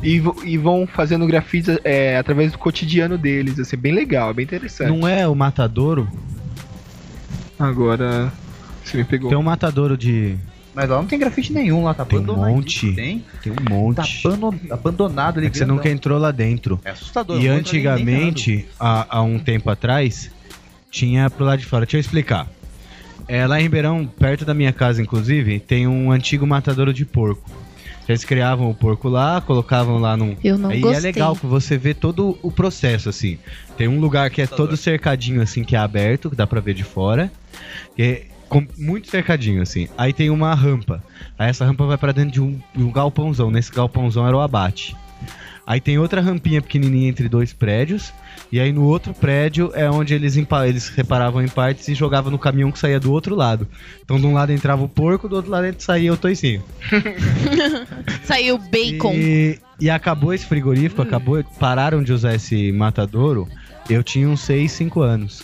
e, 0.00 0.22
e 0.44 0.56
vão 0.56 0.86
fazendo 0.86 1.26
grafites 1.26 1.76
é, 1.82 2.16
através 2.16 2.52
do 2.52 2.58
cotidiano 2.58 3.18
deles. 3.18 3.58
Assim, 3.58 3.76
bem 3.76 3.92
legal, 3.92 4.32
bem 4.32 4.44
interessante. 4.44 4.96
Não 4.96 5.08
é 5.08 5.26
o 5.26 5.34
matadouro? 5.34 6.08
Agora. 7.58 8.32
Você 8.84 8.96
me 8.96 9.04
pegou. 9.04 9.28
Tem 9.28 9.38
um 9.38 9.42
matadouro 9.42 9.96
de. 9.96 10.36
Mas 10.78 10.88
lá 10.88 10.96
não 10.98 11.06
tem 11.06 11.18
grafite 11.18 11.52
nenhum, 11.52 11.82
lá 11.82 11.92
tá 11.92 12.04
Tem 12.04 12.20
um 12.20 12.22
abandonado. 12.22 12.50
monte. 12.54 12.92
Tem? 12.92 13.24
Tem 13.42 13.50
um 13.52 13.56
Tá 13.56 13.68
monte. 13.68 14.26
abandon- 14.28 14.54
abandonado 14.70 15.38
ali. 15.38 15.48
É 15.48 15.50
que 15.50 15.58
você 15.58 15.66
nunca 15.66 15.88
entrou 15.90 16.16
lá 16.20 16.30
dentro. 16.30 16.78
É 16.84 16.90
assustador. 16.90 17.40
E 17.42 17.48
antigamente, 17.48 18.64
há, 18.78 19.16
há 19.18 19.22
um 19.22 19.40
tempo 19.40 19.68
atrás, 19.70 20.30
tinha 20.88 21.28
pro 21.28 21.44
lado 21.44 21.58
de 21.58 21.66
fora. 21.66 21.84
Deixa 21.84 21.96
eu 21.96 22.00
explicar. 22.00 22.46
É, 23.26 23.44
lá 23.44 23.58
em 23.58 23.64
Ribeirão, 23.64 24.06
perto 24.06 24.44
da 24.44 24.54
minha 24.54 24.72
casa, 24.72 25.02
inclusive, 25.02 25.58
tem 25.58 25.88
um 25.88 26.12
antigo 26.12 26.46
matadouro 26.46 26.94
de 26.94 27.04
porco. 27.04 27.50
Eles 28.08 28.22
criavam 28.24 28.70
o 28.70 28.74
porco 28.74 29.08
lá, 29.08 29.40
colocavam 29.40 29.98
lá 29.98 30.16
num. 30.16 30.36
eu 30.44 30.56
não 30.56 30.70
Aí 30.70 30.78
é 30.78 30.80
gostei. 30.80 31.00
legal 31.02 31.34
que 31.34 31.44
você 31.44 31.76
vê 31.76 31.92
todo 31.92 32.38
o 32.40 32.52
processo, 32.52 33.08
assim. 33.08 33.36
Tem 33.76 33.88
um 33.88 33.98
lugar 33.98 34.30
que 34.30 34.40
é 34.40 34.46
todo 34.46 34.76
cercadinho, 34.76 35.42
assim, 35.42 35.64
que 35.64 35.74
é 35.74 35.78
aberto, 35.80 36.30
que 36.30 36.36
dá 36.36 36.46
pra 36.46 36.60
ver 36.60 36.74
de 36.74 36.84
fora. 36.84 37.32
É 37.98 38.22
com- 38.48 38.66
muito 38.78 39.08
cercadinho, 39.10 39.62
assim. 39.62 39.88
Aí 39.96 40.12
tem 40.12 40.30
uma 40.30 40.54
rampa. 40.54 41.02
Aí 41.38 41.50
essa 41.50 41.64
rampa 41.64 41.86
vai 41.86 41.96
pra 41.98 42.12
dentro 42.12 42.30
de 42.32 42.40
um, 42.40 42.58
de 42.74 42.82
um 42.82 42.90
galpãozão. 42.90 43.50
Nesse 43.50 43.72
galpãozão 43.72 44.26
era 44.26 44.36
o 44.36 44.40
abate. 44.40 44.96
Aí 45.66 45.80
tem 45.82 45.98
outra 45.98 46.22
rampinha 46.22 46.62
pequenininha 46.62 47.10
entre 47.10 47.28
dois 47.28 47.52
prédios. 47.52 48.12
E 48.50 48.58
aí 48.58 48.72
no 48.72 48.84
outro 48.84 49.12
prédio 49.12 49.70
é 49.74 49.90
onde 49.90 50.14
eles, 50.14 50.34
eles 50.66 50.88
reparavam 50.88 51.42
em 51.42 51.48
partes 51.48 51.86
e 51.88 51.94
jogavam 51.94 52.30
no 52.30 52.38
caminhão 52.38 52.72
que 52.72 52.78
saía 52.78 52.98
do 52.98 53.12
outro 53.12 53.34
lado. 53.34 53.68
Então 54.02 54.18
de 54.18 54.26
um 54.26 54.32
lado 54.32 54.50
entrava 54.50 54.82
o 54.82 54.88
porco, 54.88 55.28
do 55.28 55.36
outro 55.36 55.50
lado 55.50 55.74
saía 55.78 56.10
o 56.10 56.16
toicinho. 56.16 56.62
Saiu 58.24 58.58
bacon. 58.58 59.12
E, 59.14 59.58
e 59.80 59.90
acabou 59.90 60.32
esse 60.32 60.46
frigorífico, 60.46 61.02
acabou, 61.02 61.42
pararam 61.58 62.02
de 62.02 62.12
usar 62.12 62.34
esse 62.34 62.72
matadouro. 62.72 63.46
Eu 63.88 64.02
tinha 64.02 64.28
uns 64.28 64.40
6, 64.40 64.70
5 64.72 65.00
anos. 65.02 65.42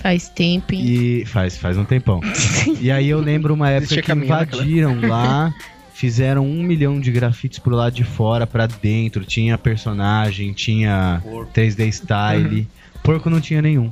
Faz 0.00 0.28
tempo, 0.28 0.74
hein? 0.74 0.84
E 0.84 1.24
faz, 1.26 1.56
faz 1.56 1.76
um 1.76 1.84
tempão. 1.84 2.20
e 2.80 2.90
aí 2.90 3.08
eu 3.08 3.20
lembro 3.20 3.52
uma 3.54 3.70
época 3.70 4.00
que 4.00 4.14
naquela- 4.14 4.42
invadiram 4.44 5.00
lá, 5.08 5.52
fizeram 5.92 6.46
um 6.46 6.62
milhão 6.62 7.00
de 7.00 7.10
grafites 7.10 7.58
pro 7.58 7.74
lado 7.74 7.94
de 7.94 8.04
fora, 8.04 8.46
pra 8.46 8.66
dentro. 8.66 9.24
Tinha 9.24 9.58
personagem, 9.58 10.52
tinha 10.52 11.22
3D 11.54 11.88
style. 11.92 12.68
Porco 13.02 13.28
não 13.30 13.40
tinha 13.40 13.62
nenhum. 13.62 13.90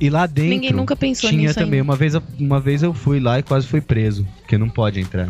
E 0.00 0.08
lá 0.08 0.26
dentro 0.26 0.50
Ninguém 0.50 0.72
nunca 0.72 0.96
pensou 0.96 1.28
tinha 1.30 1.42
nisso 1.42 1.54
também. 1.54 1.80
ainda. 1.80 1.84
Uma 1.92 1.96
vez, 1.96 2.14
eu- 2.14 2.22
uma 2.38 2.60
vez 2.60 2.82
eu 2.82 2.92
fui 2.94 3.20
lá 3.20 3.38
e 3.38 3.42
quase 3.42 3.66
fui 3.66 3.80
preso, 3.80 4.26
porque 4.40 4.56
não 4.58 4.68
pode 4.68 4.98
entrar. 5.00 5.28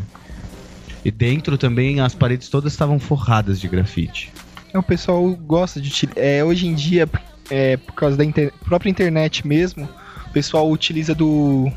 E 1.04 1.10
dentro 1.10 1.56
também 1.58 2.00
as 2.00 2.14
paredes 2.14 2.48
todas 2.48 2.72
estavam 2.72 2.98
forradas 2.98 3.60
de 3.60 3.68
grafite. 3.68 4.32
É, 4.72 4.78
o 4.78 4.82
pessoal 4.82 5.28
gosta 5.34 5.80
de 5.80 5.88
utilizar. 5.88 6.22
É, 6.24 6.42
hoje 6.44 6.66
em 6.66 6.74
dia, 6.74 7.08
é, 7.50 7.76
por 7.76 7.94
causa 7.94 8.16
da 8.16 8.24
inter- 8.24 8.52
própria 8.64 8.90
internet 8.90 9.46
mesmo, 9.46 9.88
pessoal 10.36 10.70
utiliza 10.70 11.14
do 11.14 11.72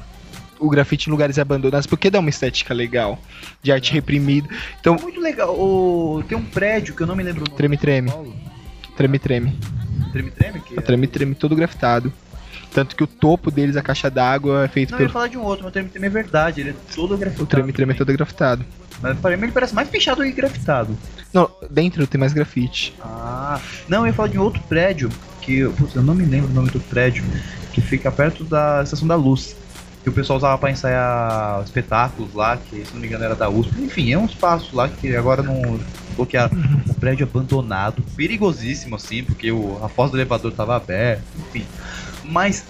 o 0.59 0.69
grafite 0.69 1.07
em 1.07 1.11
lugares 1.11 1.39
abandonados 1.39 1.87
porque 1.87 2.09
dá 2.09 2.19
uma 2.19 2.29
estética 2.29 2.73
legal 2.73 3.17
de 3.63 3.71
arte 3.71 3.93
reprimida. 3.93 4.49
Então, 4.81 4.97
Muito 5.01 5.21
legal. 5.21 5.55
O... 5.57 6.21
Tem 6.27 6.37
um 6.37 6.43
prédio 6.43 6.93
que 6.93 7.01
eu 7.01 7.07
não 7.07 7.15
me 7.15 7.23
lembro 7.23 7.43
o 7.43 7.45
nome. 7.45 7.55
Treme, 7.55 7.77
treme. 7.77 8.11
Treme 8.97 9.17
treme. 9.17 9.57
Treme 10.11 10.31
Treme? 10.31 10.59
Que 10.59 10.77
O 10.77 10.81
treme 10.81 11.07
treme 11.07 11.35
todo 11.35 11.55
grafitado. 11.55 12.11
Tanto 12.73 12.97
que 12.97 13.03
o 13.03 13.07
topo 13.07 13.49
deles, 13.49 13.77
a 13.77 13.81
caixa 13.81 14.09
d'água, 14.09 14.65
é 14.65 14.67
feito 14.67 14.91
Não, 14.91 14.97
eu 14.97 15.03
ia 15.03 15.07
pelo. 15.07 15.13
falar 15.13 15.27
de 15.27 15.37
um 15.37 15.43
outro, 15.43 15.63
mas 15.63 15.69
o 15.69 15.73
Treme 15.73 15.89
Treme 15.89 16.07
é 16.07 16.09
verdade. 16.09 16.59
Ele 16.59 16.71
é 16.71 16.75
todo 16.93 17.17
grafitado. 17.17 17.43
O 17.43 17.47
treme 17.47 17.71
treme 17.71 17.93
é 17.93 17.95
todo 17.95 18.11
grafitado. 18.11 18.65
Mas 19.01 19.17
pra 19.19 19.37
mim 19.37 19.43
ele 19.43 19.53
parece 19.53 19.73
mais 19.73 19.87
fechado 19.87 20.21
que 20.21 20.31
grafitado. 20.33 20.97
Não, 21.33 21.49
dentro 21.71 22.05
tem 22.05 22.19
mais 22.19 22.33
grafite. 22.33 22.93
Ah, 23.01 23.61
não, 23.87 23.99
eu 23.99 24.07
ia 24.07 24.13
falar 24.13 24.27
de 24.27 24.37
um 24.37 24.41
outro 24.41 24.61
prédio, 24.63 25.09
que 25.41 25.63
putz, 25.69 25.95
eu 25.95 26.03
não 26.03 26.13
me 26.13 26.25
lembro 26.25 26.51
o 26.51 26.53
nome 26.53 26.69
do 26.69 26.79
prédio, 26.81 27.23
que 27.73 27.81
fica 27.81 28.11
perto 28.11 28.43
da 28.43 28.81
Estação 28.83 29.07
da 29.07 29.15
Luz. 29.15 29.55
Que 30.03 30.09
o 30.09 30.13
pessoal 30.13 30.37
usava 30.37 30.57
pra 30.57 30.71
ensaiar 30.71 31.61
espetáculos 31.63 32.33
lá, 32.33 32.55
que 32.55 32.85
se 32.85 32.93
não 32.93 33.01
me 33.01 33.07
engano 33.07 33.25
era 33.25 33.35
da 33.35 33.49
USP. 33.49 33.81
Enfim, 33.81 34.13
é 34.13 34.17
um 34.17 34.25
espaço 34.25 34.73
lá 34.75 34.87
que 34.87 35.13
agora 35.15 35.43
não. 35.43 35.79
bloquearam. 36.15 36.55
Um 36.89 36.93
prédio 36.93 37.27
abandonado, 37.29 38.01
perigosíssimo 38.15 38.95
assim, 38.95 39.23
porque 39.23 39.51
o, 39.51 39.77
a 39.83 39.89
porta 39.89 40.13
do 40.13 40.17
elevador 40.17 40.53
tava 40.53 40.75
aberta, 40.75 41.23
enfim. 41.37 41.65
Mas 42.23 42.63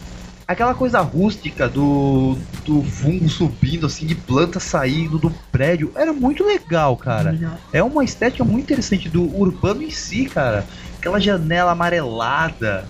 aquela 0.49 0.73
coisa 0.73 0.99
rústica 1.01 1.69
do, 1.69 2.35
do 2.65 2.81
fungo 2.81 3.29
subindo, 3.29 3.85
assim, 3.85 4.07
de 4.07 4.15
planta 4.15 4.59
saindo 4.59 5.19
do 5.19 5.29
prédio, 5.51 5.91
era 5.95 6.11
muito 6.11 6.43
legal, 6.43 6.97
cara. 6.97 7.37
É 7.71 7.83
uma 7.83 8.03
estética 8.03 8.43
muito 8.43 8.63
interessante 8.63 9.07
do 9.07 9.23
urbano 9.37 9.83
em 9.83 9.91
si, 9.91 10.25
cara. 10.25 10.65
Aquela 10.97 11.19
janela 11.19 11.73
amarelada, 11.73 12.87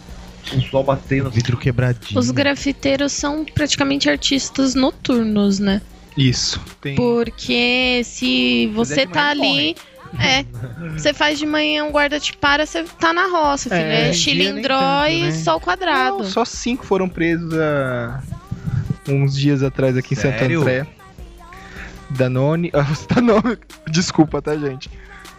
o 0.55 0.61
sol 0.61 0.83
batendo. 0.83 1.29
Vidro 1.29 1.57
quebradinho. 1.57 2.19
Os 2.19 2.31
grafiteiros 2.31 3.11
são 3.13 3.45
praticamente 3.45 4.09
artistas 4.09 4.75
noturnos, 4.75 5.59
né? 5.59 5.81
Isso. 6.17 6.59
Tem... 6.81 6.95
Porque 6.95 8.01
se 8.03 8.67
você 8.73 9.05
tá 9.07 9.29
ali. 9.29 9.75
É. 10.19 10.43
Você 10.97 11.13
faz 11.13 11.37
de 11.37 11.45
manhã, 11.45 11.83
um 11.85 11.91
guarda 11.91 12.19
te 12.19 12.35
para, 12.35 12.65
você 12.65 12.83
tá 12.99 13.13
na 13.13 13.27
roça, 13.27 13.69
filho. 13.69 13.81
É, 13.81 14.09
É, 14.09 14.13
chilindró 14.13 15.05
e 15.05 15.21
né? 15.25 15.31
sol 15.33 15.59
quadrado. 15.59 16.17
Não, 16.19 16.25
só 16.25 16.43
cinco 16.43 16.83
foram 16.83 17.07
presos 17.07 17.53
há 17.53 18.19
uns 19.07 19.35
dias 19.37 19.61
atrás 19.61 19.95
aqui 19.95 20.15
em 20.15 20.17
Santo 20.17 20.39
Sério? 20.39 20.61
André. 20.61 20.87
Danone. 22.09 22.71
Ah, 22.73 22.87
Danone. 23.13 23.57
Desculpa, 23.87 24.41
tá, 24.41 24.57
gente? 24.57 24.89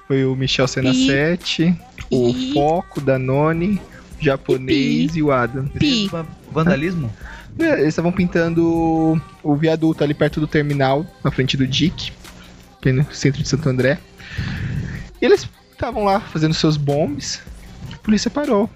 Foi 0.07 0.25
o 0.25 0.37
Michel 0.37 0.69
Senacete, 0.69 1.75
o 2.09 2.29
E- 2.29 2.53
Foco, 2.55 3.01
Danone, 3.01 3.75
o 3.75 3.90
japonês 4.21 5.17
e 5.17 5.23
o 5.23 5.33
Adam. 5.33 5.67
Pi. 5.67 6.11
Vandalismo? 6.51 7.11
É, 7.59 7.73
Eles 7.75 7.89
estavam 7.89 8.13
pintando 8.13 9.21
o 9.43 9.57
viaduto 9.57 10.05
ali 10.05 10.15
perto 10.15 10.41
do 10.41 10.47
terminal, 10.47 11.07
na 11.25 11.31
frente 11.31 11.57
do 11.57 11.67
DIC, 11.67 12.13
é 12.85 12.93
no 12.93 13.07
centro 13.13 13.43
de 13.43 13.49
Santo 13.49 13.69
André. 13.69 13.99
E 15.21 15.25
eles 15.25 15.49
estavam 15.73 16.05
lá 16.05 16.21
fazendo 16.21 16.55
seus 16.55 16.77
bombes. 16.77 17.43
A 17.93 17.99
polícia 17.99 18.31
parou. 18.31 18.69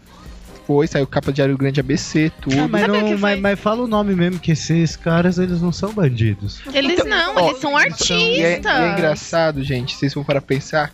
Foi, 0.67 0.87
saiu 0.87 1.07
capa 1.07 1.31
de 1.31 1.37
Diário 1.37 1.59
Grande 1.59 1.81
ABC, 1.81 2.33
tudo. 2.41 2.59
Ah, 2.59 2.69
mas, 2.69 2.89
não, 2.89 3.19
mas, 3.19 3.39
mas 3.39 3.61
fala 3.61 3.83
o 3.83 3.87
nome 3.87 4.15
mesmo, 4.15 4.41
que 4.41 4.53
esses 4.53 4.97
caras, 4.97 5.39
eles 5.39 5.61
não 5.61 5.71
são 5.71 5.93
bandidos. 5.93 6.63
Eles 6.73 7.05
não, 7.05 7.37
ó, 7.37 7.51
eles 7.51 7.61
são 7.61 7.77
artistas. 7.77 8.09
E 8.09 8.43
é, 8.43 8.61
e 8.63 8.67
é 8.67 8.93
engraçado, 8.93 9.63
gente, 9.63 9.95
vocês 9.95 10.15
vão 10.15 10.25
para 10.25 10.41
pensar, 10.41 10.91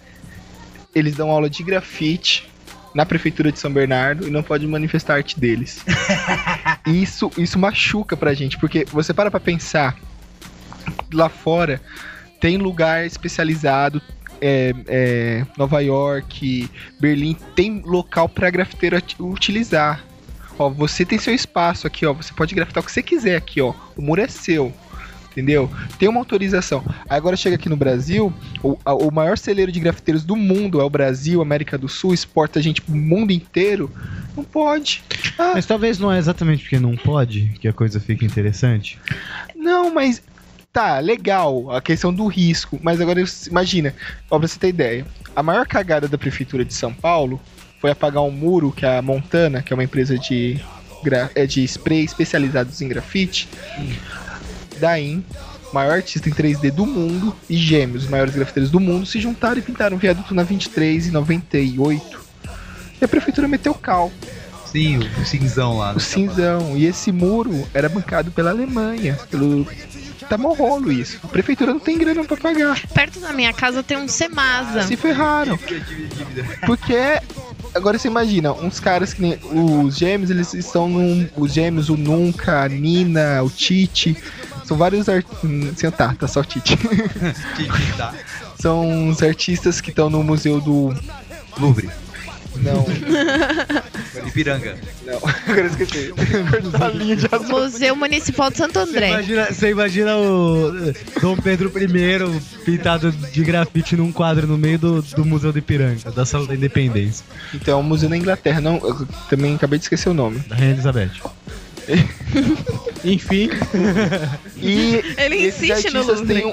eles 0.92 1.14
dão 1.14 1.30
aula 1.30 1.48
de 1.48 1.62
grafite 1.62 2.49
na 2.95 3.07
prefeitura 3.07 3.53
de 3.53 3.59
São 3.59 3.72
Bernardo 3.72 4.26
e 4.26 4.30
não 4.30 4.43
pode 4.43 4.66
manifestar 4.66 5.14
arte 5.14 5.38
deles. 5.38 5.84
isso, 6.86 7.30
isso 7.36 7.59
machuca 7.59 8.16
pra 8.16 8.34
gente, 8.34 8.59
porque 8.59 8.84
você 8.91 9.14
para 9.14 9.30
pra 9.30 9.41
pensar, 9.41 9.97
lá 11.12 11.28
fora 11.28 11.80
tem 12.41 12.57
lugar 12.57 13.05
especializado, 13.07 14.01
é, 14.41 14.74
é, 14.88 15.47
Nova 15.59 15.80
York, 15.80 16.68
Berlim, 16.99 17.36
tem 17.55 17.82
local 17.84 18.28
pra 18.28 18.51
grafiteiro 18.51 18.97
utilizar. 19.18 20.03
Ó, 20.59 20.68
você 20.68 21.05
tem 21.05 21.18
seu 21.18 21.34
espaço 21.34 21.86
aqui, 21.86 22.05
ó, 22.07 22.12
você 22.12 22.32
pode 22.32 22.55
grafitar 22.55 22.82
o 22.82 22.86
que 22.86 22.93
você 22.93 23.03
quiser 23.03 23.36
aqui, 23.36 23.61
ó, 23.61 23.74
o 23.97 24.03
muro 24.03 24.20
é 24.20 24.28
seu. 24.28 24.72
Entendeu? 25.31 25.70
Tem 25.99 26.09
uma 26.09 26.18
autorização. 26.20 26.83
Aí 27.09 27.16
Agora 27.16 27.37
chega 27.37 27.55
aqui 27.57 27.68
no 27.68 27.76
Brasil, 27.76 28.33
o, 28.62 28.76
a- 28.85 28.95
o 28.95 29.12
maior 29.12 29.39
celeiro 29.39 29.70
de 29.70 29.78
grafiteiros 29.78 30.24
do 30.24 30.35
mundo 30.35 30.81
é 30.81 30.85
o 30.85 30.91
Brasil, 30.91 31.41
América 31.41 31.78
do 31.78 31.89
Sul, 31.89 32.12
exporta 32.12 32.61
gente 32.61 32.81
pro 32.83 32.95
mundo 32.97 33.31
inteiro. 33.31 33.91
Não 34.37 34.43
pode. 34.43 35.03
Ah, 35.39 35.53
Mas 35.55 35.66
talvez 35.66 35.99
não 35.99 36.11
é 36.12 36.18
exatamente 36.18 36.62
porque 36.62 36.78
não 36.81 36.97
pode 36.97 37.53
que 37.61 37.68
a 37.68 37.72
coisa 37.72 38.01
fica 38.01 38.24
interessante. 38.24 38.99
Não, 39.55 39.93
mas 39.95 40.20
tá, 40.72 40.99
legal 40.99 41.70
a 41.70 41.81
questão 41.81 42.12
do 42.12 42.26
risco, 42.26 42.78
mas 42.83 43.01
agora 43.01 43.22
imagina, 43.49 43.95
ó, 44.31 44.39
pra 44.39 44.49
você 44.49 44.59
ter 44.59 44.68
ideia, 44.68 45.07
a 45.37 45.43
maior 45.43 45.66
cagada 45.66 46.09
da 46.09 46.16
prefeitura 46.18 46.64
de 46.64 46.72
São 46.74 46.93
Paulo 46.93 47.41
foi 47.81 47.91
apagar 47.91 48.22
um 48.22 48.31
muro 48.31 48.72
que 48.72 48.85
a 48.87 49.01
Montana, 49.03 49.62
que 49.62 49.72
é 49.72 49.74
uma 49.74 49.85
empresa 49.85 50.18
de 50.18 50.61
é 51.35 51.47
de 51.47 51.64
spray 51.64 52.05
especializados 52.05 52.83
em 52.83 52.89
grafite, 52.89 53.49
Daim, 54.81 55.24
maior 55.72 55.93
artista 55.95 56.28
em 56.28 56.33
3D 56.33 56.70
do 56.70 56.87
mundo, 56.87 57.37
e 57.49 57.57
Gêmeos, 57.57 58.05
os 58.05 58.11
maiores 58.11 58.35
grafiteiros 58.35 58.70
do 58.70 58.81
mundo, 58.81 59.07
se 59.07 59.20
juntaram 59.20 59.59
e 59.59 59.62
pintaram 59.62 59.97
um 59.97 60.01
viaduto 60.01 60.35
na 60.35 60.43
23 60.43 61.09
e 61.09 61.11
98. 61.11 62.20
E 63.01 63.05
a 63.05 63.09
prefeitura 63.09 63.47
meteu 63.47 63.74
cal. 63.74 64.12
Sim, 64.70 64.99
o 64.99 65.26
cinzão 65.26 65.78
lá. 65.78 65.93
O 65.93 66.01
cinzão. 66.01 66.76
E 66.76 66.87
esse 66.87 67.11
muro 67.11 67.66
era 67.74 67.89
bancado 67.89 68.31
pela 68.31 68.51
Alemanha. 68.51 69.18
Pelo. 69.31 69.66
Tá 70.28 70.39
mó 70.39 70.53
rolo 70.53 70.93
isso. 70.93 71.18
A 71.24 71.26
prefeitura 71.26 71.72
não 71.72 71.81
tem 71.81 71.99
grana 71.99 72.22
pra 72.22 72.37
pagar. 72.37 72.81
Perto 72.95 73.18
da 73.18 73.33
minha 73.33 73.53
casa 73.53 73.83
tem 73.83 73.97
um 73.97 74.07
Semasa. 74.07 74.83
Se 74.83 74.97
ferraram. 74.97 75.59
Porque. 76.66 77.20
Agora 77.72 77.99
você 77.99 78.09
imagina, 78.09 78.53
uns 78.53 78.78
caras 78.78 79.12
que 79.12 79.22
nem. 79.22 79.39
Os 79.43 79.97
gêmeos, 79.97 80.31
eles 80.31 80.55
estão 80.55 80.89
num. 80.89 81.28
Os 81.37 81.53
gêmeos, 81.53 81.89
o 81.89 81.97
Nunca, 81.97 82.62
a 82.62 82.68
Nina, 82.68 83.43
o 83.43 83.51
Tite. 83.51 84.16
São 84.71 84.79
vários 84.79 85.09
artistas. 85.09 85.51
Sem 85.77 85.91
tá, 85.91 86.14
tá 86.16 86.29
só 86.29 86.45
Tite. 86.45 86.79
Tá. 87.97 88.14
São 88.57 88.89
uns 88.89 89.21
artistas 89.21 89.81
que 89.81 89.91
estão 89.91 90.09
no 90.09 90.23
museu 90.23 90.61
do. 90.61 90.95
Louvre. 91.59 91.91
Não, 92.57 92.85
Ipiranga. 94.27 94.77
não. 95.05 95.16
Agora 95.16 95.61
eu 95.61 95.66
esqueci. 95.66 96.12
Museu 97.49 97.97
Municipal 97.97 98.51
de 98.51 98.59
Santo 98.59 98.75
Você 98.75 98.91
André. 98.91 99.09
imagina, 99.09 99.47
você 99.47 99.71
imagina 99.71 100.16
o 100.16 100.89
eh, 100.89 100.95
Dom 101.21 101.37
Pedro 101.37 101.73
I 101.77 102.64
pintado 102.64 103.12
de 103.12 103.43
grafite 103.45 103.97
num 103.97 104.12
quadro 104.12 104.47
no 104.47 104.59
meio 104.59 104.79
do, 104.79 105.03
do 105.03 105.25
Museu 105.25 105.53
de 105.53 105.61
Ipiranga, 105.61 106.11
da 106.11 106.25
Sala 106.27 106.47
da 106.47 106.55
Independência, 106.55 107.25
Então, 107.55 107.79
é 107.79 107.81
um 107.81 107.85
museu 107.85 108.09
na 108.09 108.16
Inglaterra. 108.16 108.61
Não, 108.61 108.77
eu 108.77 109.07
também 109.29 109.55
acabei 109.55 109.79
de 109.79 109.85
esquecer 109.87 110.09
o 110.09 110.14
nome. 110.14 110.41
da 110.41 110.55
Rainha 110.57 110.73
Elizabeth. 110.73 111.11
Enfim, 113.05 113.49
E 114.57 115.03
Ele 115.16 115.36
esses 115.47 115.62
insiste 115.70 115.91
no 115.93 116.03
Louvre. 116.03 116.26
têm 116.34 116.47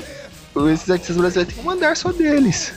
um, 0.55 0.69
esses 0.69 0.89
artistas 0.89 1.17
brasileiros 1.17 1.53
têm 1.53 1.63
um 1.63 1.69
andar 1.69 1.95
só 1.97 2.11
deles. 2.11 2.73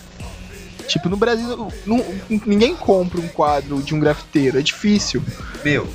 Tipo, 0.89 1.09
no 1.09 1.17
Brasil, 1.17 1.71
não- 1.87 2.05
ninguém 2.47 2.75
compra 2.75 3.21
um 3.21 3.29
quadro 3.29 3.81
de 3.83 3.95
um 3.95 4.01
grafiteiro, 4.01 4.59
é 4.59 4.63
difícil. 4.63 5.23
Meu, 5.65 5.89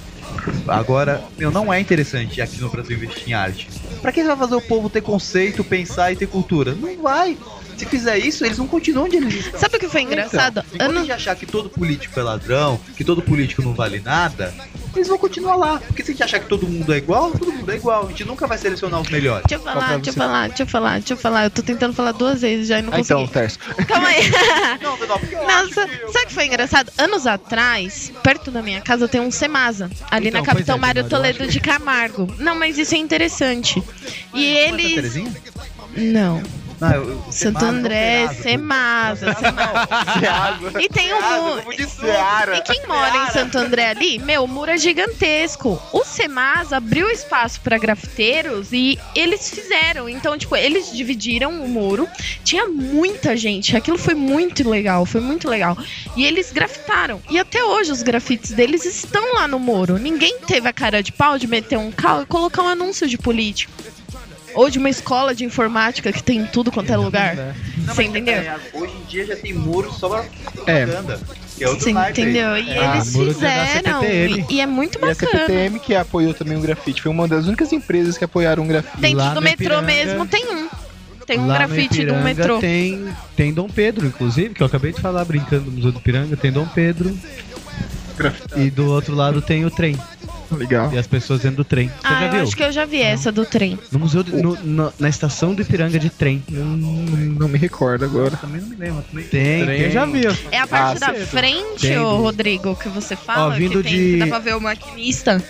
agora, 0.67 1.21
meu, 1.37 1.51
não 1.51 1.71
é 1.73 1.79
interessante 1.81 2.41
aqui 2.41 2.61
no 2.61 2.69
Brasil 2.69 2.95
investir 2.95 3.29
em 3.29 3.33
arte. 3.33 3.67
Pra 4.01 4.11
que 4.11 4.21
você 4.21 4.27
vai 4.27 4.37
fazer 4.37 4.55
o 4.55 4.61
povo 4.61 4.89
ter 4.89 5.01
conceito, 5.01 5.63
pensar 5.63 6.13
e 6.13 6.15
ter 6.15 6.27
cultura? 6.27 6.73
Não 6.73 6.95
vai. 7.01 7.37
Se 7.77 7.85
fizer 7.85 8.17
isso, 8.17 8.45
eles 8.45 8.57
não 8.57 8.67
continuam 8.67 9.05
onde 9.05 9.17
eles 9.17 9.33
estão. 9.33 9.59
Sabe 9.59 9.77
o 9.77 9.79
que 9.79 9.89
foi 9.89 10.01
engraçado? 10.01 10.59
Então, 10.59 10.75
enquanto 10.75 10.81
a 10.81 10.85
Ano... 10.85 10.99
gente 11.01 11.11
achar 11.11 11.35
que 11.35 11.45
todo 11.45 11.69
político 11.69 12.19
é 12.19 12.23
ladrão, 12.23 12.79
que 12.95 13.03
todo 13.03 13.21
político 13.21 13.61
não 13.61 13.73
vale 13.73 13.99
nada, 13.99 14.53
eles 14.95 15.07
vão 15.09 15.17
continuar 15.17 15.55
lá. 15.57 15.79
Porque 15.85 16.01
se 16.03 16.11
a 16.11 16.13
gente 16.13 16.23
achar 16.23 16.39
que 16.39 16.47
todo 16.47 16.65
mundo 16.67 16.93
é 16.93 16.97
igual, 16.97 17.31
todo 17.31 17.51
mundo 17.51 17.69
é 17.69 17.75
igual. 17.75 18.05
A 18.05 18.09
gente 18.09 18.23
nunca 18.23 18.47
vai 18.47 18.57
selecionar 18.57 19.01
os 19.01 19.09
melhores. 19.09 19.43
Deixa 19.47 19.61
eu 19.61 19.65
falar, 19.65 19.87
deixa 19.97 20.09
eu 20.09 20.13
falar, 20.13 20.47
deixa 20.47 20.63
eu 20.63 20.67
falar, 20.67 20.93
deixa 20.99 21.13
eu 21.13 21.17
falar. 21.17 21.43
Eu 21.43 21.49
tô 21.49 21.61
tentando 21.61 21.93
falar 21.93 22.13
duas 22.13 22.41
vezes 22.41 22.67
já 22.67 22.79
e 22.79 22.81
não 22.81 22.93
Ah, 22.93 22.97
consegui. 22.97 23.21
então, 23.21 23.27
Terço. 23.33 23.59
Calma 23.87 24.07
aí. 24.07 24.23
Não, 24.81 24.97
não, 24.97 25.19
porque 25.19 25.35
eu 25.35 25.45
Não, 25.47 25.69
sabe 25.71 25.91
o 26.23 26.27
que 26.27 26.33
foi 26.33 26.45
engraçado? 26.45 26.91
Anos 26.97 27.25
atrás, 27.27 28.11
perto 28.23 28.51
da 28.51 28.61
minha 28.61 28.81
casa, 28.81 29.07
tem 29.07 29.19
um 29.21 29.31
Semasa. 29.31 29.89
Ali 30.11 30.27
Então, 30.29 30.41
na 30.41 30.45
Capitão 30.45 30.75
é, 30.75 30.79
Mário 30.79 31.03
Toledo 31.09 31.47
de 31.47 31.59
Camargo. 31.59 32.33
Não, 32.39 32.55
mas 32.55 32.77
isso 32.77 32.93
é 32.95 32.97
interessante. 32.97 33.81
E 34.33 34.53
Santa 34.69 34.81
eles. 34.81 35.15
Não. 35.97 36.41
Não, 36.79 36.91
eu- 36.91 37.09
eu- 37.09 37.15
Santo 37.31 37.59
Semasa, 37.59 37.67
André, 37.67 38.27
Semasa, 38.41 39.33
Semasa. 39.35 39.85
E 40.81 40.89
tem 40.89 41.13
o 41.13 41.21
muro. 41.21 41.63
E 42.55 42.61
quem 42.61 42.85
mora 42.87 43.17
em 43.27 43.31
Santo 43.31 43.57
André 43.57 43.89
ali, 43.89 44.19
meu, 44.19 44.43
o 44.43 44.47
muro 44.47 44.71
é 44.71 44.77
gigantesco. 44.77 45.81
O 45.93 46.03
Semasa 46.03 46.77
abriu 46.77 47.09
espaço 47.09 47.61
pra 47.61 47.77
grafiteiros 47.77 48.71
e 48.71 48.99
eles 49.15 49.49
fizeram. 49.49 50.09
Então, 50.09 50.37
tipo, 50.37 50.55
eles 50.55 50.91
dividiram 50.91 51.51
o 51.63 51.67
muro. 51.67 52.07
Tinha 52.43 52.67
muita 52.67 53.35
gente. 53.37 53.75
Aquilo 53.75 53.97
foi 53.97 54.13
muito 54.15 54.67
legal, 54.69 55.05
foi 55.05 55.21
muito 55.21 55.49
legal. 55.49 55.77
E 56.15 56.25
eles 56.25 56.51
grafitaram. 56.51 57.21
E 57.29 57.39
até 57.39 57.63
hoje 57.63 57.91
os 57.91 58.03
grafites 58.03 58.51
deles 58.51 58.85
estão 58.85 59.35
lá 59.35 59.47
no 59.47 59.59
muro. 59.59 59.97
Ninguém 59.97 60.39
teve 60.45 60.67
a 60.67 60.73
cara 60.73 61.01
de 61.01 61.11
pau 61.11 61.37
de 61.37 61.47
meter 61.47 61.77
um 61.77 61.91
cal 61.91 62.21
e 62.21 62.25
colocar 62.25 62.61
um 62.63 62.67
anúncio 62.67 63.07
de 63.07 63.17
político. 63.17 63.71
Ou 64.55 64.69
de 64.69 64.79
uma 64.79 64.89
escola 64.89 65.35
de 65.35 65.43
informática 65.43 66.11
que 66.11 66.23
tem 66.23 66.39
em 66.39 66.45
tudo 66.45 66.71
quanto 66.71 66.91
é 66.91 66.97
lugar. 66.97 67.35
Você 67.85 68.03
entendeu? 68.03 68.33
É, 68.35 68.57
hoje 68.73 68.93
em 68.93 69.05
dia 69.05 69.25
já 69.25 69.35
tem 69.35 69.53
muro 69.53 69.91
só 69.91 70.07
pra 70.09 70.25
É. 70.65 70.85
propaganda. 70.85 71.19
Que 71.57 71.63
é 71.63 71.69
outro 71.69 71.83
Você 71.83 71.91
entendeu? 71.91 72.57
E 72.57 72.77
Ah, 72.77 72.95
eles 72.95 73.13
fizeram. 73.15 74.03
E, 74.03 74.45
e 74.49 74.61
é 74.61 74.65
muito 74.65 74.95
E 74.97 75.03
a 75.03 75.07
bacana. 75.07 75.31
CPTM 75.31 75.79
que 75.79 75.95
apoiou 75.95 76.33
também 76.33 76.57
o 76.57 76.61
grafite. 76.61 77.01
Foi 77.01 77.11
uma 77.11 77.27
das 77.27 77.45
únicas 77.47 77.71
empresas 77.73 78.17
que 78.17 78.23
apoiaram 78.23 78.63
o 78.63 78.67
grafite. 78.67 78.97
Dentro 79.01 79.17
Lá 79.17 79.29
do 79.29 79.35
no 79.35 79.41
metrô 79.41 79.65
Ipiranga- 79.65 79.87
mesmo 79.87 80.25
tem 80.27 80.45
um. 80.53 80.67
Tem 81.25 81.39
um 81.39 81.47
Lá 81.47 81.53
no 81.53 81.67
grafite 81.67 81.95
do 81.97 82.01
Ipiranga 82.03 82.23
metrô. 82.23 82.59
Tem, 82.59 83.05
tem 83.35 83.53
Dom 83.53 83.67
Pedro, 83.69 84.05
inclusive, 84.05 84.53
que 84.53 84.61
eu 84.61 84.67
acabei 84.67 84.91
de 84.93 85.01
falar 85.01 85.23
brincando 85.25 85.65
no 85.65 85.71
Museu 85.71 85.91
do 85.91 85.99
Piranga. 85.99 86.35
Tem 86.37 86.51
Dom 86.51 86.67
Pedro. 86.67 87.17
E 88.55 88.69
do 88.69 88.85
outro 88.89 89.13
lado 89.15 89.41
tem 89.41 89.65
o 89.65 89.71
trem. 89.71 89.97
Legal. 90.51 90.91
E 90.93 90.97
as 90.97 91.07
pessoas 91.07 91.41
dentro 91.41 91.57
do 91.57 91.63
trem. 91.63 91.87
Você 91.87 91.93
Ah, 92.03 92.19
já 92.19 92.25
eu 92.27 92.31
viu? 92.31 92.41
acho 92.43 92.55
que 92.55 92.63
eu 92.63 92.71
já 92.71 92.85
vi 92.85 93.01
essa 93.01 93.31
do 93.31 93.45
trem. 93.45 93.79
No 93.91 93.99
museu, 93.99 94.23
do- 94.23 94.37
no- 94.41 94.57
no- 94.63 94.93
na 94.99 95.09
estação 95.09 95.53
do 95.53 95.61
Ipiranga 95.61 95.97
de 95.99 96.09
trem. 96.09 96.43
Hum, 96.51 97.35
não 97.39 97.47
me 97.47 97.57
recordo 97.57 98.05
agora. 98.05 98.37
Também 98.37 98.61
não 98.61 98.69
me 98.69 98.75
lembro. 98.75 99.03
Tem, 99.11 99.23
Trem 99.23 99.65
tem. 99.65 99.81
eu 99.81 99.91
já 99.91 100.05
vi. 100.05 100.21
É 100.51 100.59
a 100.59 100.67
parte 100.67 101.03
Ah, 101.03 101.11
da 101.11 101.13
frente, 101.25 101.81
Tem. 101.81 101.97
ô 101.99 102.17
Rodrigo, 102.17 102.75
que 102.75 102.89
você 102.89 103.15
fala, 103.15 103.53
Ó, 103.53 103.57
vindo 103.57 103.81
que, 103.81 103.89
tem, 103.89 103.93
de- 103.93 104.13
que 104.13 104.19
dá 104.19 104.27
pra 104.27 104.39
ver 104.39 104.55
o 104.55 104.61
maquinista. 104.61 105.43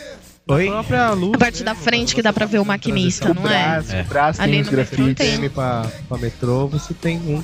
Oi? 0.48 0.68
A 0.68 0.72
própria 0.72 1.10
luz. 1.12 1.34
A 1.34 1.38
parte 1.40 1.64
da 1.64 1.74
frente 1.74 2.14
que 2.14 2.22
dá 2.22 2.32
pra 2.32 2.46
ver 2.46 2.60
o 2.60 2.66
maquinista, 2.66 3.32
O 3.32 3.34
não 3.34 3.48
é? 3.48 3.50
braço, 3.82 3.96
o 3.96 4.04
braço 4.04 4.42
Ali 4.42 4.52
tem 4.54 4.62
os 4.62 4.70
grafites. 4.70 5.16
tem. 5.16 5.40
Tem 5.40 5.50
pra, 5.50 5.88
pra 6.08 6.18
metrô, 6.20 6.68
você 6.68 6.94
tem 6.94 7.18
um. 7.18 7.44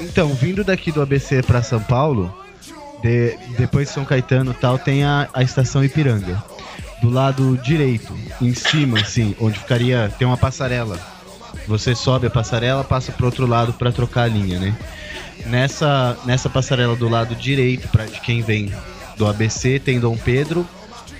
Então, 0.00 0.32
vindo 0.32 0.64
daqui 0.64 0.90
do 0.90 1.02
ABC 1.02 1.42
pra 1.42 1.62
São 1.62 1.78
Paulo, 1.80 2.34
de- 3.02 3.36
depois 3.58 3.88
de 3.88 3.94
São 3.94 4.04
Caetano 4.04 4.52
e 4.52 4.54
tal, 4.54 4.78
tem 4.78 5.04
a, 5.04 5.28
a 5.34 5.42
estação 5.42 5.84
Ipiranga. 5.84 6.42
Do 7.02 7.10
lado 7.10 7.56
direito, 7.58 8.12
em 8.40 8.54
cima, 8.54 9.00
assim, 9.00 9.34
onde 9.40 9.58
ficaria. 9.58 10.12
Tem 10.18 10.26
uma 10.26 10.36
passarela. 10.36 10.98
Você 11.66 11.94
sobe 11.94 12.26
a 12.26 12.30
passarela, 12.30 12.82
passa 12.82 13.12
pro 13.12 13.26
outro 13.26 13.46
lado 13.46 13.72
pra 13.72 13.92
trocar 13.92 14.22
a 14.22 14.28
linha, 14.28 14.58
né? 14.58 14.76
Nessa, 15.46 16.16
nessa 16.24 16.50
passarela 16.50 16.96
do 16.96 17.08
lado 17.08 17.34
direito, 17.34 17.88
pra, 17.88 18.04
de 18.04 18.20
quem 18.20 18.42
vem 18.42 18.72
do 19.16 19.26
ABC, 19.26 19.78
tem 19.78 20.00
Dom 20.00 20.16
Pedro 20.16 20.66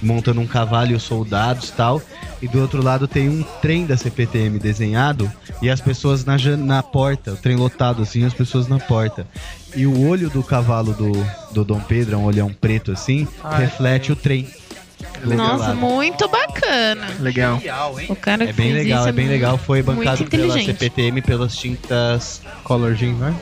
montando 0.03 0.41
um 0.41 0.47
cavalo 0.47 0.93
e 0.93 0.95
os 0.95 1.03
soldados 1.03 1.71
tal. 1.71 2.01
E 2.41 2.47
do 2.47 2.61
outro 2.61 2.83
lado 2.83 3.09
tem 3.09 3.29
um 3.29 3.43
trem 3.61 3.85
da 3.85 3.97
CPTM 3.97 4.59
desenhado 4.59 5.31
e 5.61 5.69
as 5.69 5.81
pessoas 5.81 6.25
na, 6.25 6.37
na 6.57 6.83
porta, 6.83 7.33
o 7.33 7.37
trem 7.37 7.57
lotado 7.57 8.03
assim, 8.03 8.25
as 8.25 8.33
pessoas 8.33 8.69
na 8.69 8.79
porta. 8.79 9.27
E 9.75 9.87
o 9.87 10.07
olho 10.07 10.31
do 10.31 10.43
cavalo 10.43 10.93
do, 10.93 11.13
do 11.53 11.65
Dom 11.65 11.81
Pedro, 11.81 12.15
é 12.15 12.19
um 12.19 12.25
olhão 12.25 12.55
preto 12.61 12.93
assim, 12.93 13.27
Ah, 13.43 13.57
reflete 13.57 14.13
o 14.13 14.17
trem. 14.17 14.47
Do 15.19 15.31
outro 15.31 15.37
Nossa, 15.37 15.75
muito 15.75 16.29
bacana. 16.29 17.07
Legal. 17.21 17.57
Genial, 17.59 18.01
hein? 18.01 18.07
O 18.11 18.17
cara 18.17 18.45
É 18.45 18.53
bem 18.53 18.73
fez 18.73 18.75
legal, 18.75 19.01
isso 19.01 19.09
é 19.09 19.13
bem 19.13 19.25
muito- 19.27 19.35
legal. 19.37 19.59
Foi 19.59 19.83
bancado 19.83 20.25
pela. 20.27 20.55
CPTM 20.61 21.23
pelas 21.23 21.57
tintas. 21.57 22.41
Color 22.65 22.95
Jean, 22.95 23.15
né? 23.15 23.35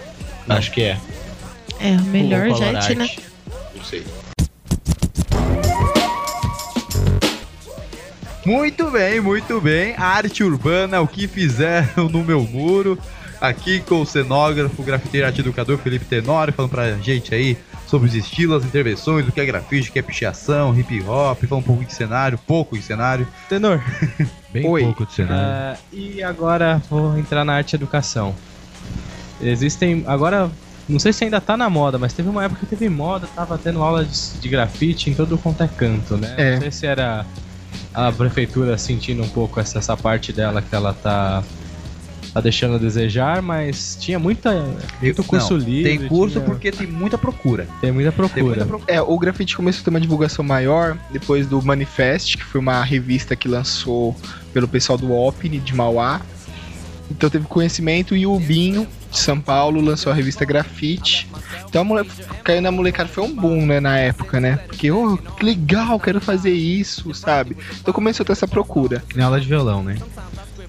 Acho 0.48 0.70
que 0.72 0.82
é. 0.82 0.98
É, 1.80 1.90
o 1.92 2.02
melhor 2.04 2.48
Ou 2.48 2.56
jet, 2.56 2.64
Colorart. 2.72 2.90
né? 2.96 3.08
Não 3.76 3.84
sei. 3.84 4.04
Muito 8.44 8.90
bem, 8.90 9.20
muito 9.20 9.60
bem. 9.60 9.94
Arte 9.96 10.44
urbana, 10.44 11.00
o 11.00 11.08
que 11.08 11.26
fizeram 11.26 12.08
no 12.08 12.22
meu 12.22 12.42
muro. 12.42 12.98
Aqui 13.40 13.80
com 13.80 14.00
o 14.00 14.06
cenógrafo, 14.06 14.82
grafiteiro 14.82 15.26
arte 15.26 15.40
educador 15.40 15.76
Felipe 15.78 16.04
Tenório, 16.06 16.54
falando 16.54 16.70
pra 16.70 16.92
gente 16.98 17.34
aí 17.34 17.56
sobre 17.86 18.08
os 18.08 18.14
estilos, 18.14 18.62
as 18.62 18.68
intervenções, 18.68 19.26
o 19.26 19.32
que 19.32 19.40
é 19.40 19.46
grafite, 19.46 19.88
o 19.88 19.92
que 19.92 19.98
é 19.98 20.02
pichação, 20.02 20.78
hip 20.78 21.02
hop, 21.02 21.42
falando 21.44 21.64
um 21.64 21.66
pouco 21.66 21.84
de 21.84 21.94
cenário, 21.94 22.38
pouco 22.38 22.76
de 22.76 22.82
cenário. 22.82 23.26
Tenor. 23.48 23.82
Bem 24.52 24.66
Oi. 24.66 24.82
pouco 24.82 25.06
de 25.06 25.12
cenário. 25.12 25.44
Ah, 25.44 25.76
e 25.92 26.22
agora 26.22 26.82
vou 26.90 27.16
entrar 27.18 27.44
na 27.44 27.54
arte 27.54 27.72
e 27.72 27.76
educação. 27.76 28.34
Existem. 29.40 30.04
Agora, 30.06 30.50
não 30.88 30.98
sei 30.98 31.12
se 31.12 31.24
ainda 31.24 31.40
tá 31.40 31.56
na 31.56 31.68
moda, 31.68 31.98
mas 31.98 32.12
teve 32.12 32.28
uma 32.28 32.44
época 32.44 32.60
que 32.60 32.66
teve 32.66 32.88
moda, 32.88 33.28
tava 33.34 33.58
tendo 33.58 33.82
aula 33.82 34.04
de, 34.04 34.32
de 34.40 34.48
grafite 34.48 35.10
em 35.10 35.14
todo 35.14 35.36
quanto 35.36 35.62
é 35.62 35.68
canto, 35.68 36.16
né? 36.16 36.34
É. 36.36 36.54
Não 36.54 36.60
sei 36.62 36.70
se 36.70 36.86
era 36.86 37.26
a 37.92 38.12
prefeitura 38.12 38.76
sentindo 38.78 39.22
um 39.22 39.28
pouco 39.28 39.58
essa, 39.58 39.78
essa 39.78 39.96
parte 39.96 40.32
dela 40.32 40.62
que 40.62 40.74
ela 40.74 40.94
tá. 40.94 41.42
Tá 42.36 42.42
deixando 42.42 42.74
a 42.74 42.78
desejar, 42.78 43.40
mas 43.40 43.96
tinha 43.98 44.18
muita, 44.18 44.62
muito 45.00 45.24
curso 45.24 45.54
Não, 45.56 45.58
livre. 45.58 45.96
Tem 45.98 46.06
curso 46.06 46.34
tinha- 46.34 46.44
porque 46.44 46.70
tem 46.70 46.86
muita 46.86 47.16
procura. 47.16 47.66
tem 47.80 47.90
muita 47.90 48.12
Tem 48.12 48.16
procura. 48.18 48.44
muita 48.44 48.66
procura. 48.66 48.92
É, 48.92 49.00
o 49.00 49.18
grafite 49.18 49.56
começou 49.56 49.80
a 49.80 49.84
ter 49.84 49.88
uma 49.88 49.98
divulgação 50.02 50.44
maior 50.44 50.98
depois 51.10 51.46
do 51.46 51.62
Manifest, 51.62 52.36
que 52.36 52.44
foi 52.44 52.60
uma 52.60 52.84
revista 52.84 53.34
que 53.34 53.48
lançou 53.48 54.14
pelo 54.52 54.68
pessoal 54.68 54.98
do 54.98 55.10
OPNI 55.14 55.58
de 55.60 55.74
Mauá. 55.74 56.20
Então 57.10 57.30
teve 57.30 57.46
conhecimento 57.46 58.14
e 58.14 58.26
o 58.26 58.38
Binho 58.38 58.86
de 59.10 59.18
São 59.18 59.40
Paulo 59.40 59.80
lançou 59.80 60.12
a 60.12 60.14
revista 60.14 60.44
Grafite. 60.44 61.26
Então 61.66 61.80
a 61.80 61.84
mole... 61.84 62.06
caiu 62.44 62.60
na 62.60 62.70
molecada, 62.70 63.08
foi 63.08 63.24
um 63.24 63.34
boom, 63.34 63.64
né, 63.64 63.80
na 63.80 63.96
época, 63.96 64.40
né? 64.40 64.56
Porque, 64.66 64.90
oh, 64.90 65.16
que 65.16 65.42
legal, 65.42 65.98
quero 65.98 66.20
fazer 66.20 66.52
isso, 66.52 67.14
sabe? 67.14 67.56
Então 67.80 67.94
começou 67.94 68.24
a 68.24 68.26
ter 68.26 68.32
essa 68.32 68.46
procura. 68.46 69.02
Em 69.16 69.22
aula 69.22 69.40
de 69.40 69.48
violão, 69.48 69.82
né? 69.82 69.96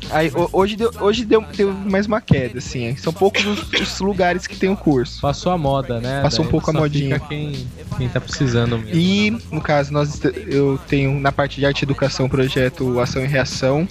Aí 0.10 0.32
ho- 0.34 0.50
hoje 0.54 0.76
deu, 0.76 0.92
hoje 1.00 1.26
deu, 1.26 1.42
deu 1.56 1.74
mais 1.74 2.06
uma 2.08 2.22
queda, 2.22 2.60
assim. 2.60 2.96
São 2.96 3.12
poucos 3.12 3.46
os, 3.46 3.72
os 3.82 4.00
lugares 4.00 4.48
que 4.48 4.56
tem 4.56 4.70
o 4.70 4.78
curso. 4.78 5.20
Passou 5.22 5.52
a 5.52 5.58
moda, 5.58 6.00
né? 6.00 6.22
Passou 6.22 6.42
um 6.42 6.44
Daí 6.46 6.52
pouco 6.52 6.70
a 6.70 6.74
modinha. 6.74 7.20
Quem, 7.20 7.68
quem 7.98 8.08
tá 8.10 8.20
precisando 8.22 8.78
mesmo. 8.78 8.96
E, 9.00 9.32
no 9.52 9.62
caso, 9.62 9.92
nós 9.92 10.20
eu 10.48 10.80
tenho 10.88 11.20
na 11.20 11.32
parte 11.32 11.60
de 11.60 11.66
arte 11.66 11.82
e 11.82 11.86
educação 11.86 12.26
o 12.26 12.30
projeto 12.30 13.00
Ação 13.00 13.24
e 13.24 13.28
Reação, 13.28 13.88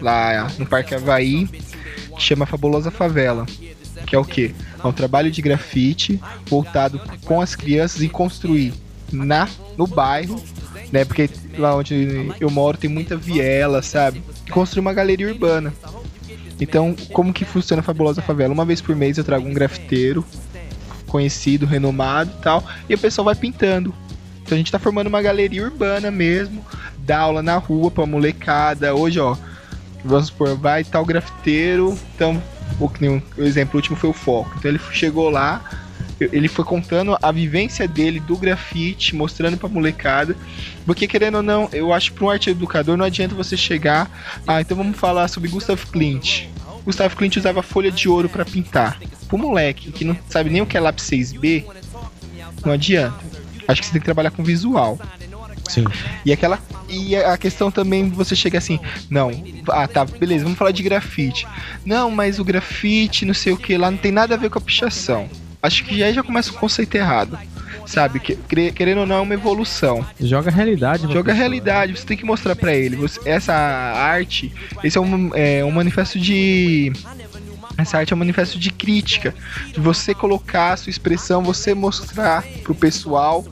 lá 0.00 0.50
no 0.58 0.66
Parque 0.66 0.94
Havaí, 0.94 1.46
que 1.46 2.22
chama 2.22 2.46
Fabulosa 2.46 2.90
Favela. 2.90 3.46
Que 4.06 4.16
é 4.16 4.18
o 4.18 4.24
quê? 4.24 4.54
É 4.82 4.86
um 4.86 4.92
trabalho 4.92 5.30
de 5.30 5.40
grafite 5.40 6.20
voltado 6.46 7.00
com 7.24 7.40
as 7.40 7.54
crianças 7.54 8.02
em 8.02 8.08
construir 8.08 8.74
na, 9.12 9.48
no 9.76 9.86
bairro, 9.86 10.42
né? 10.92 11.04
Porque 11.04 11.28
lá 11.56 11.74
onde 11.74 12.32
eu 12.38 12.50
moro 12.50 12.76
tem 12.76 12.90
muita 12.90 13.16
viela, 13.16 13.82
sabe? 13.82 14.22
Construir 14.50 14.82
uma 14.82 14.92
galeria 14.92 15.26
urbana. 15.26 15.72
Então, 16.60 16.94
como 17.12 17.32
que 17.32 17.44
funciona 17.44 17.80
a 17.80 17.82
Fabulosa 17.82 18.22
Favela? 18.22 18.52
Uma 18.52 18.64
vez 18.64 18.80
por 18.80 18.94
mês 18.94 19.18
eu 19.18 19.24
trago 19.24 19.48
um 19.48 19.54
grafiteiro 19.54 20.24
conhecido, 21.08 21.66
renomado 21.66 22.30
e 22.38 22.42
tal, 22.42 22.64
e 22.88 22.94
o 22.94 22.98
pessoal 22.98 23.24
vai 23.24 23.34
pintando. 23.34 23.92
Então 24.42 24.54
a 24.54 24.58
gente 24.58 24.72
tá 24.72 24.78
formando 24.78 25.08
uma 25.08 25.20
galeria 25.20 25.62
urbana 25.62 26.10
mesmo, 26.10 26.64
dá 26.98 27.18
aula 27.18 27.42
na 27.42 27.56
rua 27.56 27.90
pra 27.90 28.06
molecada. 28.06 28.94
Hoje, 28.94 29.18
ó, 29.18 29.36
vamos 30.04 30.28
supor, 30.28 30.56
vai 30.56 30.84
tal 30.84 31.04
grafiteiro, 31.04 31.98
então, 32.14 32.42
o, 32.80 32.86
o 32.86 33.44
exemplo 33.44 33.76
último 33.76 33.96
foi 33.96 34.10
o 34.10 34.14
foco. 34.14 34.54
Então 34.58 34.70
ele 34.70 34.80
chegou 34.92 35.28
lá, 35.28 35.81
ele 36.20 36.48
foi 36.48 36.64
contando 36.64 37.16
a 37.20 37.32
vivência 37.32 37.88
dele 37.88 38.20
do 38.20 38.36
grafite, 38.36 39.14
mostrando 39.14 39.56
pra 39.56 39.68
molecada. 39.68 40.36
Porque 40.84 41.06
querendo 41.06 41.36
ou 41.36 41.42
não, 41.42 41.68
eu 41.72 41.92
acho 41.92 42.12
que 42.12 42.18
para 42.18 42.26
um 42.26 42.30
arte 42.30 42.50
educador 42.50 42.96
não 42.96 43.04
adianta 43.04 43.34
você 43.34 43.56
chegar, 43.56 44.10
ah, 44.46 44.60
então 44.60 44.76
vamos 44.76 44.98
falar 44.98 45.28
sobre 45.28 45.48
Gustav 45.48 45.80
Klimt. 45.90 46.48
Gustav 46.84 47.14
Klimt 47.14 47.36
usava 47.36 47.62
folha 47.62 47.90
de 47.90 48.08
ouro 48.08 48.28
pra 48.28 48.44
pintar. 48.44 48.98
Pro 49.28 49.38
moleque 49.38 49.92
que 49.92 50.04
não 50.04 50.16
sabe 50.28 50.50
nem 50.50 50.62
o 50.62 50.66
que 50.66 50.76
é 50.76 50.80
lápis 50.80 51.04
6B, 51.04 51.64
não 52.64 52.72
adianta. 52.72 53.18
Acho 53.68 53.80
que 53.80 53.86
você 53.86 53.92
tem 53.92 54.00
que 54.00 54.04
trabalhar 54.04 54.30
com 54.30 54.42
visual. 54.42 54.98
Sim. 55.68 55.84
E 56.24 56.32
aquela 56.32 56.58
e 56.88 57.16
a 57.16 57.38
questão 57.38 57.70
também 57.70 58.10
você 58.10 58.36
chega 58.36 58.58
assim, 58.58 58.78
não, 59.08 59.30
ah 59.68 59.88
tá, 59.88 60.04
beleza, 60.04 60.44
vamos 60.44 60.58
falar 60.58 60.72
de 60.72 60.82
grafite. 60.82 61.46
Não, 61.84 62.10
mas 62.10 62.38
o 62.38 62.44
grafite, 62.44 63.24
não 63.24 63.32
sei 63.32 63.52
o 63.52 63.56
que 63.56 63.76
lá, 63.78 63.90
não 63.90 63.98
tem 63.98 64.12
nada 64.12 64.34
a 64.34 64.38
ver 64.38 64.50
com 64.50 64.58
a 64.58 64.60
pichação. 64.60 65.28
Acho 65.62 65.84
que 65.84 65.96
já 65.98 66.10
já 66.12 66.22
começa 66.22 66.50
o 66.50 66.54
conceito 66.54 66.94
errado. 66.96 67.38
Sabe, 67.86 68.20
querendo 68.20 68.98
ou 69.00 69.06
não, 69.06 69.16
é 69.16 69.20
uma 69.20 69.34
evolução. 69.34 70.06
Joga 70.20 70.50
a 70.50 70.52
realidade. 70.52 71.02
Joga 71.02 71.18
a 71.18 71.22
pessoa. 71.24 71.34
realidade, 71.34 71.96
você 71.96 72.06
tem 72.06 72.16
que 72.16 72.24
mostrar 72.24 72.54
pra 72.54 72.74
ele. 72.74 72.96
você- 72.96 73.20
essa 73.28 73.52
arte, 73.54 74.52
esse 74.84 74.96
é 74.98 75.00
um, 75.00 75.30
é 75.34 75.64
um 75.64 75.70
manifesto 75.70 76.18
de. 76.18 76.92
Essa 77.76 77.98
arte 77.98 78.12
é 78.12 78.16
um 78.16 78.18
manifesto 78.18 78.58
de 78.58 78.70
crítica. 78.70 79.34
De 79.72 79.80
você 79.80 80.14
colocar 80.14 80.72
a 80.72 80.76
sua 80.76 80.90
expressão, 80.90 81.42
você 81.42 81.74
mostrar 81.74 82.42
pro 82.62 82.74
pessoal 82.74 83.44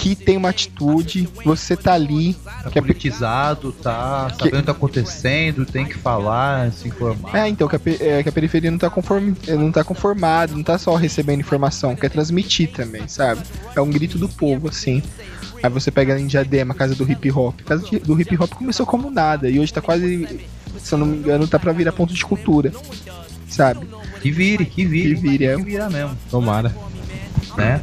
que 0.00 0.14
tem 0.16 0.34
uma 0.38 0.48
atitude, 0.48 1.28
você 1.44 1.76
tá 1.76 1.92
ali. 1.92 2.32
Tá 2.32 2.70
Que 2.70 2.78
é- 2.78 2.80
politizado, 2.82 3.70
tá 3.70 4.30
sabendo 4.30 4.54
o 4.54 4.56
que 4.60 4.62
tá 4.62 4.72
acontecendo, 4.72 5.66
tem 5.66 5.84
que 5.84 5.98
falar, 5.98 6.72
se 6.72 6.88
informar. 6.88 7.36
É, 7.36 7.46
então, 7.46 7.68
que 7.68 7.76
a, 7.76 7.80
é, 8.00 8.22
que 8.22 8.28
a 8.30 8.32
periferia 8.32 8.70
não 8.70 8.78
tá, 8.78 8.88
conform, 8.88 9.34
é, 9.46 9.54
não 9.54 9.70
tá 9.70 9.84
conformada, 9.84 10.54
não 10.54 10.62
tá 10.62 10.78
só 10.78 10.94
recebendo 10.94 11.40
informação, 11.40 11.94
quer 11.94 12.08
transmitir 12.08 12.70
também, 12.72 13.06
sabe? 13.08 13.42
É 13.76 13.80
um 13.82 13.90
grito 13.90 14.16
do 14.16 14.26
povo, 14.26 14.68
assim. 14.68 15.02
Aí 15.62 15.68
você 15.68 15.90
pega 15.90 16.18
em 16.18 16.26
Diadema, 16.26 16.72
casa 16.72 16.94
do 16.94 17.04
hip 17.10 17.30
hop. 17.30 17.60
A 17.60 17.68
casa 17.68 17.84
do 18.02 18.18
hip 18.18 18.34
hop 18.42 18.50
começou 18.54 18.86
como 18.86 19.10
nada, 19.10 19.50
e 19.50 19.60
hoje 19.60 19.70
tá 19.70 19.82
quase, 19.82 20.40
se 20.78 20.94
eu 20.94 20.98
não 20.98 21.06
me 21.06 21.18
engano, 21.18 21.46
tá 21.46 21.58
pra 21.58 21.72
virar 21.72 21.92
ponto 21.92 22.14
de 22.14 22.24
cultura, 22.24 22.72
sabe? 23.46 23.86
Que 24.22 24.30
vire, 24.30 24.64
que 24.64 24.86
vire. 24.86 25.14
Que 25.14 25.20
vire, 25.20 25.44
é. 25.44 25.56
Que 25.56 25.62
vira 25.62 25.90
mesmo, 25.90 26.16
Tomara. 26.30 26.74
né? 27.54 27.78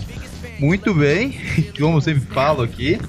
Muito 0.60 0.94
bem, 0.94 1.36
como 1.80 1.98
eu 1.98 2.02
sempre 2.02 2.22
falo 2.34 2.62
aqui, 2.64 3.00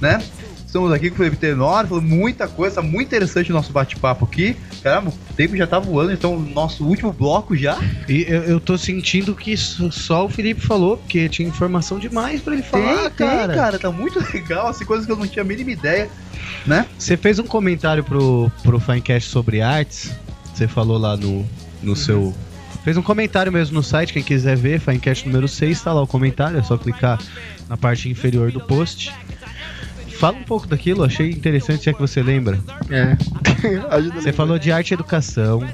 né? 0.00 0.22
Estamos 0.64 0.92
aqui 0.92 1.08
com 1.10 1.14
o 1.16 1.18
Felipe 1.18 1.36
Tenório, 1.36 1.88
falando 1.88 2.06
muita 2.06 2.46
coisa, 2.46 2.80
muito 2.80 3.08
interessante 3.08 3.50
o 3.50 3.52
nosso 3.52 3.72
bate-papo 3.72 4.24
aqui. 4.24 4.56
Caramba, 4.84 5.10
o 5.10 5.34
tempo 5.34 5.56
já 5.56 5.66
tá 5.66 5.80
voando, 5.80 6.12
então 6.12 6.38
nosso 6.38 6.84
último 6.86 7.12
bloco 7.12 7.56
já. 7.56 7.76
E 8.08 8.24
eu, 8.28 8.44
eu 8.44 8.60
tô 8.60 8.78
sentindo 8.78 9.34
que 9.34 9.56
só- 9.56 10.24
o 10.26 10.28
Felipe 10.28 10.60
falou, 10.60 10.96
porque 10.96 11.28
tinha 11.28 11.48
informação 11.48 11.98
demais 11.98 12.40
pra 12.40 12.52
ele 12.54 12.62
falar, 12.62 13.10
tem, 13.10 13.26
cara. 13.26 13.46
tem, 13.48 13.56
cara, 13.56 13.78
tá 13.80 13.90
muito 13.90 14.20
legal, 14.32 14.68
assim, 14.68 14.84
coisas 14.84 15.06
que 15.06 15.10
eu 15.10 15.16
não 15.16 15.26
tinha 15.26 15.42
a 15.42 15.44
mínima 15.44 15.72
ideia, 15.72 16.08
né? 16.64 16.86
Você 16.96 17.16
fez 17.16 17.40
um 17.40 17.46
comentário 17.48 18.04
pro, 18.04 18.48
pro 18.62 18.78
Finecast 18.78 19.28
sobre 19.28 19.60
artes, 19.60 20.12
Você 20.54 20.68
falou 20.68 20.98
lá 20.98 21.16
no, 21.16 21.44
no 21.82 21.96
seu. 21.96 22.32
Fez 22.84 22.96
um 22.96 23.02
comentário 23.02 23.52
mesmo 23.52 23.74
no 23.74 23.82
site, 23.82 24.12
quem 24.12 24.22
quiser 24.22 24.56
ver, 24.56 24.80
Finecast 24.80 25.26
número 25.26 25.46
6, 25.46 25.82
tá 25.82 25.92
lá 25.92 26.02
o 26.02 26.06
comentário, 26.06 26.58
é 26.58 26.62
só 26.62 26.78
clicar 26.78 27.18
na 27.68 27.76
parte 27.76 28.08
inferior 28.08 28.50
do 28.50 28.60
post. 28.60 29.12
Fala 30.18 30.36
um 30.36 30.42
pouco 30.42 30.66
daquilo, 30.66 31.04
achei 31.04 31.30
interessante, 31.30 31.82
se 31.84 31.90
é 31.90 31.92
que 31.92 32.00
você 32.00 32.22
lembra. 32.22 32.58
É. 32.90 33.16
Você 34.14 34.32
falou 34.32 34.58
de 34.58 34.72
arte 34.72 34.90
e 34.90 34.94
educação, 34.94 35.66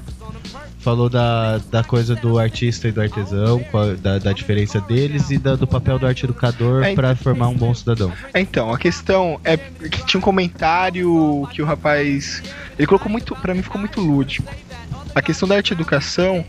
falou 0.80 1.08
da, 1.08 1.58
da 1.70 1.84
coisa 1.84 2.14
do 2.16 2.38
artista 2.38 2.88
e 2.88 2.92
do 2.92 3.00
artesão, 3.00 3.60
qual- 3.70 3.96
da, 3.96 4.18
da 4.18 4.32
diferença 4.32 4.80
deles 4.80 5.30
e 5.30 5.38
da- 5.38 5.54
do 5.56 5.66
papel 5.66 5.98
do 5.98 6.06
arte 6.06 6.24
educador 6.24 6.82
É, 6.84 6.94
pra 6.94 7.14
formar 7.14 7.48
um 7.48 7.54
bom 7.56 7.72
cidadão. 7.74 8.12
Então, 8.34 8.72
a 8.72 8.78
questão 8.78 9.40
é 9.44 9.56
que 9.56 10.04
tinha 10.06 10.18
um 10.18 10.22
comentário 10.22 11.46
que 11.52 11.62
o 11.62 11.64
rapaz. 11.64 12.42
Ele 12.76 12.86
colocou 12.86 13.10
muito. 13.10 13.34
Pra 13.36 13.54
mim 13.54 13.62
ficou 13.62 13.80
muito 13.80 14.00
lúdico. 14.00 14.52
A 15.14 15.22
questão 15.22 15.48
da 15.48 15.56
arte 15.56 15.70
e 15.70 15.74
educação 15.74 16.44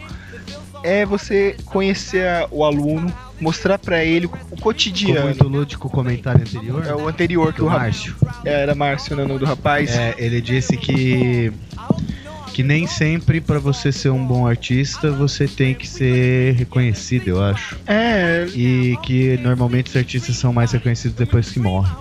é 0.87 1.05
você 1.05 1.55
conhecer 1.65 2.25
o 2.51 2.63
aluno, 2.63 3.11
mostrar 3.39 3.77
pra 3.77 4.03
ele 4.03 4.25
o 4.25 4.29
Ficou 4.29 4.57
cotidiano. 4.57 5.25
muito 5.25 5.47
lúdico 5.47 5.87
o 5.87 5.91
comentário 5.91 6.41
anterior. 6.41 6.85
É 6.85 6.95
o 6.95 7.07
anterior 7.07 7.53
que 7.53 7.61
o. 7.61 7.65
Márcio. 7.69 8.15
Era 8.45 8.73
Márcio, 8.73 9.15
né, 9.15 9.23
o 9.23 9.27
nome 9.27 9.39
do 9.39 9.45
rapaz. 9.45 9.95
É, 9.95 10.15
ele 10.17 10.41
disse 10.41 10.77
que 10.77 11.51
que 12.53 12.63
nem 12.63 12.87
sempre 12.87 13.39
pra 13.39 13.59
você 13.59 13.91
ser 13.91 14.09
um 14.09 14.25
bom 14.25 14.47
artista 14.47 15.11
você 15.11 15.47
tem 15.47 15.75
que 15.75 15.87
ser 15.87 16.55
reconhecido, 16.55 17.27
eu 17.27 17.43
acho. 17.43 17.77
É, 17.85 18.47
E 18.55 18.97
que 19.03 19.37
normalmente 19.43 19.89
os 19.91 19.95
artistas 19.95 20.35
são 20.37 20.51
mais 20.51 20.71
reconhecidos 20.71 21.15
depois 21.15 21.51
que 21.51 21.59
morrem. 21.59 21.91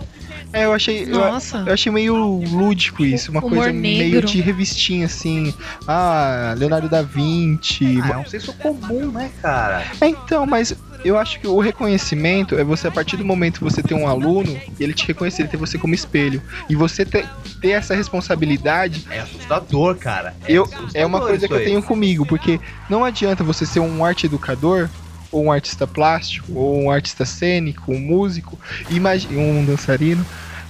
É, 0.61 0.64
eu 0.64 0.72
achei. 0.72 1.04
eu- 1.04 1.09
Nossa. 1.09 1.62
Eu 1.66 1.72
achei 1.72 1.90
meio 1.92 2.14
lúdico 2.16 3.04
isso, 3.04 3.30
uma 3.30 3.40
Humor 3.40 3.59
coisa 3.59 3.72
meio 3.72 3.98
negro. 4.14 4.26
de 4.26 4.40
revistinha 4.40 5.07
assim. 5.07 5.52
Ah, 5.86 6.54
Leonardo 6.57 6.88
da 6.88 7.02
Vinci. 7.02 8.00
Ah, 8.02 8.12
é 8.14 8.16
um 8.18 8.26
senso 8.26 8.52
comum, 8.54 9.11
né, 9.12 9.30
cara? 9.42 9.84
É, 10.00 10.07
então, 10.09 10.46
mas 10.46 10.74
eu 11.04 11.16
acho 11.18 11.38
que 11.40 11.46
o 11.46 11.61
reconhecimento 11.61 12.57
é 12.59 12.64
você, 12.64 12.88
a 12.88 12.90
partir 12.90 13.16
do 13.16 13.24
momento 13.24 13.59
que 13.59 13.64
você 13.64 13.82
tem 13.82 13.96
um 13.96 14.09
aluno, 14.09 14.59
e 14.78 14.82
ele 14.82 14.92
te 14.94 15.07
reconhecer, 15.07 15.42
ele 15.42 15.48
ter 15.48 15.57
você 15.57 15.78
como 15.78 15.94
espelho. 15.94 16.42
E 16.68 16.74
você 16.74 17.04
ter, 17.04 17.28
ter 17.61 17.70
essa 17.70 17.94
responsabilidade 17.94 19.07
É 19.11 19.20
assustador, 19.20 19.96
cara. 19.96 20.34
eu, 20.48 20.64
assustador 20.64 20.90
é 20.94 21.07
uma 21.07 21.20
coisa 21.20 21.46
que 21.46 21.52
eu 21.54 21.59
aí. 21.59 21.64
tenho 21.64 21.82
comigo, 21.82 22.26
porque 22.26 22.59
não 22.88 23.04
adianta 23.04 23.44
você 23.44 23.64
ser 23.64 23.80
um 23.80 24.04
arte 24.04 24.26
educador, 24.26 24.88
ou 25.30 25.44
um 25.44 25.52
artista 25.52 25.86
plástico, 25.86 26.52
ou 26.54 26.84
um 26.84 26.90
artista 26.90 27.24
cênico, 27.24 27.92
um 27.92 27.98
músico, 28.00 28.59
imagi 28.88 29.28
um 29.36 29.64
dançarino, 29.64 30.24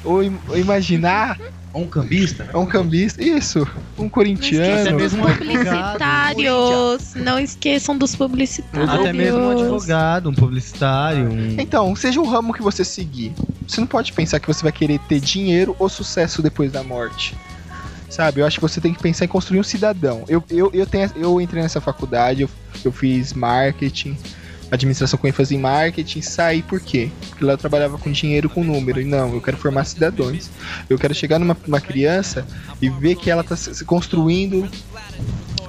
ou, 0.07 0.23
im- 0.23 0.39
ou 0.49 0.57
imaginar 0.59 1.39
Um 1.75 1.87
cambista? 1.87 2.45
né? 2.45 2.51
um 2.55 2.65
cambista, 2.65 3.23
isso, 3.23 3.67
um 3.99 4.03
Não 4.05 4.09
corintiano. 4.09 4.65
esqueçam 4.65 4.97
dos 4.97 5.13
mesmo 5.13 5.37
publicitários. 5.37 7.15
Não 7.15 7.39
esqueçam 7.39 7.99
dos 7.99 8.17
publicitários. 8.17 8.91
Até 8.91 9.13
mesmo 9.13 9.41
um 9.41 9.51
advogado, 9.51 10.31
um 10.31 10.35
publicitário, 10.35 11.29
um. 11.31 11.57
Então, 11.61 11.95
seja 11.97 12.21
o 12.21 12.27
ramo 12.27 12.53
que 12.55 12.63
você 12.63 12.85
seguir. 12.85 13.33
Você 13.67 13.81
não 13.81 13.87
pode 13.89 14.13
pensar 14.13 14.39
que 14.41 14.47
você 14.47 14.63
vai 14.63 14.73
querer 14.73 14.99
ter 15.09 15.21
dinheiro 15.21 15.75
ou 15.79 15.89
sucesso 15.89 16.41
depois 16.43 16.71
da 16.73 16.83
morte. 16.83 17.35
Sabe? 18.09 18.41
Eu 18.41 18.47
acho 18.47 18.59
que 18.59 18.63
você 18.63 18.81
tem 18.81 18.95
que 18.95 19.03
pensar 19.03 19.25
em 19.25 19.29
construir 19.29 19.59
um 19.61 19.65
cidadão. 19.65 20.25
Eu, 20.29 20.43
eu, 20.49 20.71
eu, 20.73 20.87
tenho, 20.87 21.11
eu 21.17 21.41
entrei 21.41 21.63
nessa 21.63 21.81
faculdade, 21.81 22.43
eu, 22.43 22.51
eu 22.85 22.93
fiz 22.93 23.33
marketing, 23.33 24.17
administração 24.71 25.19
com 25.19 25.29
ênfase 25.29 25.55
em 25.55 25.59
marketing, 25.59 26.21
saí 26.23 26.63
por 26.63 26.81
quê? 26.81 27.11
Porque 27.29 27.45
lá 27.45 27.53
eu 27.53 27.59
trabalhava 27.59 27.99
com 27.99 28.11
dinheiro, 28.11 28.49
com 28.49 28.65
número. 28.65 29.01
E 29.01 29.05
não, 29.05 29.35
eu 29.35 29.41
quero 29.41 29.57
formar 29.57 29.85
cidadãos. 29.85 30.51
Eu 30.89 30.99
quero 30.99 31.15
chegar 31.15 31.39
numa 31.39 31.57
uma 31.67 31.81
criança 31.81 32.47
e 32.81 32.89
ver 32.89 33.17
que 33.17 33.31
ela 33.31 33.43
está 33.43 33.57
se 33.57 33.85
construindo 33.85 34.69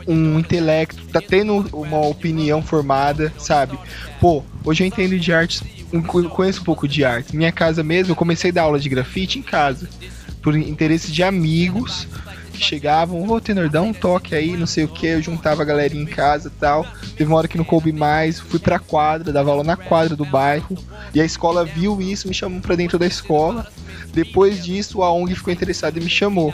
um 0.08 0.39
intelecto, 0.39 1.06
tá 1.08 1.22
tendo 1.22 1.68
uma 1.74 2.00
opinião 2.00 2.62
formada, 2.62 3.34
sabe? 3.38 3.78
Pô, 4.22 4.41
hoje 4.64 4.84
eu 4.84 4.88
entendo 4.88 5.20
de 5.20 5.34
artes, 5.34 5.62
conheço 6.30 6.62
um 6.62 6.64
pouco 6.64 6.88
de 6.88 7.04
arte. 7.04 7.36
Minha 7.36 7.52
casa 7.52 7.84
mesmo, 7.84 8.12
eu 8.12 8.16
comecei 8.16 8.50
a 8.52 8.54
dar 8.54 8.62
aula 8.64 8.80
de 8.80 8.88
grafite 8.88 9.38
em 9.38 9.41
casa, 9.41 9.89
por 10.41 10.56
interesse 10.56 11.12
de 11.12 11.24
amigos 11.24 12.08
chegavam, 12.64 13.28
ô 13.30 13.41
Tenor, 13.41 13.70
dá 13.70 13.82
um 13.82 13.93
toque 13.93 14.36
aí, 14.36 14.55
não 14.58 14.68
sei 14.68 14.84
o 14.84 14.88
que, 14.88 15.08
eu 15.08 15.22
juntava 15.22 15.62
a 15.62 15.66
galerinha 15.66 16.03
em 16.03 16.08
casa 16.08 16.51
tal. 16.60 16.86
Teve 17.16 17.26
uma 17.26 17.38
hora 17.38 17.47
que 17.47 17.58
não 17.58 17.66
coube 17.66 17.91
mais, 17.91 18.39
fui 18.39 18.60
pra 18.60 18.80
quadra, 18.80 19.34
dava 19.34 19.51
aula 19.51 19.64
na 19.64 19.76
quadra 19.76 20.16
do 20.16 20.26
bairro, 20.26 20.78
e 21.14 21.22
a 21.22 21.26
escola 21.26 21.66
viu 21.66 22.01
isso, 22.01 22.28
me 22.28 22.34
chamou 22.34 22.62
pra 22.62 22.76
dentro 22.76 22.99
da 22.99 23.05
escola. 23.05 23.68
Depois 24.14 24.64
disso, 24.64 25.03
a 25.03 25.12
ONG 25.12 25.36
ficou 25.36 25.53
interessada 25.53 25.99
e 25.99 26.03
me 26.03 26.10
chamou, 26.10 26.53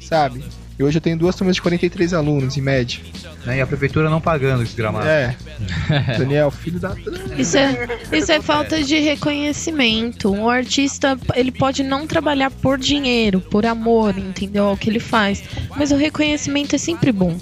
sabe? 0.00 0.44
E 0.80 0.82
hoje 0.82 0.96
eu 0.96 1.00
tenho 1.02 1.14
duas 1.18 1.36
turmas 1.36 1.56
de 1.56 1.60
43 1.60 2.14
alunos, 2.14 2.56
em 2.56 2.62
média. 2.62 3.00
Né, 3.44 3.58
E 3.58 3.60
a 3.60 3.66
prefeitura 3.66 4.08
não 4.08 4.18
pagando 4.18 4.62
esse 4.62 4.74
gramado. 4.74 5.06
É. 5.06 5.36
Daniel, 6.16 6.50
filho 6.50 6.80
da. 6.80 6.94
Isso 7.36 7.58
é, 7.58 7.86
isso 8.10 8.32
é 8.32 8.40
falta 8.40 8.82
de 8.82 8.98
reconhecimento. 8.98 10.32
Um 10.32 10.48
artista, 10.48 11.18
ele 11.34 11.52
pode 11.52 11.82
não 11.82 12.06
trabalhar 12.06 12.50
por 12.50 12.78
dinheiro, 12.78 13.42
por 13.42 13.66
amor, 13.66 14.16
entendeu? 14.16 14.68
Ao 14.68 14.76
que 14.76 14.88
ele 14.88 14.98
faz. 15.00 15.42
Mas 15.76 15.90
o 15.92 15.96
reconhecimento 15.96 16.74
é 16.74 16.78
sempre 16.78 17.12
bom. 17.12 17.36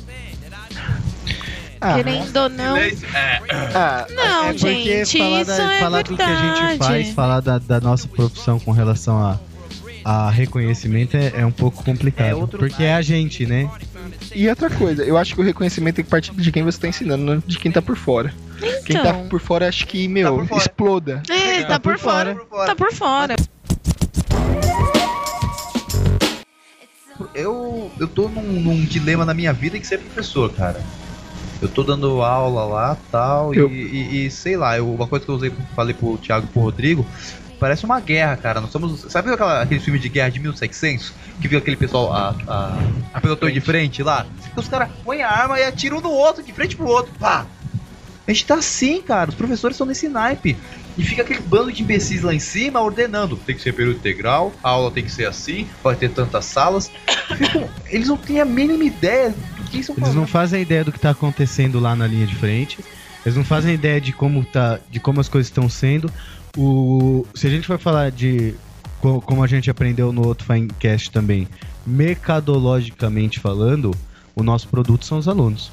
Ah, 1.80 1.94
Querendo 1.94 2.36
ou 2.36 2.48
não. 2.48 2.76
ah, 3.72 4.06
Não, 4.10 4.44
é 4.46 4.52
porque 4.52 5.04
gente, 5.04 5.16
falar, 5.18 5.40
isso 5.42 5.56
da- 5.56 5.74
é 5.74 5.78
falar 5.78 6.02
do 6.02 6.16
que 6.16 6.22
a 6.22 6.34
gente 6.66 6.78
faz, 6.78 7.10
falar 7.10 7.38
da, 7.40 7.58
da 7.58 7.80
nossa 7.80 8.08
profissão 8.08 8.58
com 8.58 8.72
relação 8.72 9.16
a, 9.16 9.38
a 10.10 10.30
reconhecimento 10.30 11.18
é, 11.18 11.32
é 11.40 11.44
um 11.44 11.50
pouco 11.52 11.84
complicado. 11.84 12.44
É 12.44 12.46
porque 12.56 12.82
é 12.82 12.94
a 12.94 13.02
gente, 13.02 13.44
né? 13.44 13.70
e 14.34 14.48
outra 14.48 14.70
coisa, 14.70 15.04
eu 15.04 15.18
acho 15.18 15.34
que 15.34 15.40
o 15.42 15.44
reconhecimento 15.44 15.96
tem 15.96 16.04
que 16.04 16.10
partir 16.10 16.32
de 16.34 16.50
quem 16.50 16.62
você 16.62 16.80
tá 16.80 16.88
ensinando, 16.88 17.22
não 17.22 17.42
de 17.46 17.58
quem 17.58 17.70
tá 17.70 17.82
por 17.82 17.94
fora. 17.94 18.32
Quem 18.86 18.96
tá 18.96 19.10
Então. 19.10 19.28
por 19.28 19.38
fora, 19.38 19.68
acho 19.68 19.86
que, 19.86 20.08
meu, 20.08 20.36
por 20.36 20.46
fora. 20.46 20.60
exploda. 20.62 21.22
É, 21.28 21.62
tá, 21.64 21.78
por, 21.78 21.98
fora. 21.98 22.34
Tá 22.64 22.74
por 22.74 22.90
fora. 22.90 23.36
Eu, 27.34 27.90
eu 28.00 28.08
tô 28.08 28.28
num, 28.28 28.42
num 28.42 28.80
dilema 28.84 29.26
na 29.26 29.34
minha 29.34 29.52
vida 29.52 29.76
em 29.76 29.82
ser 29.84 29.98
professor, 29.98 30.50
cara. 30.54 30.80
Eu 31.60 31.68
tô 31.68 31.82
dando 31.82 32.22
aula 32.22 32.64
lá 32.64 32.96
tal, 33.10 33.52
Eu- 33.54 33.70
e, 33.70 33.74
e- 33.74 34.26
e 34.26 34.30
sei 34.30 34.56
lá, 34.56 34.78
eu- 34.78 34.90
uma 34.94 35.06
coisa 35.06 35.24
que 35.24 35.30
eu 35.30 35.34
usei, 35.34 35.52
falei 35.76 35.92
pro 35.92 36.16
Thiago 36.16 36.46
e 36.46 36.52
pro 36.52 36.62
Rodrigo, 36.62 37.04
parece 37.58 37.84
uma 37.84 38.00
guerra, 38.00 38.36
cara. 38.36 38.60
Nós 38.60 38.70
somos. 38.70 39.00
Sabe 39.08 39.32
aquela, 39.32 39.62
aquele 39.62 39.80
filme 39.80 39.98
de 39.98 40.08
guerra 40.08 40.30
de 40.30 40.40
1600? 40.40 41.12
Que 41.40 41.48
viu 41.48 41.58
aquele 41.58 41.76
pessoal, 41.76 42.12
a, 42.12 42.34
a, 42.46 42.78
a 43.14 43.20
pelotão 43.20 43.50
de 43.50 43.60
frente 43.60 44.02
lá? 44.02 44.26
Os 44.56 44.68
caras 44.68 44.88
põem 45.04 45.22
a 45.22 45.30
arma 45.30 45.58
e 45.58 45.64
atiram 45.64 45.98
um 45.98 46.00
no 46.00 46.10
outro, 46.10 46.42
de 46.42 46.52
frente 46.52 46.76
pro 46.76 46.86
outro, 46.86 47.12
pá! 47.18 47.46
A 48.26 48.30
gente 48.32 48.44
tá 48.44 48.56
assim, 48.56 49.00
cara. 49.00 49.30
Os 49.30 49.34
professores 49.36 49.74
estão 49.74 49.86
nesse 49.86 50.06
naipe. 50.08 50.54
E 50.98 51.02
fica 51.02 51.22
aquele 51.22 51.40
bando 51.40 51.72
de 51.72 51.82
imbecis 51.82 52.22
lá 52.22 52.34
em 52.34 52.40
cima 52.40 52.80
ordenando. 52.80 53.36
Tem 53.36 53.54
que 53.54 53.62
ser 53.62 53.72
período 53.72 53.98
integral, 53.98 54.52
a 54.62 54.68
aula 54.70 54.90
tem 54.90 55.04
que 55.04 55.10
ser 55.12 55.26
assim, 55.26 55.66
vai 55.82 55.94
ter 55.94 56.10
tantas 56.10 56.44
salas. 56.44 56.90
Ficam- 57.36 57.68
eles 57.88 58.08
não 58.08 58.16
têm 58.16 58.40
a 58.40 58.44
mínima 58.44 58.82
ideia 58.84 59.30
do 59.30 59.62
que 59.70 59.78
estão 59.78 59.94
Eles 59.96 60.14
não 60.14 60.26
fazem 60.26 60.60
ideia 60.60 60.84
do 60.84 60.90
que 60.92 60.98
tá 60.98 61.10
acontecendo 61.10 61.78
lá 61.80 61.94
na 61.94 62.06
linha 62.06 62.26
de 62.26 62.34
frente. 62.34 62.80
Eles 63.24 63.36
não 63.36 63.44
fazem 63.44 63.74
ideia 63.74 64.00
de 64.00 64.12
como 64.12 64.44
tá, 64.44 64.78
de 64.90 64.98
como 65.00 65.20
as 65.20 65.28
coisas 65.28 65.46
estão 65.48 65.68
sendo. 65.68 66.10
O, 66.58 67.24
se 67.34 67.46
a 67.46 67.50
gente 67.50 67.68
for 67.68 67.78
falar 67.78 68.10
de 68.10 68.52
co- 69.00 69.20
como 69.20 69.44
a 69.44 69.46
gente 69.46 69.70
aprendeu 69.70 70.12
no 70.12 70.26
outro 70.26 70.44
Finecast 70.44 71.12
também, 71.12 71.46
mercadologicamente 71.86 73.38
falando, 73.38 73.94
o 74.34 74.42
nosso 74.42 74.66
produto 74.68 75.04
são 75.04 75.18
os 75.18 75.28
alunos. 75.28 75.70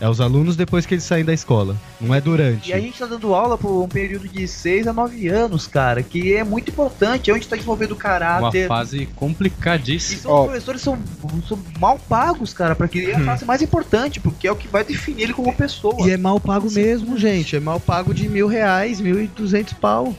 É 0.00 0.08
os 0.08 0.18
alunos 0.20 0.56
depois 0.56 0.86
que 0.86 0.94
eles 0.94 1.04
saem 1.04 1.24
da 1.24 1.32
escola, 1.34 1.76
não 2.00 2.14
é 2.14 2.20
durante. 2.22 2.70
E 2.70 2.72
a 2.72 2.80
gente 2.80 2.98
tá 2.98 3.04
dando 3.04 3.34
aula 3.34 3.58
por 3.58 3.82
um 3.84 3.88
período 3.88 4.26
de 4.26 4.48
6 4.48 4.86
a 4.86 4.92
9 4.94 5.28
anos, 5.28 5.66
cara, 5.66 6.02
que 6.02 6.32
é 6.34 6.42
muito 6.42 6.70
importante. 6.70 7.30
É 7.30 7.34
onde 7.34 7.46
tá 7.46 7.54
desenvolvendo 7.54 7.90
o 7.90 7.94
Uma 7.94 8.00
caráter. 8.00 8.66
fase 8.66 9.02
E 9.02 9.06
complicadíssima. 9.06 10.22
são, 10.22 10.30
Ó. 10.30 10.40
os 10.40 10.46
professores 10.46 10.80
são, 10.80 10.98
são 11.46 11.58
mal 11.78 11.98
pagos, 12.08 12.54
cara, 12.54 12.74
pra 12.74 12.88
que 12.88 13.10
é 13.10 13.14
a 13.14 13.20
fase 13.24 13.44
mais 13.44 13.60
importante, 13.60 14.20
porque 14.20 14.48
é 14.48 14.52
o 14.52 14.56
que 14.56 14.68
vai 14.68 14.82
definir 14.84 15.24
ele 15.24 15.32
como 15.34 15.52
pessoa. 15.54 16.06
E 16.08 16.10
é 16.10 16.16
mal 16.16 16.40
pago 16.40 16.70
mesmo, 16.70 17.18
gente. 17.18 17.54
É 17.56 17.60
mal 17.60 17.78
pago 17.78 18.14
de 18.14 18.26
mil 18.26 18.46
reais, 18.46 19.00
mil 19.00 19.22
e 19.22 19.26
duzentos 19.26 19.74
pau. 19.74 20.14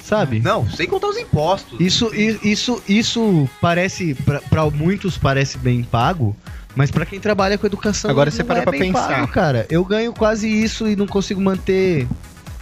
Sabe? 0.00 0.38
Não, 0.38 0.68
sem 0.70 0.86
contar 0.86 1.08
os 1.08 1.16
impostos. 1.16 1.80
Isso, 1.80 2.08
isso, 2.14 2.80
isso 2.88 3.48
parece, 3.60 4.16
pra 4.48 4.70
muitos 4.70 5.18
parece 5.18 5.58
bem 5.58 5.82
pago, 5.82 6.36
mas 6.74 6.90
pra 6.90 7.04
quem 7.06 7.20
trabalha 7.20 7.58
com 7.58 7.66
educação 7.66 8.10
Agora 8.10 8.30
não 8.30 8.36
você 8.36 8.44
para 8.44 8.60
é 8.60 8.62
pra 8.62 8.72
pensar. 8.72 9.08
pago, 9.08 9.28
cara. 9.28 9.66
Eu 9.70 9.84
ganho 9.84 10.12
quase 10.12 10.48
isso 10.48 10.88
e 10.88 10.96
não 10.96 11.06
consigo 11.06 11.40
manter, 11.40 12.06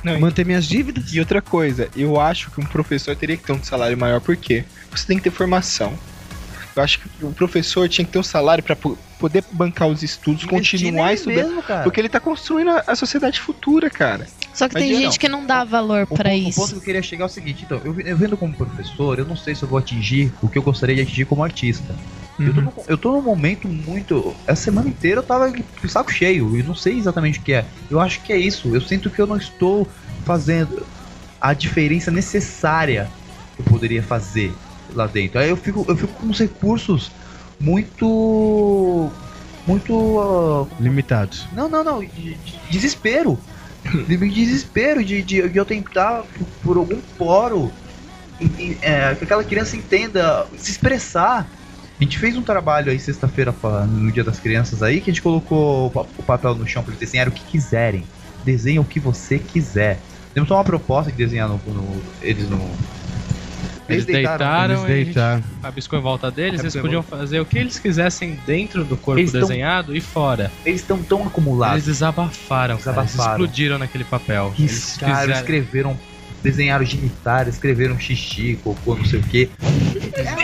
Não, 0.02 0.16
e- 0.16 0.20
manter 0.20 0.44
minhas 0.44 0.66
dívidas. 0.66 1.12
E 1.12 1.20
outra 1.20 1.40
coisa, 1.40 1.88
eu 1.96 2.20
acho 2.20 2.50
que 2.50 2.60
um 2.60 2.64
professor 2.66 3.14
teria 3.16 3.36
que 3.36 3.44
ter 3.44 3.52
um 3.52 3.62
salário 3.62 3.96
maior, 3.96 4.20
por 4.20 4.36
quê? 4.36 4.64
Você 4.90 5.06
tem 5.06 5.16
que 5.16 5.22
ter 5.24 5.30
formação. 5.30 5.92
Eu 6.74 6.82
acho 6.84 7.00
que 7.00 7.08
o 7.24 7.32
professor 7.32 7.88
tinha 7.88 8.04
que 8.04 8.12
ter 8.12 8.18
um 8.18 8.22
salário 8.22 8.62
pra 8.62 8.76
po- 8.76 8.96
poder 9.18 9.44
bancar 9.52 9.88
os 9.88 10.02
estudos, 10.04 10.44
continuar 10.44 11.06
nele 11.08 11.14
estudando. 11.16 11.36
mesmo, 11.48 11.62
cara. 11.62 11.82
Porque 11.82 12.00
ele 12.00 12.08
tá 12.08 12.20
construindo 12.20 12.70
a, 12.70 12.84
a 12.86 12.94
sociedade 12.96 13.40
futura, 13.40 13.90
cara. 13.90 14.26
Só 14.54 14.68
que 14.68 14.74
Mas 14.74 14.84
tem 14.84 14.92
não. 14.92 15.00
gente 15.00 15.18
que 15.18 15.28
não 15.28 15.44
dá 15.44 15.64
valor 15.64 16.04
O, 16.08 16.14
pra 16.16 16.30
ponto- 16.30 16.44
o 16.44 16.48
isso. 16.48 16.60
ponto 16.60 16.70
que 16.72 16.76
eu 16.78 16.82
queria 16.82 17.02
chegar 17.02 17.24
é 17.24 17.26
o 17.26 17.28
seguinte, 17.28 17.64
então, 17.66 17.80
eu, 17.84 18.00
eu 18.00 18.16
vendo 18.16 18.36
como 18.36 18.54
professor, 18.54 19.18
eu 19.18 19.24
não 19.26 19.36
sei 19.36 19.54
se 19.54 19.62
eu 19.64 19.68
vou 19.68 19.78
atingir 19.78 20.32
o 20.40 20.48
que 20.48 20.56
eu 20.58 20.62
gostaria 20.62 20.94
de 20.94 21.02
atingir 21.02 21.24
como 21.24 21.42
artista. 21.42 21.94
Eu, 22.46 22.54
tô 22.54 22.60
num, 22.60 22.72
eu 22.88 22.98
tô 22.98 23.12
num 23.12 23.22
momento 23.22 23.68
muito. 23.68 24.34
Essa 24.46 24.62
semana 24.64 24.88
inteira 24.88 25.20
eu 25.20 25.22
tava 25.26 25.52
com 25.52 25.86
o 25.86 25.88
saco 25.88 26.10
cheio 26.10 26.56
e 26.56 26.62
não 26.62 26.74
sei 26.74 26.98
exatamente 26.98 27.38
o 27.38 27.42
que 27.42 27.52
é. 27.52 27.66
Eu 27.90 28.00
acho 28.00 28.22
que 28.22 28.32
é 28.32 28.38
isso. 28.38 28.74
Eu 28.74 28.80
sinto 28.80 29.10
que 29.10 29.20
eu 29.20 29.26
não 29.26 29.36
estou 29.36 29.88
fazendo 30.24 30.86
a 31.40 31.52
diferença 31.54 32.10
necessária 32.10 33.10
que 33.54 33.62
eu 33.62 33.64
poderia 33.64 34.02
fazer 34.02 34.56
lá 34.94 35.06
dentro. 35.06 35.38
Aí 35.38 35.48
eu 35.48 35.56
fico, 35.56 35.84
eu 35.88 35.96
fico 35.96 36.12
com 36.14 36.26
uns 36.26 36.38
recursos 36.38 37.12
muito. 37.60 39.10
Muito. 39.66 40.18
ah, 40.20 40.82
Limitados. 40.82 41.46
não, 41.52 41.68
não, 41.68 41.84
não. 41.84 42.00
De, 42.00 42.08
de 42.36 42.60
desespero. 42.70 43.38
De 44.06 44.16
desespero 44.16 45.04
de, 45.04 45.22
de, 45.22 45.48
de 45.48 45.58
eu 45.58 45.64
tentar, 45.64 46.24
por, 46.24 46.46
por 46.62 46.76
algum 46.76 47.00
poro, 47.16 47.72
e- 48.40 48.44
e, 48.72 48.78
é, 48.82 49.14
que 49.14 49.24
aquela 49.24 49.44
criança 49.44 49.76
entenda, 49.76 50.46
se 50.56 50.70
expressar. 50.70 51.50
A 52.00 52.02
gente 52.04 52.18
fez 52.18 52.34
um 52.36 52.42
trabalho 52.42 52.90
aí 52.90 52.98
sexta-feira 52.98 53.54
no 53.86 54.10
Dia 54.10 54.24
das 54.24 54.38
Crianças 54.40 54.82
aí, 54.82 55.00
que 55.02 55.10
a 55.10 55.12
gente 55.12 55.20
colocou 55.22 55.88
o 55.88 55.90
pa- 55.90 56.06
o 56.18 56.22
papel 56.22 56.54
no 56.54 56.66
chão 56.66 56.82
para 56.82 56.92
eles 56.92 57.00
desenharem 57.00 57.30
o 57.30 57.36
que 57.36 57.44
quiserem. 57.44 58.04
Desenha 58.42 58.80
o 58.80 58.84
que 58.84 58.98
você 58.98 59.38
quiser. 59.38 60.00
Temos 60.32 60.48
só 60.48 60.54
uma 60.56 60.64
proposta 60.64 61.10
de 61.12 61.18
desenhar 61.18 61.46
no, 61.48 61.60
no- 61.66 62.02
eles 62.22 62.48
no. 62.48 62.58
Eles 63.86 64.06
deitaram, 64.06 64.74
Eles 64.74 64.80
e 64.88 64.92
a 64.92 64.96
gente 64.96 65.04
deitaram. 65.06 65.42
rabiscou 65.62 65.98
em 65.98 66.02
volta 66.02 66.30
deles, 66.30 66.60
eles 66.60 66.76
podiam 66.76 67.02
fazer 67.02 67.40
o 67.40 67.44
que 67.44 67.58
eles 67.58 67.78
quisessem 67.78 68.38
dentro 68.46 68.84
do 68.84 68.96
corpo 68.96 69.18
Eles 69.20 69.32
tão- 69.32 69.40
desenhado 69.40 69.94
e 69.96 70.00
fora. 70.00 70.50
Eles 70.64 70.80
estão 70.80 71.02
tão 71.02 71.26
acumulados. 71.26 71.74
Eles 71.74 71.86
desabafaram, 71.86 72.78
cara, 72.78 73.00
eles 73.00 73.10
Desabafaram. 73.10 73.32
explodiram 73.44 73.78
naquele 73.78 74.04
papel. 74.04 74.54
Eles 74.56 74.70
Riscaram, 74.72 75.14
fizeram- 75.16 75.38
escreveram, 75.40 75.98
desenharam 76.42 76.84
genitário, 76.84 77.50
escreveram 77.50 77.98
xixi, 77.98 78.58
cocô, 78.64 78.94
não 78.96 79.04
sei 79.04 79.20
o 79.20 79.22
que. 79.22 79.50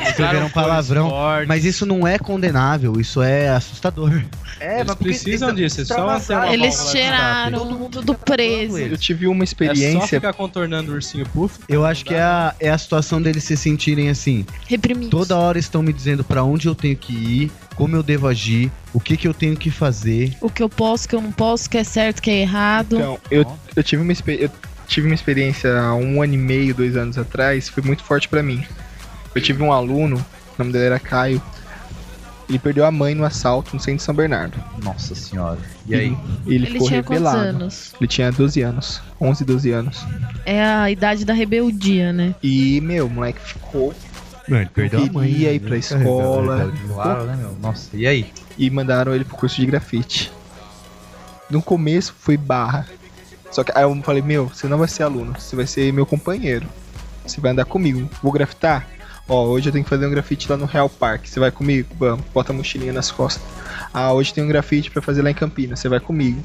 Escreveram 0.08 0.48
palavrão. 0.50 1.10
Mas 1.46 1.64
isso 1.64 1.84
não 1.86 2.06
é 2.06 2.18
condenável, 2.18 3.00
isso 3.00 3.22
é 3.22 3.48
assustador. 3.48 4.22
É, 4.58 4.80
Eles 4.80 4.94
precisam 4.94 5.50
eles 5.50 5.74
disso, 5.74 5.80
é 5.82 5.84
só 5.96 6.06
uma. 6.06 6.52
Eles 6.52 6.88
cheiraram 6.90 7.58
Todo 7.58 7.78
mundo 7.78 8.00
tudo 8.00 8.14
preso. 8.14 8.78
Eu 8.78 8.96
tive 8.96 9.26
uma 9.26 9.44
É 9.44 9.46
só 9.46 9.50
experiência. 9.50 10.06
ficar 10.20 10.32
contornando 10.32 10.92
o 10.92 10.94
ursinho 10.94 11.26
puff. 11.26 11.58
Eu 11.68 11.84
acho 11.84 12.04
que 12.04 12.14
é 12.14 12.22
a, 12.22 12.54
é 12.58 12.70
a 12.70 12.78
situação 12.78 13.20
deles 13.20 13.44
se 13.44 13.56
sentirem 13.56 14.08
assim. 14.08 14.46
Reprimidos. 14.66 15.10
Toda 15.10 15.36
hora 15.36 15.58
estão 15.58 15.82
me 15.82 15.92
dizendo 15.92 16.24
pra 16.24 16.42
onde 16.42 16.66
eu 16.68 16.74
tenho 16.74 16.96
que 16.96 17.12
ir, 17.12 17.52
como 17.74 17.94
eu 17.96 18.02
devo 18.02 18.26
agir, 18.26 18.70
o 18.94 19.00
que, 19.00 19.16
que 19.16 19.28
eu 19.28 19.34
tenho 19.34 19.56
que 19.56 19.70
fazer. 19.70 20.34
O 20.40 20.48
que 20.48 20.62
eu 20.62 20.68
posso, 20.70 21.04
o 21.04 21.08
que 21.08 21.14
eu 21.16 21.20
não 21.20 21.32
posso, 21.32 21.66
o 21.66 21.70
que 21.70 21.76
é 21.78 21.84
certo, 21.84 22.18
o 22.18 22.22
que 22.22 22.30
é 22.30 22.40
errado. 22.40 22.96
Então, 22.96 23.18
eu, 23.30 23.44
eu 23.74 23.82
tive 23.82 24.02
uma 24.02 24.12
expe- 24.12 24.38
eu 24.40 24.50
tive 24.86 25.06
uma 25.06 25.14
experiência 25.14 25.78
há 25.78 25.94
um 25.94 26.22
ano 26.22 26.34
e 26.34 26.38
meio, 26.38 26.74
dois 26.74 26.96
anos 26.96 27.18
atrás, 27.18 27.68
foi 27.68 27.82
muito 27.82 28.02
forte 28.04 28.28
pra 28.28 28.42
mim. 28.42 28.64
Eu 29.34 29.42
tive 29.42 29.62
um 29.62 29.72
aluno, 29.72 30.16
o 30.16 30.22
nome 30.58 30.72
dele 30.72 30.86
era 30.86 30.98
Caio. 30.98 31.40
Ele 32.48 32.58
perdeu 32.60 32.86
a 32.86 32.92
mãe 32.92 33.12
no 33.14 33.24
assalto 33.24 33.74
no 33.74 33.80
centro 33.80 33.96
de 33.98 34.02
São 34.04 34.14
Bernardo. 34.14 34.56
Nossa 34.82 35.16
senhora. 35.16 35.58
E 35.84 35.94
aí? 35.96 36.16
E 36.46 36.54
ele, 36.54 36.64
Ele 36.64 36.66
ficou 36.66 36.88
tinha 36.88 37.02
quantos 37.02 37.24
revelado. 37.24 37.48
anos? 37.48 37.92
Ele 38.00 38.06
tinha 38.08 38.30
12 38.30 38.62
anos, 38.62 39.02
11, 39.20 39.44
12 39.44 39.70
anos. 39.72 40.06
É 40.44 40.64
a 40.64 40.88
idade 40.90 41.24
da 41.24 41.34
rebeldia, 41.34 42.12
né? 42.12 42.36
E, 42.40 42.80
meu, 42.82 43.06
o 43.06 43.10
moleque 43.10 43.40
ficou 43.40 43.92
Mano, 44.48 44.62
ele 44.62 44.70
perdeu 44.72 45.00
a 45.02 45.12
mãe. 45.12 45.28
Queria 45.28 45.52
ir 45.52 45.60
né? 45.60 45.68
pra 45.68 45.82
Fica 45.82 45.96
escola. 45.98 46.56
rebelde. 46.58 46.80
Claro, 46.94 47.24
né, 47.24 47.36
meu? 47.36 47.56
Nossa, 47.60 47.90
e 47.96 48.06
aí? 48.06 48.32
e 48.56 48.70
mandaram 48.70 49.12
ele 49.14 49.24
pro 49.24 49.36
curso 49.36 49.56
de 49.56 49.66
grafite. 49.66 50.32
No 51.50 51.60
começo 51.60 52.14
foi 52.18 52.36
barra. 52.36 52.86
Só 53.50 53.64
que 53.64 53.72
aí 53.74 53.82
eu 53.82 54.02
falei, 54.02 54.22
meu, 54.22 54.48
você 54.48 54.66
não 54.66 54.78
vai 54.78 54.88
ser 54.88 55.02
aluno, 55.02 55.34
você 55.38 55.56
vai 55.56 55.66
ser 55.66 55.92
meu 55.92 56.04
companheiro. 56.04 56.66
Você 57.26 57.40
vai 57.40 57.52
andar 57.52 57.64
comigo. 57.64 58.08
Vou 58.22 58.32
grafitar? 58.32 58.86
Ó, 59.28 59.46
hoje 59.46 59.68
eu 59.68 59.72
tenho 59.72 59.82
que 59.82 59.90
fazer 59.90 60.06
um 60.06 60.10
grafite 60.10 60.48
lá 60.48 60.56
no 60.56 60.66
Real 60.66 60.88
Park. 60.88 61.26
Você 61.26 61.40
vai 61.40 61.50
comigo? 61.50 61.88
Vamos, 61.98 62.24
bota 62.32 62.52
a 62.52 62.54
mochilinha 62.54 62.92
nas 62.92 63.10
costas. 63.10 63.42
Ah, 63.92 64.12
hoje 64.12 64.32
tem 64.32 64.44
um 64.44 64.48
grafite 64.48 64.90
pra 64.90 65.02
fazer 65.02 65.22
lá 65.22 65.30
em 65.30 65.34
Campinas. 65.34 65.80
Você 65.80 65.88
vai 65.88 65.98
comigo. 65.98 66.40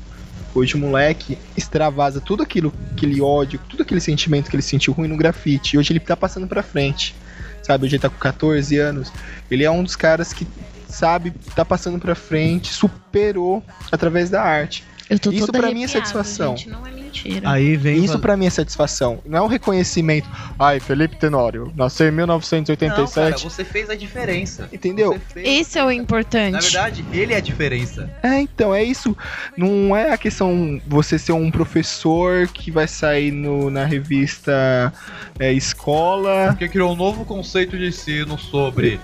Hoje 0.53 0.75
o 0.75 0.79
moleque 0.79 1.37
extravasa 1.55 2.19
tudo 2.19 2.43
aquilo, 2.43 2.73
aquele 2.91 3.21
ódio, 3.21 3.59
tudo 3.69 3.83
aquele 3.83 4.01
sentimento 4.01 4.49
que 4.49 4.55
ele 4.55 4.63
sentiu 4.63 4.93
ruim 4.93 5.07
no 5.07 5.15
grafite. 5.15 5.75
E 5.75 5.79
hoje 5.79 5.93
ele 5.93 5.99
tá 5.99 6.17
passando 6.17 6.47
pra 6.47 6.63
frente. 6.63 7.15
Sabe, 7.61 7.85
hoje 7.85 7.95
ele 7.95 8.01
tá 8.01 8.09
com 8.09 8.17
14 8.17 8.77
anos. 8.77 9.13
Ele 9.49 9.63
é 9.63 9.69
um 9.69 9.83
dos 9.83 9.95
caras 9.95 10.33
que, 10.33 10.47
sabe, 10.87 11.31
tá 11.55 11.63
passando 11.63 11.99
pra 11.99 12.15
frente, 12.15 12.73
superou 12.73 13.63
através 13.91 14.29
da 14.29 14.41
arte. 14.41 14.83
Eu 15.11 15.19
tô 15.19 15.29
Isso 15.29 15.51
pra 15.51 15.69
mim 15.73 15.83
é 15.83 15.87
satisfação. 15.89 16.55
Gente, 16.55 16.69
não 16.69 16.87
é 16.87 16.91
mentira. 16.91 17.49
Aí 17.49 17.75
vem. 17.75 18.01
Isso 18.01 18.17
pra 18.17 18.37
mim 18.37 18.45
é 18.45 18.49
satisfação. 18.49 19.19
Não 19.25 19.39
é 19.39 19.41
um 19.41 19.47
reconhecimento. 19.47 20.29
Ai, 20.57 20.79
Felipe 20.79 21.17
Tenório, 21.17 21.69
nasceu 21.75 22.07
em 22.07 22.11
Não, 22.11 22.27
cara, 22.27 22.37
1987. 22.37 23.43
você 23.43 23.65
fez 23.65 23.89
a 23.89 23.95
diferença. 23.95 24.69
Entendeu? 24.71 25.19
Esse 25.35 25.77
é 25.77 25.83
o 25.83 25.91
importante. 25.91 26.53
Na 26.53 26.59
verdade, 26.61 27.03
ele 27.11 27.33
é 27.33 27.37
a 27.37 27.41
diferença. 27.41 28.09
É, 28.23 28.39
então, 28.39 28.73
é 28.73 28.85
isso. 28.85 29.15
Não 29.57 29.93
é 29.93 30.13
a 30.13 30.17
questão 30.17 30.81
você 30.87 31.19
ser 31.19 31.33
um 31.33 31.51
professor 31.51 32.47
que 32.47 32.71
vai 32.71 32.87
sair 32.87 33.31
no, 33.31 33.69
na 33.69 33.83
revista 33.83 34.93
é, 35.37 35.51
Escola. 35.51 36.47
Porque 36.51 36.69
criou 36.69 36.93
um 36.93 36.95
novo 36.95 37.25
conceito 37.25 37.77
de 37.77 37.87
ensino 37.87 38.39
sobre. 38.39 38.97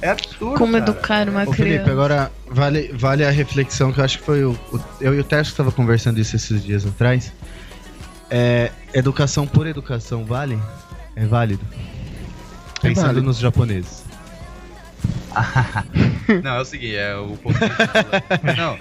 É 0.00 0.10
absurdo. 0.10 0.58
Como 0.58 0.72
cara. 0.72 0.84
educar 0.90 1.28
uma 1.28 1.42
Ô, 1.42 1.52
Felipe, 1.52 1.70
criança. 1.76 1.90
agora 1.92 2.32
vale, 2.48 2.90
vale 2.94 3.24
a 3.24 3.30
reflexão 3.30 3.92
que 3.92 4.00
eu 4.00 4.04
acho 4.04 4.18
que 4.18 4.24
foi 4.24 4.44
o, 4.44 4.52
o- 4.72 4.80
eu 5.00 5.14
e 5.14 5.18
o 5.20 5.24
Tércio 5.24 5.52
que 5.52 5.56
tava 5.56 5.72
conversando 5.72 6.18
isso 6.20 6.36
esses 6.36 6.62
dias 6.64 6.86
atrás. 6.86 7.32
É, 8.30 8.70
educação 8.94 9.46
por 9.46 9.66
educação 9.66 10.24
vale? 10.24 10.58
É 11.16 11.24
válido? 11.26 11.64
Pensando 12.80 13.06
válido. 13.06 13.26
nos 13.26 13.38
japoneses. 13.38 14.02
Não, 16.42 16.56
é 16.56 16.60
o 16.60 16.64
seguinte, 16.64 16.96
é 16.96 17.14
o 17.16 17.36
ponto. 17.36 17.58
Não. 18.56 18.78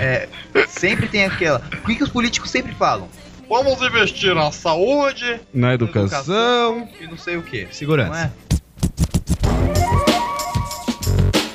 É, 0.00 0.28
sempre 0.68 1.08
tem 1.08 1.24
aquela. 1.24 1.60
O 1.82 1.86
que, 1.86 1.96
que 1.96 2.04
os 2.04 2.10
políticos 2.10 2.50
sempre 2.50 2.74
falam? 2.74 3.08
Vamos 3.48 3.82
investir 3.82 4.34
na 4.34 4.50
saúde, 4.52 5.40
Na 5.52 5.68
na 5.68 5.74
educação 5.74 6.88
e 7.00 7.06
não 7.06 7.18
sei 7.18 7.36
o 7.36 7.42
que. 7.42 7.64
Não 7.64 7.72
Segurança. 7.72 8.32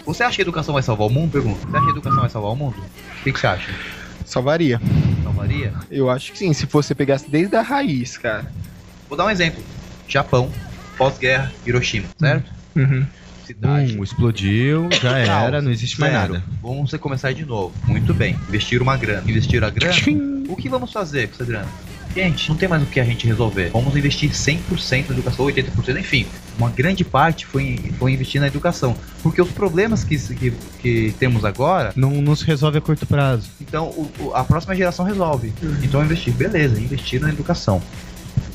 Você 0.08 0.24
acha 0.24 0.38
que 0.38 0.41
a 0.41 0.45
educação 0.45 0.74
vai 0.74 0.82
salvar 0.82 1.05
o 1.05 1.10
mundo? 1.10 1.34
Pergunta. 1.34 1.60
Você 1.60 1.76
acha 1.76 1.82
que 1.82 1.88
a 1.88 1.91
educação 1.91 2.20
vai 2.22 2.30
salvar 2.30 2.51
o 2.53 2.55
mundo? 2.55 2.78
O 2.78 3.24
que, 3.26 3.34
que 3.34 3.39
você 3.39 3.47
acha? 3.47 3.70
Salvaria. 4.26 4.80
Salvaria? 5.22 5.74
Eu 5.91 6.10
acho 6.10 6.32
que 6.32 6.38
sim, 6.38 6.53
se 6.53 6.66
você 6.66 6.95
pegasse 6.95 7.30
desde 7.30 7.58
a 7.58 7.62
raiz, 7.62 8.18
cara. 8.18 8.49
Vou 9.10 9.18
dar 9.18 9.26
um 9.26 9.30
exemplo. 9.30 9.62
Japão, 10.08 10.49
pós-guerra, 10.97 11.51
Hiroshima, 11.66 12.08
certo? 12.18 12.49
Uhum. 12.74 13.05
Cidade. 13.45 13.93
Bum, 13.93 14.03
explodiu, 14.03 14.89
já 14.93 15.20
era, 15.20 15.62
não 15.62 15.72
existe 15.72 15.99
mais 15.99 16.14
nada. 16.14 16.41
Vamos 16.62 16.89
começar 16.93 17.34
de 17.34 17.45
novo. 17.45 17.74
Muito 17.86 18.14
bem. 18.14 18.39
Investir 18.47 18.82
uma 18.82 18.95
grana. 18.95 19.30
Investir 19.30 19.62
a 19.62 19.70
grana. 19.70 19.93
o 20.47 20.55
que 20.55 20.70
vamos 20.70 20.93
fazer 20.93 21.28
com 21.28 21.36
essa 21.36 21.45
grana? 21.45 21.68
Gente, 22.18 22.49
não 22.49 22.55
tem 22.57 22.68
mais 22.68 22.82
o 22.82 22.86
que 22.88 22.99
a 22.99 23.03
gente 23.03 23.28
resolver. 23.28 23.70
Vamos 23.72 23.95
investir 23.95 24.32
100% 24.32 25.09
na 25.09 25.13
educação, 25.15 25.45
80%, 25.45 25.99
enfim. 25.99 26.26
Uma 26.57 26.70
grande 26.70 27.03
parte 27.03 27.45
foi, 27.45 27.80
foi 27.99 28.11
investir 28.13 28.41
na 28.41 28.47
educação. 28.47 28.95
Porque 29.22 29.41
os 29.41 29.51
problemas 29.51 30.03
que, 30.03 30.18
que, 30.18 30.51
que 30.82 31.13
temos 31.20 31.45
agora, 31.45 31.93
Não, 31.95 32.09
não 32.22 32.36
se 32.36 32.43
resolve 32.45 32.80
a 32.80 32.82
curto 32.82 33.05
prazo. 33.05 33.49
então 33.61 33.86
o- 33.89 34.11
o- 34.20 34.34
a 34.36 34.43
próxima 34.43 34.76
geração 34.76 35.05
resolve. 35.05 35.53
Então 35.84 36.03
investir, 36.03 36.34
beleza, 36.34 36.80
investir 36.80 37.22
na 37.22 37.30
educação. 37.30 37.82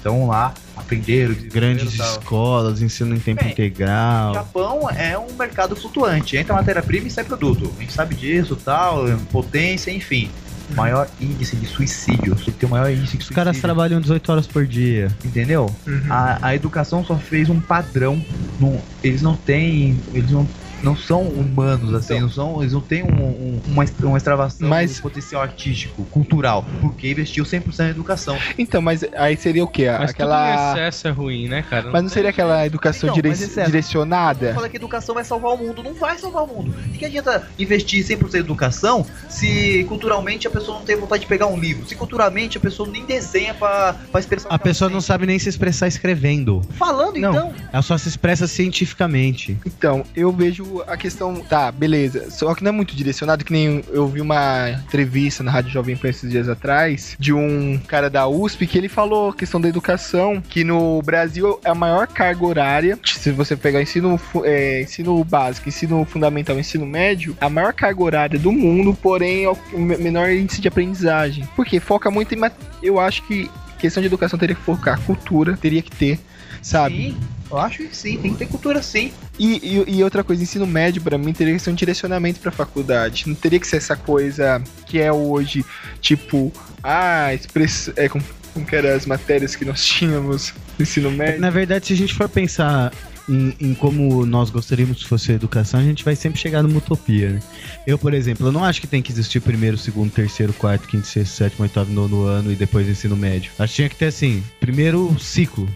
Então 0.00 0.26
lá, 0.26 0.52
aprenderam, 0.76 1.32
Grandes 1.52 1.96
tal. 1.96 2.10
escolas, 2.18 2.82
ensino 2.82 3.14
em 3.14 3.20
tempo 3.20 3.40
Bem, 3.40 3.50
O 3.50 3.52
integral. 3.52 4.34
Japão 4.34 4.90
é 4.90 5.16
um 5.16 5.32
mercado 5.38 5.76
flutuante. 5.76 6.36
Entra 6.36 6.54
matéria-prima 6.54 7.06
e 7.06 7.10
sai 7.10 7.22
produto. 7.22 7.72
A 7.78 7.80
gente 7.80 7.92
sabe 7.92 8.16
disso, 8.16 8.56
tal, 8.56 9.04
potência, 9.30 9.92
enfim. 9.92 10.28
Maior 10.74 11.08
índice 11.20 11.56
de 11.56 11.66
suicídio. 11.66 12.34
Tem 12.34 12.68
o 12.68 12.70
maior 12.70 12.90
índice 12.90 13.16
de 13.16 13.24
Os 13.24 13.30
caras 13.30 13.60
trabalham 13.60 14.00
18 14.00 14.32
horas 14.32 14.46
por 14.46 14.66
dia. 14.66 15.08
Entendeu? 15.24 15.74
A, 16.08 16.48
a 16.48 16.54
educação 16.54 17.04
só 17.04 17.16
fez 17.16 17.48
um 17.48 17.60
padrão. 17.60 18.24
Não, 18.60 18.80
eles 19.02 19.22
não 19.22 19.36
têm. 19.36 19.98
Eles 20.14 20.30
não, 20.30 20.46
não 20.82 20.96
são 20.96 21.22
humanos, 21.22 21.94
assim. 21.94 22.14
Então. 22.14 22.20
não 22.26 22.30
são, 22.30 22.60
eles 22.60 22.72
não 22.72 22.80
têm 22.80 23.02
um, 23.02 23.06
um- 23.06 23.60
uma, 23.66 23.84
uma 24.00 24.16
extravação 24.16 24.68
Mas- 24.68 24.96
do 24.96 25.02
potencial 25.02 25.42
artístico, 25.42 26.04
cultural. 26.06 26.64
Porque 26.80 27.10
investiu 27.10 27.44
100% 27.44 27.78
na 27.78 27.90
educação. 27.90 28.36
Então, 28.58 28.80
mas 28.82 29.04
aí 29.16 29.36
seria 29.36 29.62
o 29.64 29.68
quê? 29.68 29.86
Mas 29.98 30.10
aquela. 30.10 30.56
tudo 30.56 30.58
em 30.58 30.70
excesso 30.82 31.08
é 31.08 31.10
ruim, 31.10 31.48
né, 31.48 31.62
cara? 31.68 31.90
Mas 31.90 32.02
não 32.02 32.08
seria 32.10 32.30
aquela 32.30 32.66
educação 32.66 33.08
Então, 33.08 33.14
dire- 33.14 33.28
mas 33.28 33.40
excesso. 33.40 33.66
direcionada? 33.66 34.54
Fala 34.54 34.68
que 34.68 34.76
educação 34.76 35.14
vai 35.14 35.24
salvar 35.24 35.52
o 35.52 35.56
mundo. 35.58 35.82
Não 35.82 35.94
vai 35.94 36.18
salvar 36.18 36.44
o 36.44 36.46
mundo. 36.46 36.74
O 36.86 36.98
que 36.98 37.04
adianta 37.04 37.46
investir 37.58 38.04
100% 38.04 38.34
em 38.34 38.38
educação 38.38 39.04
se 39.28 39.84
culturalmente 39.88 40.46
a 40.46 40.50
pessoa 40.50 40.78
não 40.78 40.84
tem 40.84 40.96
vontade 40.96 41.22
de 41.22 41.26
pegar 41.28 41.46
um 41.46 41.58
livro? 41.58 41.86
Se 41.86 41.94
culturalmente 41.94 42.56
a 42.58 42.60
pessoa 42.60 42.88
nem 42.88 43.04
desenha 43.04 43.54
pra, 43.54 43.94
pra 44.10 44.20
expressar 44.20 44.48
o 44.48 44.52
A 44.52 44.58
pessoa 44.58 44.90
não 44.90 45.00
sabe 45.00 45.26
nem 45.26 45.38
se 45.38 45.48
expressar 45.48 45.86
escrevendo. 45.88 46.62
Falando 46.72 47.16
Não. 47.18 47.30
então. 47.30 47.54
Ela 47.72 47.82
só 47.82 47.96
se 47.98 48.08
expressa 48.08 48.46
cientificamente. 48.46 49.56
Então, 49.64 50.04
eu 50.14 50.32
vejo 50.32 50.71
a 50.86 50.96
questão. 50.96 51.34
Tá, 51.48 51.70
beleza. 51.70 52.30
Só 52.30 52.54
que 52.54 52.62
não 52.64 52.70
é 52.70 52.72
muito 52.72 52.94
direcionado, 52.96 53.44
que 53.44 53.52
nem 53.52 53.82
eu 53.90 54.06
vi 54.06 54.20
uma 54.20 54.70
entrevista 54.70 55.42
na 55.42 55.50
Rádio 55.50 55.70
Jovem 55.70 55.96
Pan 55.96 56.08
esses 56.08 56.30
dias 56.30 56.48
atrás 56.48 57.16
de 57.18 57.32
um 57.32 57.78
cara 57.86 58.08
da 58.08 58.26
USP 58.26 58.66
que 58.66 58.78
ele 58.78 58.88
falou 58.88 59.30
a 59.30 59.34
questão 59.34 59.60
da 59.60 59.68
educação, 59.68 60.40
que 60.40 60.64
no 60.64 61.00
Brasil 61.02 61.60
é 61.64 61.70
a 61.70 61.74
maior 61.74 62.06
carga 62.06 62.44
horária. 62.44 62.98
Se 63.04 63.30
você 63.32 63.56
pegar 63.56 63.82
ensino, 63.82 64.20
é, 64.44 64.82
ensino 64.82 65.22
básico, 65.24 65.68
ensino 65.68 66.04
fundamental, 66.04 66.58
ensino 66.58 66.86
médio, 66.86 67.36
a 67.40 67.48
maior 67.48 67.72
carga 67.72 68.02
horária 68.02 68.38
do 68.38 68.52
mundo, 68.52 68.96
porém 69.00 69.44
é 69.44 69.50
o 69.50 69.56
me- 69.78 69.96
menor 69.96 70.30
índice 70.30 70.60
de 70.60 70.68
aprendizagem. 70.68 71.48
Porque 71.56 71.78
foca 71.80 72.10
muito 72.10 72.34
em. 72.34 72.40
Eu 72.82 72.98
acho 73.00 73.22
que 73.26 73.50
questão 73.78 74.00
de 74.00 74.06
educação 74.06 74.38
teria 74.38 74.54
que 74.54 74.62
focar, 74.62 75.00
cultura 75.00 75.56
teria 75.56 75.82
que 75.82 75.90
ter, 75.90 76.20
sabe? 76.62 77.10
Sim, 77.10 77.16
eu 77.50 77.58
acho 77.58 77.78
que 77.78 77.94
sim, 77.94 78.16
tem 78.16 78.32
que 78.32 78.38
ter 78.38 78.46
cultura 78.46 78.80
sim. 78.82 79.12
E, 79.38 79.84
e, 79.86 79.96
e 79.96 80.04
outra 80.04 80.24
coisa, 80.24 80.42
ensino 80.42 80.66
médio, 80.66 81.02
pra 81.02 81.18
mim, 81.18 81.32
teria 81.32 81.52
que 81.52 81.58
ser 81.58 81.70
um 81.70 81.74
direcionamento 81.74 82.40
pra 82.40 82.50
faculdade. 82.50 83.24
Não 83.26 83.34
teria 83.34 83.58
que 83.58 83.66
ser 83.66 83.76
essa 83.76 83.96
coisa 83.96 84.62
que 84.86 84.98
é 84.98 85.12
hoje, 85.12 85.64
tipo, 86.00 86.52
ah, 86.82 87.34
express... 87.34 87.90
é, 87.96 88.08
como, 88.08 88.24
como 88.54 88.64
que 88.64 88.76
eram 88.76 88.94
as 88.94 89.04
matérias 89.04 89.56
que 89.56 89.64
nós 89.64 89.82
tínhamos 89.84 90.54
no 90.78 90.82
ensino 90.82 91.10
médio? 91.10 91.40
Na 91.40 91.50
verdade, 91.50 91.86
se 91.86 91.92
a 91.92 91.96
gente 91.96 92.14
for 92.14 92.28
pensar 92.28 92.92
em, 93.28 93.54
em 93.60 93.74
como 93.74 94.24
nós 94.26 94.50
gostaríamos 94.50 95.02
que 95.02 95.08
fosse 95.08 95.32
a 95.32 95.34
educação, 95.34 95.80
a 95.80 95.82
gente 95.82 96.04
vai 96.04 96.16
sempre 96.16 96.40
chegar 96.40 96.62
numa 96.62 96.78
utopia, 96.78 97.30
né? 97.30 97.40
Eu, 97.86 97.98
por 97.98 98.14
exemplo, 98.14 98.46
eu 98.46 98.52
não 98.52 98.64
acho 98.64 98.80
que 98.80 98.86
tem 98.86 99.02
que 99.02 99.12
existir 99.12 99.40
primeiro, 99.40 99.76
segundo, 99.76 100.10
terceiro, 100.10 100.52
quarto, 100.52 100.88
quinto, 100.88 101.06
sexto, 101.06 101.34
sétimo, 101.34 101.62
oitavo, 101.62 101.92
nono 101.92 102.24
ano 102.24 102.52
e 102.52 102.56
depois 102.56 102.88
ensino 102.88 103.16
médio. 103.16 103.50
Acho 103.58 103.72
que 103.72 103.76
tinha 103.76 103.88
que 103.88 103.96
ter 103.96 104.06
assim, 104.06 104.42
primeiro 104.60 105.16
ciclo. 105.20 105.68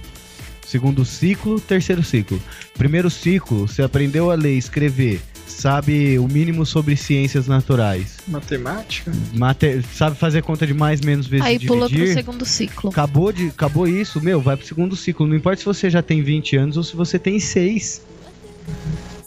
Segundo 0.66 1.04
ciclo, 1.04 1.60
terceiro 1.60 2.02
ciclo. 2.02 2.40
Primeiro 2.74 3.08
ciclo, 3.08 3.68
você 3.68 3.82
aprendeu 3.82 4.30
a 4.30 4.34
ler 4.34 4.54
e 4.54 4.58
escrever, 4.58 5.20
sabe 5.46 6.18
o 6.18 6.26
mínimo 6.26 6.66
sobre 6.66 6.96
ciências 6.96 7.46
naturais, 7.46 8.16
Matemática? 8.26 9.12
mate- 9.32 9.80
sabe 9.94 10.16
fazer 10.16 10.42
conta 10.42 10.66
de 10.66 10.74
mais, 10.74 11.00
menos 11.00 11.26
vezes 11.28 11.46
Aí 11.46 11.52
dividir. 11.58 11.68
pula 11.68 11.88
pro 11.88 12.06
segundo 12.12 12.44
ciclo. 12.44 12.90
Acabou, 12.90 13.30
de, 13.32 13.46
acabou 13.46 13.86
isso, 13.86 14.20
meu, 14.20 14.40
vai 14.40 14.56
pro 14.56 14.66
segundo 14.66 14.96
ciclo. 14.96 15.26
Não 15.26 15.36
importa 15.36 15.58
se 15.60 15.64
você 15.64 15.88
já 15.88 16.02
tem 16.02 16.20
20 16.22 16.56
anos 16.56 16.76
ou 16.76 16.82
se 16.82 16.96
você 16.96 17.16
tem 17.18 17.38
6. 17.38 18.02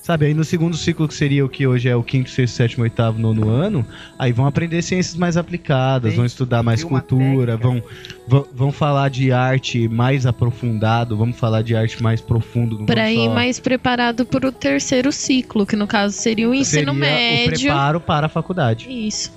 Sabe, 0.09 0.25
aí 0.25 0.33
no 0.33 0.43
segundo 0.43 0.75
ciclo, 0.75 1.07
que 1.07 1.13
seria 1.13 1.45
o 1.45 1.49
que 1.49 1.67
hoje 1.67 1.87
é 1.87 1.95
o 1.95 2.01
quinto, 2.01 2.31
sexto, 2.31 2.55
sétimo, 2.55 2.81
oitavo, 2.81 3.19
nono 3.19 3.47
ano, 3.47 3.85
aí 4.17 4.31
vão 4.31 4.47
aprender 4.47 4.81
ciências 4.81 5.15
mais 5.15 5.37
aplicadas, 5.37 6.09
Tem- 6.09 6.17
vão 6.17 6.25
estudar 6.25 6.63
mais 6.63 6.83
cultura, 6.83 7.55
vão, 7.55 7.79
vão, 8.27 8.43
vão 8.51 8.71
falar 8.71 9.09
de 9.09 9.31
arte 9.31 9.87
mais 9.87 10.25
aprofundado, 10.25 11.15
vamos 11.15 11.37
falar 11.37 11.61
de 11.61 11.75
arte 11.75 12.01
mais 12.01 12.21
profundo. 12.21 12.77
vamos 12.77 12.89
ir 12.91 13.15
só- 13.27 13.33
mais 13.35 13.59
preparado 13.59 14.25
pro 14.25 14.51
terceiro 14.51 15.11
ciclo, 15.11 15.63
que 15.63 15.75
no 15.75 15.85
caso 15.85 16.15
seria 16.17 16.49
o 16.49 16.55
ensino 16.55 16.91
seria 16.91 16.93
médio. 16.99 17.53
o 17.53 17.59
preparo 17.59 17.99
para 18.01 18.25
a 18.25 18.29
faculdade. 18.29 18.87
Isso. 18.89 19.31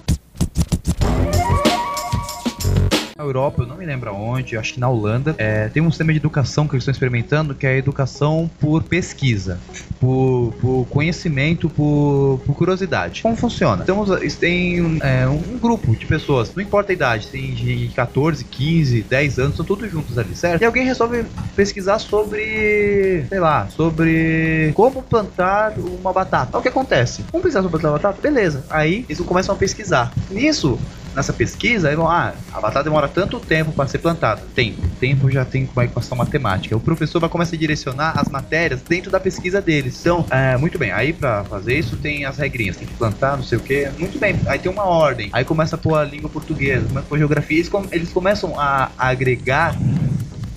Na 3.22 3.28
Europa, 3.28 3.62
eu 3.62 3.68
não 3.68 3.76
me 3.76 3.86
lembro 3.86 4.10
aonde, 4.10 4.56
eu 4.56 4.60
acho 4.60 4.74
que 4.74 4.80
na 4.80 4.88
Holanda, 4.88 5.32
é, 5.38 5.68
tem 5.68 5.80
um 5.80 5.88
sistema 5.92 6.10
de 6.10 6.18
educação 6.18 6.66
que 6.66 6.74
eles 6.74 6.82
estão 6.82 6.90
experimentando, 6.90 7.54
que 7.54 7.64
é 7.64 7.70
a 7.70 7.76
educação 7.76 8.50
por 8.58 8.82
pesquisa, 8.82 9.60
por, 10.00 10.52
por 10.60 10.86
conhecimento, 10.90 11.70
por, 11.70 12.40
por 12.44 12.56
curiosidade. 12.56 13.22
Como 13.22 13.36
funciona? 13.36 13.84
Então, 13.84 14.02
um, 14.02 14.98
é, 15.00 15.28
um 15.28 15.56
grupo 15.56 15.94
de 15.94 16.04
pessoas, 16.04 16.52
não 16.52 16.64
importa 16.64 16.90
a 16.90 16.94
idade, 16.94 17.28
tem 17.28 17.54
de 17.54 17.92
14, 17.94 18.42
15, 18.42 19.02
10 19.02 19.38
anos, 19.38 19.50
estão 19.52 19.64
todos 19.64 19.88
juntos 19.88 20.18
ali, 20.18 20.34
certo? 20.34 20.60
E 20.60 20.64
alguém 20.64 20.84
resolve 20.84 21.24
pesquisar 21.54 22.00
sobre, 22.00 23.24
sei 23.28 23.38
lá, 23.38 23.68
sobre 23.68 24.72
como 24.74 25.00
plantar 25.00 25.74
uma 25.78 26.12
batata. 26.12 26.58
O 26.58 26.60
que 26.60 26.68
acontece? 26.68 27.22
Vamos 27.30 27.44
pesquisar 27.44 27.62
sobre 27.62 27.78
plantar 27.78 27.92
batata? 27.92 28.20
Beleza. 28.20 28.64
Aí 28.68 29.06
eles 29.08 29.20
começam 29.20 29.54
a 29.54 29.58
pesquisar. 29.58 30.12
Nisso, 30.28 30.76
nessa 31.14 31.32
pesquisa, 31.32 31.88
aí 31.88 31.96
vão, 31.96 32.08
ah, 32.08 32.32
a 32.52 32.60
batata 32.60 32.84
demora 32.84 33.08
tanto 33.08 33.38
tempo 33.40 33.72
para 33.72 33.88
ser 33.88 33.98
plantada. 33.98 34.42
Tempo. 34.54 34.80
Tempo 35.00 35.30
já 35.30 35.44
tem 35.44 35.68
uma 35.74 35.84
equação 35.84 36.16
matemática. 36.16 36.76
O 36.76 36.80
professor 36.80 37.20
vai 37.20 37.28
começar 37.28 37.56
a 37.56 37.58
direcionar 37.58 38.18
as 38.18 38.28
matérias 38.28 38.80
dentro 38.82 39.10
da 39.10 39.20
pesquisa 39.20 39.60
deles. 39.60 39.98
Então, 40.00 40.24
é, 40.30 40.56
muito 40.56 40.78
bem. 40.78 40.90
Aí 40.90 41.12
para 41.12 41.44
fazer 41.44 41.78
isso 41.78 41.96
tem 41.96 42.24
as 42.24 42.38
regrinhas. 42.38 42.76
Tem 42.76 42.86
que 42.86 42.94
plantar, 42.94 43.36
não 43.36 43.44
sei 43.44 43.58
o 43.58 43.60
que. 43.60 43.88
Muito 43.98 44.18
bem. 44.18 44.38
Aí 44.46 44.58
tem 44.58 44.70
uma 44.70 44.84
ordem. 44.84 45.30
Aí 45.32 45.44
começa 45.44 45.76
a 45.76 45.78
pôr 45.78 45.96
a 45.96 46.04
língua 46.04 46.30
portuguesa, 46.30 46.86
começa 46.88 47.06
a 47.06 47.08
pôr 47.08 47.18
geografia. 47.18 47.58
Eles, 47.58 47.70
eles 47.90 48.10
começam 48.10 48.58
a 48.58 48.90
agregar 48.98 49.76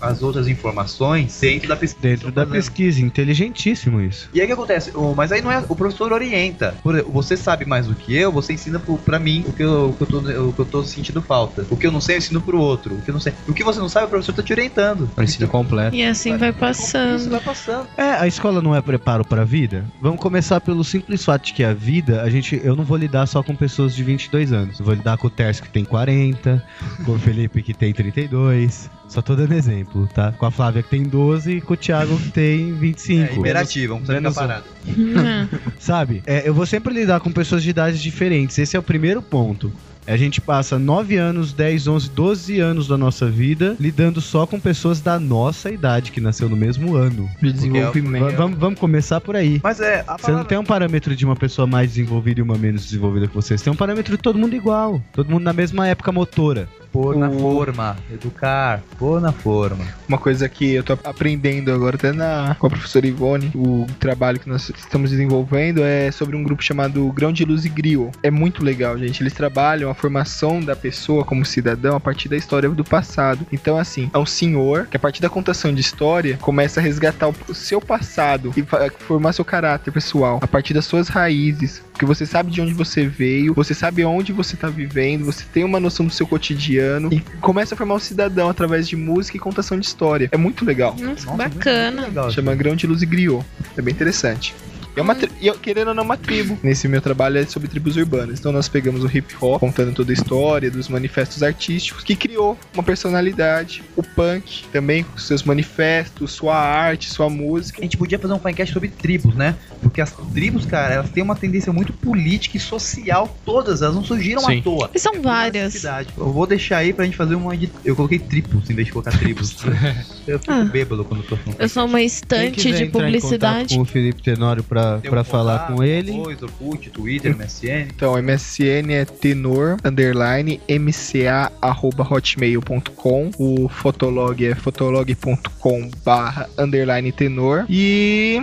as 0.05 0.21
outras 0.23 0.47
informações 0.47 1.37
dentro 1.39 1.67
da 1.69 1.75
pesquisa. 1.75 2.01
Dentro 2.07 2.31
da 2.31 2.41
Fazendo. 2.41 2.53
pesquisa, 2.53 3.01
inteligentíssimo 3.01 4.01
isso. 4.01 4.29
E 4.33 4.39
aí 4.39 4.45
o 4.45 4.47
que 4.47 4.53
acontece? 4.53 4.91
O- 4.95 5.13
mas 5.15 5.31
aí 5.31 5.41
não 5.41 5.51
é. 5.51 5.63
O 5.67 5.75
professor 5.75 6.11
orienta. 6.11 6.75
Por 6.83 7.01
você 7.03 7.35
sabe 7.37 7.65
mais 7.65 7.87
do 7.87 7.95
que 7.95 8.15
eu, 8.15 8.31
você 8.31 8.53
ensina 8.53 8.79
pro, 8.79 8.97
pra 8.97 9.19
mim 9.19 9.43
o 9.47 9.53
que, 9.53 9.63
eu, 9.63 9.89
o, 9.89 9.93
que 9.93 10.03
eu 10.03 10.07
tô, 10.07 10.17
o 10.19 10.53
que 10.53 10.59
eu 10.59 10.65
tô 10.65 10.83
sentindo 10.83 11.21
falta. 11.21 11.65
O 11.69 11.75
que 11.77 11.85
eu 11.87 11.91
não 11.91 12.01
sei, 12.01 12.15
eu 12.15 12.19
ensino 12.19 12.41
pro 12.41 12.59
outro. 12.59 12.95
O 12.95 13.01
que 13.01 13.09
eu 13.09 13.13
não 13.13 13.19
sei. 13.21 13.33
O 13.47 13.53
que 13.53 13.63
você 13.63 13.79
não 13.79 13.89
sabe, 13.89 14.05
o 14.07 14.09
professor 14.09 14.33
tá 14.33 14.43
te 14.43 14.53
orientando. 14.53 15.09
O 15.15 15.21
ensino 15.21 15.47
completo. 15.47 15.95
E 15.95 16.03
assim 16.03 16.37
vai 16.37 16.49
Isso 16.49 16.59
passando. 16.59 17.29
vai 17.29 17.39
passando. 17.39 17.87
É, 17.97 18.11
a 18.11 18.27
escola 18.27 18.61
não 18.61 18.75
é 18.75 18.81
preparo 18.81 19.25
para 19.25 19.41
a 19.41 19.45
vida? 19.45 19.85
Vamos 20.01 20.19
começar 20.19 20.59
pelo 20.61 20.83
simples 20.83 21.23
fato 21.23 21.45
de 21.45 21.53
que 21.53 21.63
a 21.63 21.73
vida, 21.73 22.21
a 22.21 22.29
gente, 22.29 22.59
eu 22.63 22.75
não 22.75 22.83
vou 22.83 22.97
lidar 22.97 23.25
só 23.27 23.41
com 23.43 23.55
pessoas 23.55 23.95
de 23.95 24.03
22 24.03 24.51
anos. 24.51 24.79
Eu 24.79 24.85
vou 24.85 24.93
lidar 24.93 25.17
com 25.17 25.27
o 25.27 25.29
Terce 25.29 25.61
que 25.61 25.69
tem 25.69 25.83
40, 25.85 26.63
com 27.05 27.13
o 27.13 27.19
Felipe 27.19 27.61
que 27.63 27.73
tem 27.73 27.93
32. 27.93 28.89
Só 29.07 29.21
tô 29.21 29.35
dando 29.35 29.53
exemplo, 29.53 29.94
tá? 30.13 30.31
Com 30.33 30.45
a 30.45 30.51
Flávia 30.51 30.83
que 30.83 30.89
tem 30.89 31.03
12 31.03 31.57
e 31.57 31.61
com 31.61 31.73
o 31.73 31.77
Thiago 31.77 32.17
que 32.17 32.31
tem 32.31 32.73
25. 32.73 33.33
É 33.33 33.35
imperativo, 33.37 33.99
vamos 33.99 34.09
ficar 34.09 34.31
parado. 34.33 34.65
Sabe? 35.79 36.21
É, 36.25 36.47
eu 36.47 36.53
vou 36.53 36.65
sempre 36.65 36.93
lidar 36.93 37.19
com 37.19 37.31
pessoas 37.31 37.63
de 37.63 37.69
idades 37.69 38.01
diferentes. 38.01 38.57
Esse 38.57 38.75
é 38.75 38.79
o 38.79 38.83
primeiro 38.83 39.21
ponto. 39.21 39.71
A 40.07 40.15
gente 40.17 40.39
passa 40.39 40.77
9 40.77 41.17
anos, 41.17 41.51
10, 41.51 41.87
11, 41.87 42.09
12 42.11 42.59
anos 42.59 42.87
da 42.87 42.95
nossa 42.95 43.27
vida 43.27 43.75
lidando 43.79 44.21
só 44.21 44.45
com 44.45 44.59
pessoas 44.59 45.01
da 45.01 45.19
nossa 45.19 45.71
idade, 45.71 46.11
que 46.11 46.21
nasceu 46.21 46.47
no 46.47 46.55
mesmo 46.55 46.95
ano. 46.95 47.27
De 47.41 47.49
é 47.49 47.51
desenvolvimento. 47.51 48.21
Va- 48.25 48.31
Vamos, 48.31 48.59
vamos 48.59 48.79
começar 48.79 49.19
por 49.19 49.35
aí. 49.35 49.59
Mas 49.63 49.79
é. 49.79 50.03
A 50.07 50.15
Você 50.15 50.31
não 50.31 50.43
tem 50.43 50.59
um 50.59 50.63
parâmetro 50.63 51.15
de 51.15 51.25
uma 51.25 51.35
pessoa 51.35 51.65
mais 51.65 51.89
desenvolvida 51.89 52.39
e 52.39 52.43
uma 52.43 52.55
menos 52.55 52.85
desenvolvida 52.85 53.27
que 53.27 53.33
você. 53.33 53.57
Você 53.57 53.63
tem 53.63 53.73
um 53.73 53.75
parâmetro 53.75 54.15
de 54.15 54.21
todo 54.21 54.37
mundo 54.37 54.55
igual. 54.55 55.01
Todo 55.11 55.27
mundo 55.27 55.43
na 55.43 55.53
mesma 55.53 55.87
época 55.87 56.11
motora. 56.11 56.69
Pôr 56.95 57.17
na 57.17 57.29
o- 57.29 57.39
forma. 57.39 57.97
Educar. 58.09 58.81
Pôr 58.97 59.19
na 59.19 59.33
forma. 59.33 59.85
Uma 60.07 60.17
coisa 60.17 60.47
que 60.47 60.73
eu 60.75 60.81
tô 60.83 60.93
aprendendo 61.03 61.69
agora 61.73 61.97
até 61.97 62.13
na, 62.13 62.55
com 62.57 62.67
a 62.67 62.69
professora 62.69 63.05
Ivone, 63.05 63.51
o 63.53 63.85
trabalho 63.99 64.39
que 64.39 64.47
nós 64.47 64.69
estamos 64.69 65.09
desenvolvendo 65.11 65.83
é 65.83 66.09
sobre 66.09 66.37
um 66.37 66.43
grupo 66.43 66.63
chamado 66.63 67.11
Grão 67.11 67.33
de 67.33 67.43
Luz 67.43 67.65
e 67.65 67.69
Griot. 67.69 68.11
É 68.23 68.31
muito 68.31 68.63
legal, 68.63 68.97
gente. 68.97 69.21
Eles 69.21 69.33
trabalham 69.33 69.89
a 69.89 69.93
formação 69.93 70.61
da 70.61 70.73
pessoa 70.75 71.25
como 71.25 71.43
cidadão 71.45 71.97
a 71.97 71.99
partir 71.99 72.29
da 72.29 72.37
história 72.37 72.69
do 72.69 72.83
passado. 72.85 73.45
Então, 73.51 73.77
assim, 73.77 74.09
é 74.13 74.17
um 74.17 74.25
senhor 74.25 74.87
que 74.87 74.95
a 74.95 74.99
partir 74.99 75.21
da 75.21 75.29
contação 75.29 75.73
de 75.73 75.81
história 75.81 76.37
começa 76.37 76.79
a 76.79 76.83
resgatar 76.83 77.27
o, 77.27 77.53
seu 77.53 77.81
passado 77.81 78.53
e 78.55 78.63
formar 79.05 79.33
seu 79.33 79.43
caráter 79.43 79.91
pessoal 79.91 80.39
a 80.41 80.47
partir 80.47 80.73
das 80.73 80.85
suas 80.85 81.09
raízes. 81.09 81.81
Porque 81.95 82.05
você 82.05 82.25
sabe 82.25 82.51
de 82.51 82.59
onde 82.59 82.73
você 82.73 83.07
veio, 83.07 83.53
você 83.53 83.73
sabe 83.73 84.03
onde 84.03 84.33
você 84.33 84.57
tá 84.57 84.67
vivendo, 84.67 85.23
você 85.23 85.45
tem 85.45 85.63
uma 85.63 85.79
noção 85.79 86.05
do 86.05 86.11
seu 86.11 86.27
cotidiano 86.27 87.07
e 87.09 87.21
começa 87.39 87.73
a 87.73 87.77
formar 87.77 87.95
um 87.95 87.99
cidadão 87.99 88.49
através 88.49 88.85
de 88.85 88.97
música 88.97 89.37
e 89.37 89.39
contação 89.39 89.79
de 89.79 89.85
história. 89.85 90.27
É 90.29 90.35
muito 90.35 90.65
legal. 90.65 90.91
Nossa, 90.91 91.25
Nossa, 91.25 91.37
bacana. 91.37 92.01
muito 92.01 92.07
legal. 92.09 92.31
Chama 92.31 92.53
Grão 92.53 92.75
de 92.75 92.85
Luz 92.85 93.01
e 93.01 93.05
Griot. 93.05 93.45
É 93.77 93.81
bem 93.81 93.93
interessante. 93.93 94.53
E 94.95 94.99
é 94.99 95.01
uma 95.03 95.13
tri- 95.15 95.31
e 95.41 95.47
eu, 95.47 95.55
querendo 95.55 95.89
ou 95.89 95.93
não, 95.93 96.03
uma 96.03 96.17
tribo. 96.17 96.57
Nesse 96.63 96.87
meu 96.87 97.01
trabalho 97.01 97.37
é 97.37 97.45
sobre 97.45 97.67
tribos 97.67 97.97
urbanas. 97.97 98.39
Então 98.39 98.51
nós 98.51 98.67
pegamos 98.69 99.03
o 99.03 99.07
hip 99.07 99.35
hop, 99.41 99.59
contando 99.59 99.93
toda 99.93 100.11
a 100.11 100.13
história 100.13 100.71
dos 100.71 100.87
manifestos 100.87 101.43
artísticos, 101.43 102.03
que 102.03 102.15
criou 102.15 102.57
uma 102.73 102.83
personalidade. 102.83 103.83
O 103.95 104.03
punk 104.03 104.63
também, 104.71 105.03
com 105.03 105.17
seus 105.17 105.43
manifestos, 105.43 106.31
sua 106.31 106.55
arte, 106.57 107.09
sua 107.09 107.29
música. 107.29 107.79
A 107.79 107.83
gente 107.83 107.97
podia 107.97 108.17
fazer 108.19 108.33
um 108.33 108.39
podcast 108.39 108.73
sobre 108.73 108.89
tribos, 108.89 109.35
né? 109.35 109.55
Porque 109.81 110.01
as 110.01 110.11
tribos, 110.33 110.65
cara, 110.65 110.95
elas 110.95 111.09
têm 111.09 111.23
uma 111.23 111.35
tendência 111.35 111.71
muito 111.73 111.91
política 111.93 112.57
e 112.57 112.59
social, 112.59 113.37
todas, 113.45 113.81
elas 113.81 113.95
não 113.95 114.03
surgiram 114.03 114.41
Sim. 114.41 114.59
à 114.59 114.61
toa. 114.63 114.89
E 114.93 114.99
são 114.99 115.15
É 115.15 115.19
várias. 115.19 115.83
Eu 116.17 116.31
vou 116.31 116.47
deixar 116.47 116.77
aí 116.77 116.93
pra 116.93 117.05
gente 117.05 117.17
fazer 117.17 117.35
uma 117.35 117.55
de... 117.55 117.69
Eu 117.83 117.95
coloquei 117.95 118.19
tripos 118.19 118.69
em 118.69 118.73
vez 118.75 118.87
de 118.87 118.91
colocar 118.93 119.11
tribos. 119.17 119.55
eu 120.27 120.39
fico 120.39 120.51
Ah. 120.51 120.63
bêbado 120.63 121.03
quando 121.03 121.21
eu 121.21 121.27
tô 121.27 121.35
falando. 121.37 121.59
Eu 121.59 121.69
sou 121.69 121.85
uma 121.85 122.01
estante 122.01 122.71
de 122.71 122.85
publicidade. 122.87 123.75
com 123.75 123.81
o 123.81 123.85
Felipe 123.85 124.21
Tenório 124.21 124.63
pra, 124.63 124.84
Pra 125.01 125.21
um 125.21 125.23
falar 125.23 125.67
com 125.67 125.83
ele. 125.83 126.11
Arroz, 126.11 126.41
Orkut, 126.41 126.89
Twitter, 126.89 127.35
MSN. 127.35 127.87
Então, 127.95 128.21
MSN 128.21 128.91
é 128.91 129.05
tenor, 129.05 129.77
underline, 129.83 130.59
mca, 130.69 131.51
arroba 131.61 132.07
hotmail.com. 132.09 133.31
O 133.37 133.69
fotolog 133.69 134.45
é 134.45 134.55
fotolog.com 134.55 135.91
barra, 136.03 136.49
underline, 136.57 137.11
tenor. 137.11 137.65
E... 137.69 138.41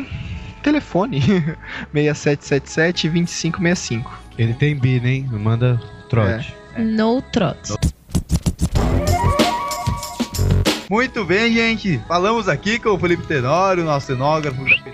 Telefone 0.63 1.21
6777 1.93 3.09
2565. 3.09 4.23
Ele 4.39 4.55
tem 4.55 4.77
bina, 4.77 5.09
hein? 5.09 5.29
Manda 5.31 5.81
trote. 6.09 6.55
No 6.79 7.21
trots. 7.21 7.77
Muito 10.89 11.25
bem, 11.25 11.53
gente. 11.53 11.99
Falamos 12.07 12.49
aqui 12.49 12.79
com 12.79 12.91
o 12.91 12.99
Felipe 12.99 13.27
Tenório, 13.27 13.83
nosso 13.83 14.09
cenógrafo, 14.09 14.63
do 14.63 14.93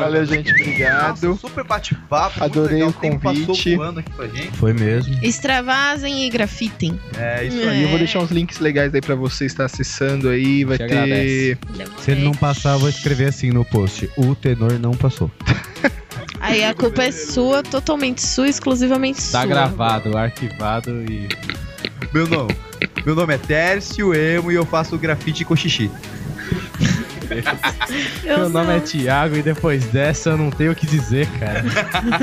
Valeu, 0.00 0.24
gente. 0.24 0.50
Obrigado. 0.50 1.22
Nossa, 1.28 1.40
super 1.40 1.64
bate-papo. 1.64 2.40
muito 2.40 2.58
Adorei 2.58 2.74
legal. 2.84 2.90
o 2.90 2.92
convite. 2.92 3.46
Passou 3.46 3.76
voando 3.76 4.00
aqui 4.00 4.12
pra 4.12 4.26
gente. 4.28 4.56
Foi 4.56 4.72
mesmo. 4.72 5.18
Extravasem 5.22 6.26
e 6.26 6.30
grafitem. 6.30 6.98
É 7.16 7.44
isso 7.44 7.68
aí. 7.68 7.82
eu 7.82 7.88
vou 7.88 7.98
deixar 7.98 8.20
uns 8.20 8.30
links 8.30 8.58
legais 8.58 8.94
aí 8.94 9.00
pra 9.00 9.14
você 9.14 9.46
estar 9.46 9.64
acessando 9.64 10.28
aí. 10.28 10.64
Vai 10.64 10.76
Te 10.78 10.86
ter. 10.86 10.92
agradece. 10.92 11.58
Se 11.98 12.10
ele 12.12 12.22
não 12.22 12.32
passar, 12.32 12.74
eu 12.74 12.78
vou 12.80 12.88
escrever 12.88 13.26
assim 13.28 13.50
no 13.50 13.64
post. 13.64 14.10
O 14.16 14.34
tenor 14.34 14.78
não 14.78 14.92
passou. 14.92 15.30
Aí 16.42 16.64
a 16.64 16.72
culpa 16.72 17.02
é 17.02 17.12
sua, 17.12 17.62
totalmente 17.62 18.22
sua, 18.22 18.48
exclusivamente 18.48 19.20
sua. 19.20 19.40
Tá 19.40 19.46
gravado, 19.46 20.16
arquivado 20.16 20.90
e. 21.02 21.28
Meu 22.14 22.26
nome. 22.26 22.56
Meu 23.04 23.14
nome 23.14 23.34
é 23.34 23.38
Tércio 23.38 24.14
Emo 24.14 24.50
e 24.50 24.54
eu 24.54 24.64
faço 24.64 24.96
grafite 24.96 25.44
com 25.44 25.54
xixi. 25.54 25.90
Eu 28.24 28.38
Meu 28.38 28.48
nome 28.48 28.66
não. 28.68 28.74
é 28.74 28.80
Thiago 28.80 29.36
e 29.36 29.42
depois 29.42 29.84
dessa 29.86 30.30
eu 30.30 30.36
não 30.36 30.50
tenho 30.50 30.72
o 30.72 30.74
que 30.74 30.86
dizer, 30.86 31.26
cara. 31.38 31.64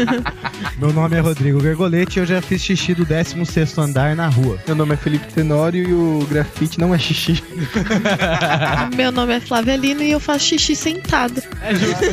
Meu 0.78 0.91
nome 0.93 1.16
é 1.16 1.20
Rodrigo 1.20 1.60
Gergolete 1.62 2.20
e 2.20 2.22
eu 2.22 2.26
já 2.26 2.41
fiz 2.41 2.62
xixi 2.62 2.93
do 2.93 3.05
16º 3.05 3.78
andar 3.84 4.16
na 4.16 4.28
rua. 4.28 4.58
Meu 4.68 4.76
nome 4.76 4.93
é 4.93 4.97
Felipe 4.97 5.32
Tenório 5.34 5.88
e 5.88 5.93
o 5.93 6.28
grafite 6.30 6.80
não 6.80 6.93
é 6.93 6.99
xixi. 6.99 7.43
Meu 8.95 9.12
nome 9.12 9.34
é 9.36 9.39
Flávia 9.39 9.76
Lino 9.76 10.01
e 10.03 10.12
eu 10.12 10.20
faço 10.20 10.45
xixi 10.45 10.76
sentado. 10.76 11.41
É 11.62 11.74
justo. 11.74 12.03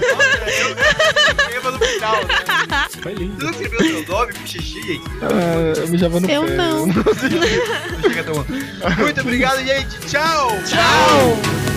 Final, 1.95 2.16
né? 2.26 2.86
Foi 3.03 3.14
lindo. 3.14 3.34
Você 3.36 3.45
não 3.45 3.51
escreveu 3.51 3.80
seu 3.80 4.07
nome 4.14 4.32
com 4.34 4.47
xixi, 4.47 4.82
gente? 4.82 5.05
Ah, 5.22 5.78
eu 5.80 5.88
mijava 5.88 6.20
no 6.20 6.30
Eu 6.30 6.45
pé. 6.45 6.57
não. 6.57 6.86
Não 6.86 7.01
até 7.01 8.30
onde. 8.32 9.03
Muito 9.03 9.20
obrigado, 9.20 9.64
gente. 9.64 9.99
Tchau. 10.07 10.49
Tchau! 10.66 11.73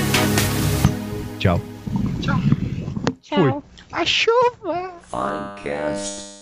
Tchau. 1.47 1.61
Tchau. 3.21 3.63
A 3.93 4.03
chuva. 4.03 4.91
Finecast. 5.09 6.36